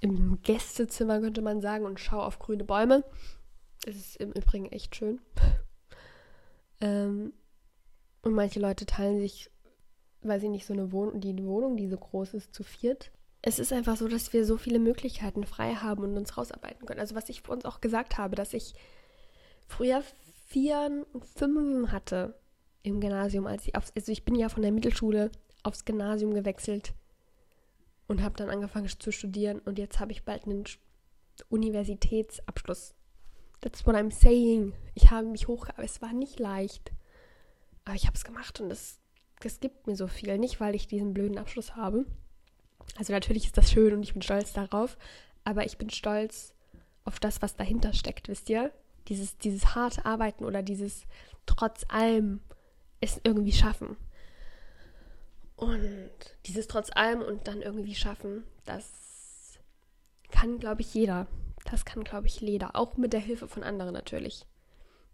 im 0.00 0.40
Gästezimmer, 0.42 1.20
könnte 1.20 1.42
man 1.42 1.60
sagen, 1.60 1.84
und 1.84 2.00
schaue 2.00 2.24
auf 2.24 2.38
grüne 2.38 2.64
Bäume. 2.64 3.04
Es 3.86 3.96
ist 3.96 4.16
im 4.16 4.32
Übrigen 4.32 4.66
echt 4.66 4.94
schön. 4.96 5.20
ähm, 6.80 7.32
und 8.22 8.34
manche 8.34 8.60
Leute 8.60 8.86
teilen 8.86 9.20
sich, 9.20 9.50
weiß 10.22 10.42
ich 10.42 10.50
nicht, 10.50 10.66
so 10.66 10.72
eine 10.72 10.92
Wohnung, 10.92 11.20
die 11.20 11.44
Wohnung, 11.44 11.76
die 11.76 11.88
so 11.88 11.96
groß 11.96 12.34
ist, 12.34 12.54
zu 12.54 12.62
viert. 12.62 13.10
Es 13.42 13.58
ist 13.58 13.72
einfach 13.72 13.96
so, 13.96 14.08
dass 14.08 14.32
wir 14.32 14.46
so 14.46 14.56
viele 14.56 14.78
Möglichkeiten 14.78 15.44
frei 15.44 15.74
haben 15.74 16.02
und 16.02 16.16
uns 16.16 16.36
rausarbeiten 16.36 16.86
können. 16.86 17.00
Also 17.00 17.14
was 17.14 17.28
ich 17.28 17.42
für 17.42 17.52
uns 17.52 17.66
auch 17.66 17.82
gesagt 17.82 18.16
habe, 18.16 18.36
dass 18.36 18.54
ich 18.54 18.74
früher 19.66 20.02
vier 20.46 21.04
und 21.12 21.24
fünf 21.24 21.90
hatte 21.90 22.38
im 22.82 23.00
Gymnasium, 23.00 23.46
als 23.46 23.66
ich 23.66 23.74
aufs, 23.76 23.92
also 23.96 24.12
ich 24.12 24.24
bin 24.24 24.34
ja 24.34 24.48
von 24.48 24.62
der 24.62 24.72
Mittelschule 24.72 25.30
aufs 25.62 25.84
Gymnasium 25.84 26.34
gewechselt 26.34 26.92
und 28.06 28.22
habe 28.22 28.36
dann 28.36 28.50
angefangen 28.50 28.88
zu 28.88 29.10
studieren 29.10 29.60
und 29.60 29.78
jetzt 29.78 30.00
habe 30.00 30.12
ich 30.12 30.24
bald 30.24 30.44
einen 30.44 30.64
Universitätsabschluss. 31.48 32.94
That's 33.60 33.86
what 33.86 33.96
I'm 33.96 34.12
saying. 34.12 34.74
Ich 34.94 35.10
habe 35.10 35.26
mich 35.26 35.48
hochgearbeitet. 35.48 35.90
Es 35.90 36.02
war 36.02 36.12
nicht 36.12 36.38
leicht. 36.38 36.92
Aber 37.84 37.96
ich 37.96 38.06
habe 38.06 38.14
es 38.16 38.24
gemacht 38.24 38.60
und 38.60 38.70
es, 38.70 39.00
es 39.42 39.60
gibt 39.60 39.86
mir 39.86 39.96
so 39.96 40.06
viel. 40.06 40.36
Nicht, 40.38 40.60
weil 40.60 40.74
ich 40.74 40.86
diesen 40.86 41.14
blöden 41.14 41.38
Abschluss 41.38 41.74
habe. 41.74 42.04
Also 42.96 43.12
natürlich 43.12 43.46
ist 43.46 43.56
das 43.56 43.70
schön 43.70 43.94
und 43.94 44.02
ich 44.02 44.12
bin 44.12 44.22
stolz 44.22 44.52
darauf. 44.52 44.98
Aber 45.44 45.64
ich 45.64 45.78
bin 45.78 45.88
stolz 45.88 46.54
auf 47.04 47.18
das, 47.18 47.40
was 47.40 47.56
dahinter 47.56 47.94
steckt, 47.94 48.28
wisst 48.28 48.50
ihr? 48.50 48.70
Dieses, 49.08 49.36
dieses 49.38 49.74
harte 49.74 50.04
Arbeiten 50.04 50.44
oder 50.44 50.62
dieses 50.62 51.06
trotz 51.46 51.84
allem 51.88 52.40
es 53.00 53.20
irgendwie 53.22 53.52
schaffen. 53.52 53.96
Und 55.56 56.10
dieses 56.46 56.66
trotz 56.66 56.90
allem 56.94 57.22
und 57.22 57.46
dann 57.46 57.62
irgendwie 57.62 57.94
schaffen, 57.94 58.44
das 58.64 59.58
kann, 60.30 60.58
glaube 60.58 60.80
ich, 60.80 60.92
jeder. 60.94 61.26
Das 61.70 61.84
kann, 61.84 62.04
glaube 62.04 62.26
ich, 62.26 62.40
jeder. 62.40 62.76
Auch 62.76 62.96
mit 62.96 63.12
der 63.12 63.20
Hilfe 63.20 63.48
von 63.48 63.62
anderen 63.62 63.92
natürlich. 63.92 64.46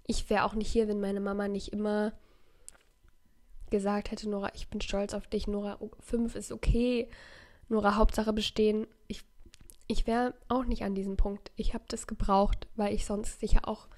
Ich 0.06 0.30
wäre 0.30 0.44
auch 0.44 0.54
nicht 0.54 0.70
hier, 0.70 0.88
wenn 0.88 1.00
meine 1.00 1.20
Mama 1.20 1.46
nicht 1.46 1.72
immer 1.72 2.12
gesagt 3.70 4.10
hätte, 4.10 4.28
Nora, 4.28 4.50
ich 4.54 4.68
bin 4.68 4.80
stolz 4.80 5.14
auf 5.14 5.26
dich, 5.28 5.46
Nora, 5.46 5.78
fünf 6.00 6.34
ist 6.34 6.50
okay, 6.50 7.08
Nora, 7.68 7.94
Hauptsache 7.94 8.32
bestehen. 8.32 8.86
Ich, 9.06 9.22
ich 9.90 10.06
wäre 10.06 10.34
auch 10.48 10.64
nicht 10.64 10.84
an 10.84 10.94
diesem 10.94 11.16
Punkt. 11.16 11.50
Ich 11.56 11.74
habe 11.74 11.84
das 11.88 12.06
gebraucht, 12.06 12.68
weil 12.76 12.94
ich 12.94 13.04
sonst 13.04 13.40
sicher 13.40 13.66
auch 13.66 13.88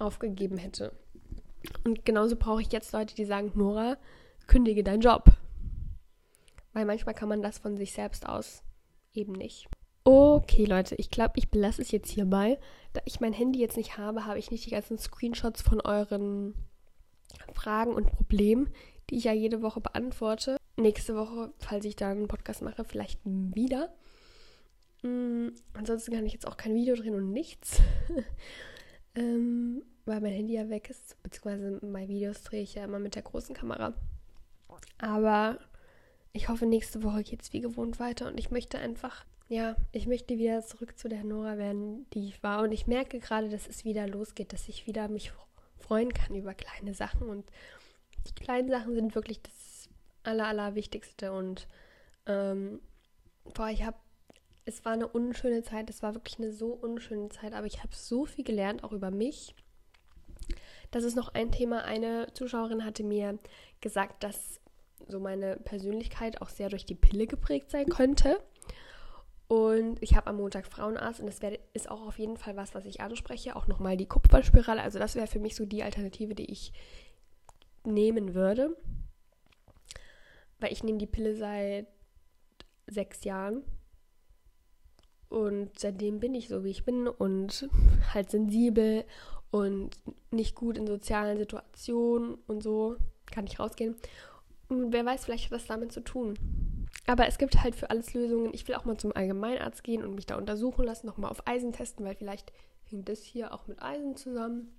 aufgegeben 0.00 0.58
hätte. 0.58 0.92
Und 1.84 2.04
genauso 2.04 2.34
brauche 2.36 2.60
ich 2.60 2.72
jetzt 2.72 2.92
Leute, 2.92 3.14
die 3.14 3.24
sagen, 3.24 3.52
Nora, 3.54 3.98
kündige 4.48 4.82
deinen 4.82 5.00
Job. 5.00 5.30
Weil 6.72 6.86
manchmal 6.86 7.14
kann 7.14 7.28
man 7.28 7.40
das 7.40 7.58
von 7.58 7.76
sich 7.76 7.92
selbst 7.92 8.28
aus 8.28 8.62
eben 9.12 9.32
nicht. 9.32 9.68
Okay, 10.02 10.64
Leute, 10.64 10.96
ich 10.96 11.10
glaube, 11.10 11.34
ich 11.36 11.50
belasse 11.50 11.82
es 11.82 11.92
jetzt 11.92 12.10
hierbei. 12.10 12.58
Da 12.92 13.00
ich 13.04 13.20
mein 13.20 13.32
Handy 13.32 13.60
jetzt 13.60 13.76
nicht 13.76 13.96
habe, 13.96 14.26
habe 14.26 14.38
ich 14.38 14.50
nicht 14.50 14.66
die 14.66 14.70
ganzen 14.70 14.98
Screenshots 14.98 15.62
von 15.62 15.80
euren 15.80 16.54
Fragen 17.54 17.94
und 17.94 18.10
Problemen, 18.10 18.70
die 19.10 19.16
ich 19.16 19.24
ja 19.24 19.32
jede 19.32 19.62
Woche 19.62 19.80
beantworte. 19.80 20.56
Nächste 20.76 21.14
Woche, 21.14 21.52
falls 21.58 21.84
ich 21.84 21.94
da 21.94 22.10
einen 22.10 22.28
Podcast 22.28 22.62
mache, 22.62 22.84
vielleicht 22.84 23.20
wieder. 23.24 23.92
Mhm, 25.02 25.54
ansonsten 25.74 26.12
kann 26.12 26.26
ich 26.26 26.32
jetzt 26.32 26.46
auch 26.46 26.56
kein 26.56 26.74
Video 26.74 26.96
drehen 26.96 27.14
und 27.14 27.32
nichts. 27.32 27.80
ähm, 29.14 29.82
weil 30.04 30.20
mein 30.20 30.32
Handy 30.32 30.54
ja 30.54 30.68
weg 30.68 30.90
ist, 30.90 31.22
beziehungsweise 31.22 31.84
meine 31.84 32.08
Videos 32.08 32.42
drehe 32.42 32.62
ich 32.62 32.74
ja 32.74 32.84
immer 32.84 32.98
mit 32.98 33.14
der 33.14 33.22
großen 33.22 33.54
Kamera. 33.54 33.92
Aber 34.98 35.58
ich 36.32 36.48
hoffe, 36.48 36.66
nächste 36.66 37.02
Woche 37.02 37.22
geht 37.22 37.42
es 37.42 37.52
wie 37.52 37.60
gewohnt 37.60 38.00
weiter 38.00 38.26
und 38.26 38.38
ich 38.38 38.50
möchte 38.50 38.78
einfach, 38.78 39.24
ja, 39.48 39.76
ich 39.92 40.06
möchte 40.06 40.38
wieder 40.38 40.62
zurück 40.62 40.98
zu 40.98 41.08
der 41.08 41.24
Nora 41.24 41.58
werden, 41.58 42.06
die 42.12 42.28
ich 42.28 42.42
war. 42.42 42.62
Und 42.62 42.72
ich 42.72 42.86
merke 42.86 43.18
gerade, 43.18 43.48
dass 43.48 43.66
es 43.66 43.84
wieder 43.84 44.06
losgeht, 44.06 44.52
dass 44.52 44.68
ich 44.68 44.86
wieder 44.86 45.08
mich 45.08 45.32
freuen 45.78 46.12
kann 46.12 46.34
über 46.34 46.54
kleine 46.54 46.94
Sachen. 46.94 47.28
Und 47.28 47.46
die 48.26 48.34
kleinen 48.34 48.68
Sachen 48.68 48.94
sind 48.94 49.14
wirklich 49.14 49.40
das 49.42 49.88
Aller, 50.22 50.46
Allerwichtigste. 50.46 51.32
Und 51.32 51.66
ähm, 52.26 52.80
boah, 53.54 53.68
ich 53.68 53.84
habe 53.84 53.96
es 54.68 54.84
war 54.84 54.92
eine 54.92 55.08
unschöne 55.08 55.62
Zeit, 55.62 55.88
es 55.90 56.02
war 56.02 56.14
wirklich 56.14 56.38
eine 56.38 56.52
so 56.52 56.68
unschöne 56.68 57.30
Zeit, 57.30 57.54
aber 57.54 57.66
ich 57.66 57.78
habe 57.78 57.94
so 57.94 58.26
viel 58.26 58.44
gelernt, 58.44 58.84
auch 58.84 58.92
über 58.92 59.10
mich, 59.10 59.54
das 60.90 61.04
ist 61.04 61.16
noch 61.16 61.34
ein 61.34 61.50
Thema. 61.50 61.84
Eine 61.84 62.28
Zuschauerin 62.32 62.84
hatte 62.84 63.04
mir 63.04 63.38
gesagt, 63.80 64.22
dass 64.22 64.60
so 65.06 65.20
meine 65.20 65.56
Persönlichkeit 65.56 66.40
auch 66.42 66.48
sehr 66.48 66.68
durch 66.68 66.86
die 66.86 66.94
Pille 66.94 67.26
geprägt 67.26 67.70
sein 67.70 67.88
könnte. 67.88 68.40
Und 69.48 70.02
ich 70.02 70.14
habe 70.14 70.26
am 70.26 70.36
Montag 70.36 70.66
Frauenarzt 70.66 71.20
und 71.20 71.26
das 71.26 71.40
wär, 71.40 71.58
ist 71.72 71.90
auch 71.90 72.06
auf 72.06 72.18
jeden 72.18 72.36
Fall 72.36 72.56
was, 72.56 72.74
was 72.74 72.84
ich 72.84 73.00
anspreche. 73.00 73.56
Auch 73.56 73.66
nochmal 73.66 73.96
die 73.96 74.06
Kupferspirale. 74.06 74.82
Also 74.82 74.98
das 74.98 75.14
wäre 75.14 75.26
für 75.26 75.38
mich 75.38 75.56
so 75.56 75.64
die 75.64 75.82
Alternative, 75.82 76.34
die 76.34 76.50
ich 76.50 76.72
nehmen 77.84 78.34
würde. 78.34 78.76
Weil 80.58 80.72
ich 80.72 80.82
nehme 80.82 80.98
die 80.98 81.06
Pille 81.06 81.34
seit 81.34 81.86
sechs 82.86 83.24
Jahren. 83.24 83.62
Und 85.28 85.78
seitdem 85.78 86.20
bin 86.20 86.34
ich 86.34 86.48
so, 86.48 86.64
wie 86.64 86.70
ich 86.70 86.84
bin 86.84 87.06
und 87.06 87.68
halt 88.14 88.30
sensibel 88.30 89.04
und 89.50 89.90
nicht 90.30 90.54
gut 90.54 90.76
in 90.78 90.86
sozialen 90.86 91.38
Situationen 91.38 92.38
und 92.46 92.62
so 92.62 92.96
kann 93.30 93.46
ich 93.46 93.58
rausgehen. 93.58 93.96
Und 94.68 94.92
wer 94.92 95.04
weiß, 95.04 95.24
vielleicht 95.24 95.46
hat 95.46 95.52
das 95.52 95.66
damit 95.66 95.92
zu 95.92 96.00
tun. 96.00 96.34
Aber 97.06 97.26
es 97.26 97.38
gibt 97.38 97.62
halt 97.62 97.74
für 97.74 97.90
alles 97.90 98.12
Lösungen. 98.12 98.52
Ich 98.52 98.68
will 98.68 98.74
auch 98.74 98.84
mal 98.84 98.98
zum 98.98 99.16
Allgemeinarzt 99.16 99.82
gehen 99.82 100.04
und 100.04 100.14
mich 100.14 100.26
da 100.26 100.36
untersuchen 100.36 100.84
lassen, 100.84 101.06
nochmal 101.06 101.30
auf 101.30 101.46
Eisen 101.46 101.72
testen, 101.72 102.04
weil 102.04 102.14
vielleicht 102.14 102.52
hängt 102.90 103.08
das 103.08 103.22
hier 103.22 103.54
auch 103.54 103.66
mit 103.66 103.82
Eisen 103.82 104.16
zusammen. 104.16 104.74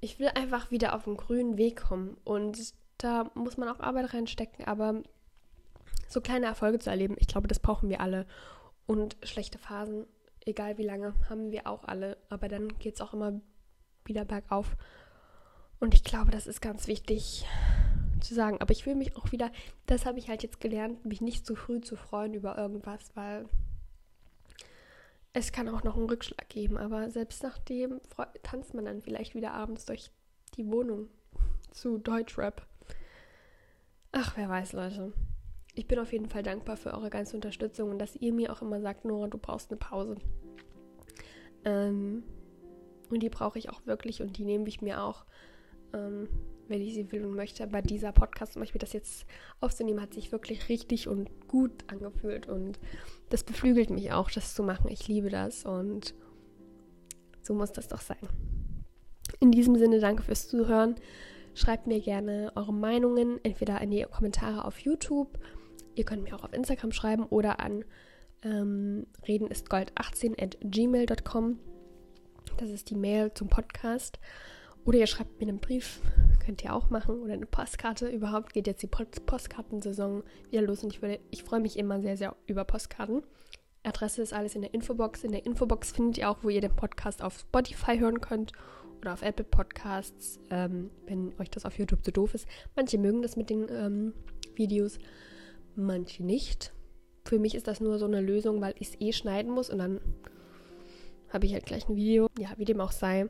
Ich 0.00 0.18
will 0.18 0.28
einfach 0.28 0.70
wieder 0.70 0.94
auf 0.94 1.04
den 1.04 1.16
grünen 1.16 1.56
Weg 1.56 1.82
kommen 1.82 2.16
und 2.24 2.74
da 2.98 3.30
muss 3.34 3.56
man 3.56 3.68
auch 3.68 3.80
Arbeit 3.80 4.14
reinstecken, 4.14 4.64
aber 4.64 5.02
so 6.08 6.20
kleine 6.20 6.46
Erfolge 6.46 6.78
zu 6.78 6.90
erleben, 6.90 7.16
ich 7.18 7.26
glaube, 7.26 7.48
das 7.48 7.58
brauchen 7.58 7.88
wir 7.88 8.00
alle. 8.00 8.26
Und 8.86 9.16
schlechte 9.22 9.58
Phasen, 9.58 10.06
egal 10.44 10.78
wie 10.78 10.84
lange, 10.84 11.14
haben 11.28 11.50
wir 11.50 11.66
auch 11.66 11.84
alle. 11.84 12.16
Aber 12.28 12.48
dann 12.48 12.78
geht 12.78 12.94
es 12.94 13.00
auch 13.00 13.12
immer 13.12 13.40
wieder 14.04 14.24
bergauf. 14.24 14.76
Und 15.80 15.94
ich 15.94 16.04
glaube, 16.04 16.30
das 16.30 16.46
ist 16.46 16.60
ganz 16.60 16.86
wichtig 16.86 17.46
zu 18.20 18.34
sagen. 18.34 18.60
Aber 18.60 18.72
ich 18.72 18.86
will 18.86 18.94
mich 18.94 19.16
auch 19.16 19.32
wieder, 19.32 19.50
das 19.86 20.06
habe 20.06 20.18
ich 20.18 20.28
halt 20.28 20.42
jetzt 20.42 20.60
gelernt, 20.60 21.04
mich 21.04 21.20
nicht 21.20 21.46
zu 21.46 21.54
früh 21.54 21.80
zu 21.80 21.96
freuen 21.96 22.34
über 22.34 22.56
irgendwas, 22.56 23.14
weil 23.14 23.48
es 25.32 25.52
kann 25.52 25.68
auch 25.68 25.82
noch 25.82 25.96
einen 25.96 26.08
Rückschlag 26.08 26.48
geben. 26.48 26.78
Aber 26.78 27.10
selbst 27.10 27.42
nachdem 27.42 28.00
tanzt 28.42 28.72
man 28.74 28.86
dann 28.86 29.02
vielleicht 29.02 29.34
wieder 29.34 29.52
abends 29.52 29.84
durch 29.84 30.10
die 30.56 30.66
Wohnung 30.66 31.08
zu 31.72 31.98
Deutschrap. 31.98 32.66
Ach, 34.12 34.36
wer 34.36 34.48
weiß, 34.48 34.72
Leute 34.72 35.12
ich 35.76 35.86
bin 35.86 35.98
auf 35.98 36.12
jeden 36.12 36.28
Fall 36.28 36.42
dankbar 36.42 36.76
für 36.76 36.92
eure 36.92 37.10
ganze 37.10 37.36
Unterstützung 37.36 37.90
und 37.90 37.98
dass 37.98 38.16
ihr 38.16 38.32
mir 38.32 38.50
auch 38.50 38.62
immer 38.62 38.80
sagt, 38.80 39.04
Nora, 39.04 39.28
du 39.28 39.38
brauchst 39.38 39.70
eine 39.70 39.78
Pause. 39.78 40.16
Ähm, 41.64 42.24
und 43.10 43.22
die 43.22 43.28
brauche 43.28 43.58
ich 43.58 43.68
auch 43.68 43.84
wirklich 43.86 44.22
und 44.22 44.38
die 44.38 44.44
nehme 44.44 44.66
ich 44.68 44.80
mir 44.80 45.02
auch, 45.02 45.26
ähm, 45.92 46.28
wenn 46.66 46.80
ich 46.80 46.94
sie 46.94 47.12
will 47.12 47.24
und 47.26 47.34
möchte. 47.34 47.62
Aber 47.62 47.82
dieser 47.82 48.10
Podcast, 48.12 48.54
zum 48.54 48.60
Beispiel 48.60 48.78
das 48.78 48.94
jetzt 48.94 49.26
aufzunehmen, 49.60 50.00
hat 50.00 50.14
sich 50.14 50.32
wirklich 50.32 50.70
richtig 50.70 51.08
und 51.08 51.28
gut 51.46 51.84
angefühlt 51.88 52.48
und 52.48 52.80
das 53.28 53.44
beflügelt 53.44 53.90
mich 53.90 54.12
auch, 54.12 54.30
das 54.30 54.54
zu 54.54 54.62
machen. 54.62 54.88
Ich 54.88 55.06
liebe 55.06 55.28
das 55.28 55.66
und 55.66 56.14
so 57.42 57.52
muss 57.52 57.72
das 57.72 57.86
doch 57.88 58.00
sein. 58.00 58.16
In 59.40 59.52
diesem 59.52 59.76
Sinne, 59.76 60.00
danke 60.00 60.22
fürs 60.22 60.48
Zuhören. 60.48 60.96
Schreibt 61.54 61.86
mir 61.86 62.00
gerne 62.00 62.50
eure 62.54 62.72
Meinungen, 62.72 63.40
entweder 63.42 63.80
in 63.82 63.90
die 63.90 64.02
Kommentare 64.04 64.64
auf 64.64 64.78
YouTube 64.78 65.38
Ihr 65.96 66.04
könnt 66.04 66.22
mir 66.22 66.36
auch 66.36 66.44
auf 66.44 66.52
Instagram 66.52 66.92
schreiben 66.92 67.24
oder 67.24 67.58
an 67.58 67.84
ähm, 68.42 69.06
redenistgold18 69.26 70.40
at 70.40 70.58
gmail.com. 70.60 71.58
Das 72.58 72.70
ist 72.70 72.90
die 72.90 72.94
Mail 72.94 73.32
zum 73.34 73.48
Podcast. 73.48 74.20
Oder 74.84 74.98
ihr 74.98 75.06
schreibt 75.08 75.40
mir 75.40 75.48
einen 75.48 75.58
Brief, 75.58 76.00
könnt 76.44 76.62
ihr 76.62 76.72
auch 76.72 76.90
machen, 76.90 77.20
oder 77.20 77.32
eine 77.32 77.46
Postkarte. 77.46 78.08
Überhaupt 78.08 78.52
geht 78.52 78.68
jetzt 78.68 78.82
die 78.82 78.86
Postkartensaison 78.86 80.22
wieder 80.50 80.62
los 80.62 80.84
und 80.84 80.92
ich, 80.92 81.20
ich 81.30 81.42
freue 81.42 81.58
mich 81.58 81.76
immer 81.76 82.00
sehr, 82.00 82.16
sehr 82.16 82.36
über 82.46 82.64
Postkarten. 82.64 83.24
Adresse 83.82 84.22
ist 84.22 84.32
alles 84.32 84.54
in 84.54 84.62
der 84.62 84.74
Infobox. 84.74 85.24
In 85.24 85.32
der 85.32 85.44
Infobox 85.44 85.90
findet 85.90 86.18
ihr 86.18 86.30
auch, 86.30 86.38
wo 86.42 86.50
ihr 86.50 86.60
den 86.60 86.76
Podcast 86.76 87.22
auf 87.22 87.38
Spotify 87.38 87.98
hören 87.98 88.20
könnt 88.20 88.52
oder 89.00 89.12
auf 89.14 89.22
Apple 89.22 89.44
Podcasts, 89.44 90.38
ähm, 90.50 90.90
wenn 91.06 91.32
euch 91.40 91.50
das 91.50 91.64
auf 91.64 91.78
YouTube 91.78 92.04
zu 92.04 92.12
doof 92.12 92.34
ist. 92.34 92.46
Manche 92.76 92.98
mögen 92.98 93.22
das 93.22 93.36
mit 93.36 93.50
den 93.50 93.66
ähm, 93.70 94.12
Videos 94.54 94.98
manche 95.76 96.24
nicht. 96.24 96.72
Für 97.24 97.38
mich 97.38 97.54
ist 97.54 97.66
das 97.66 97.80
nur 97.80 97.98
so 97.98 98.06
eine 98.06 98.20
Lösung, 98.20 98.60
weil 98.60 98.74
ich 98.78 98.88
es 98.88 99.00
eh 99.00 99.12
schneiden 99.12 99.50
muss 99.50 99.70
und 99.70 99.78
dann 99.78 100.00
habe 101.28 101.46
ich 101.46 101.52
halt 101.52 101.66
gleich 101.66 101.88
ein 101.88 101.96
Video. 101.96 102.28
Ja, 102.38 102.50
wie 102.56 102.64
dem 102.64 102.80
auch 102.80 102.92
sei. 102.92 103.28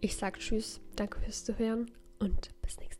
Ich 0.00 0.16
sage 0.16 0.38
Tschüss, 0.38 0.80
danke 0.96 1.20
fürs 1.20 1.44
Zuhören 1.44 1.90
und 2.18 2.50
bis 2.62 2.78
nächste 2.78 2.99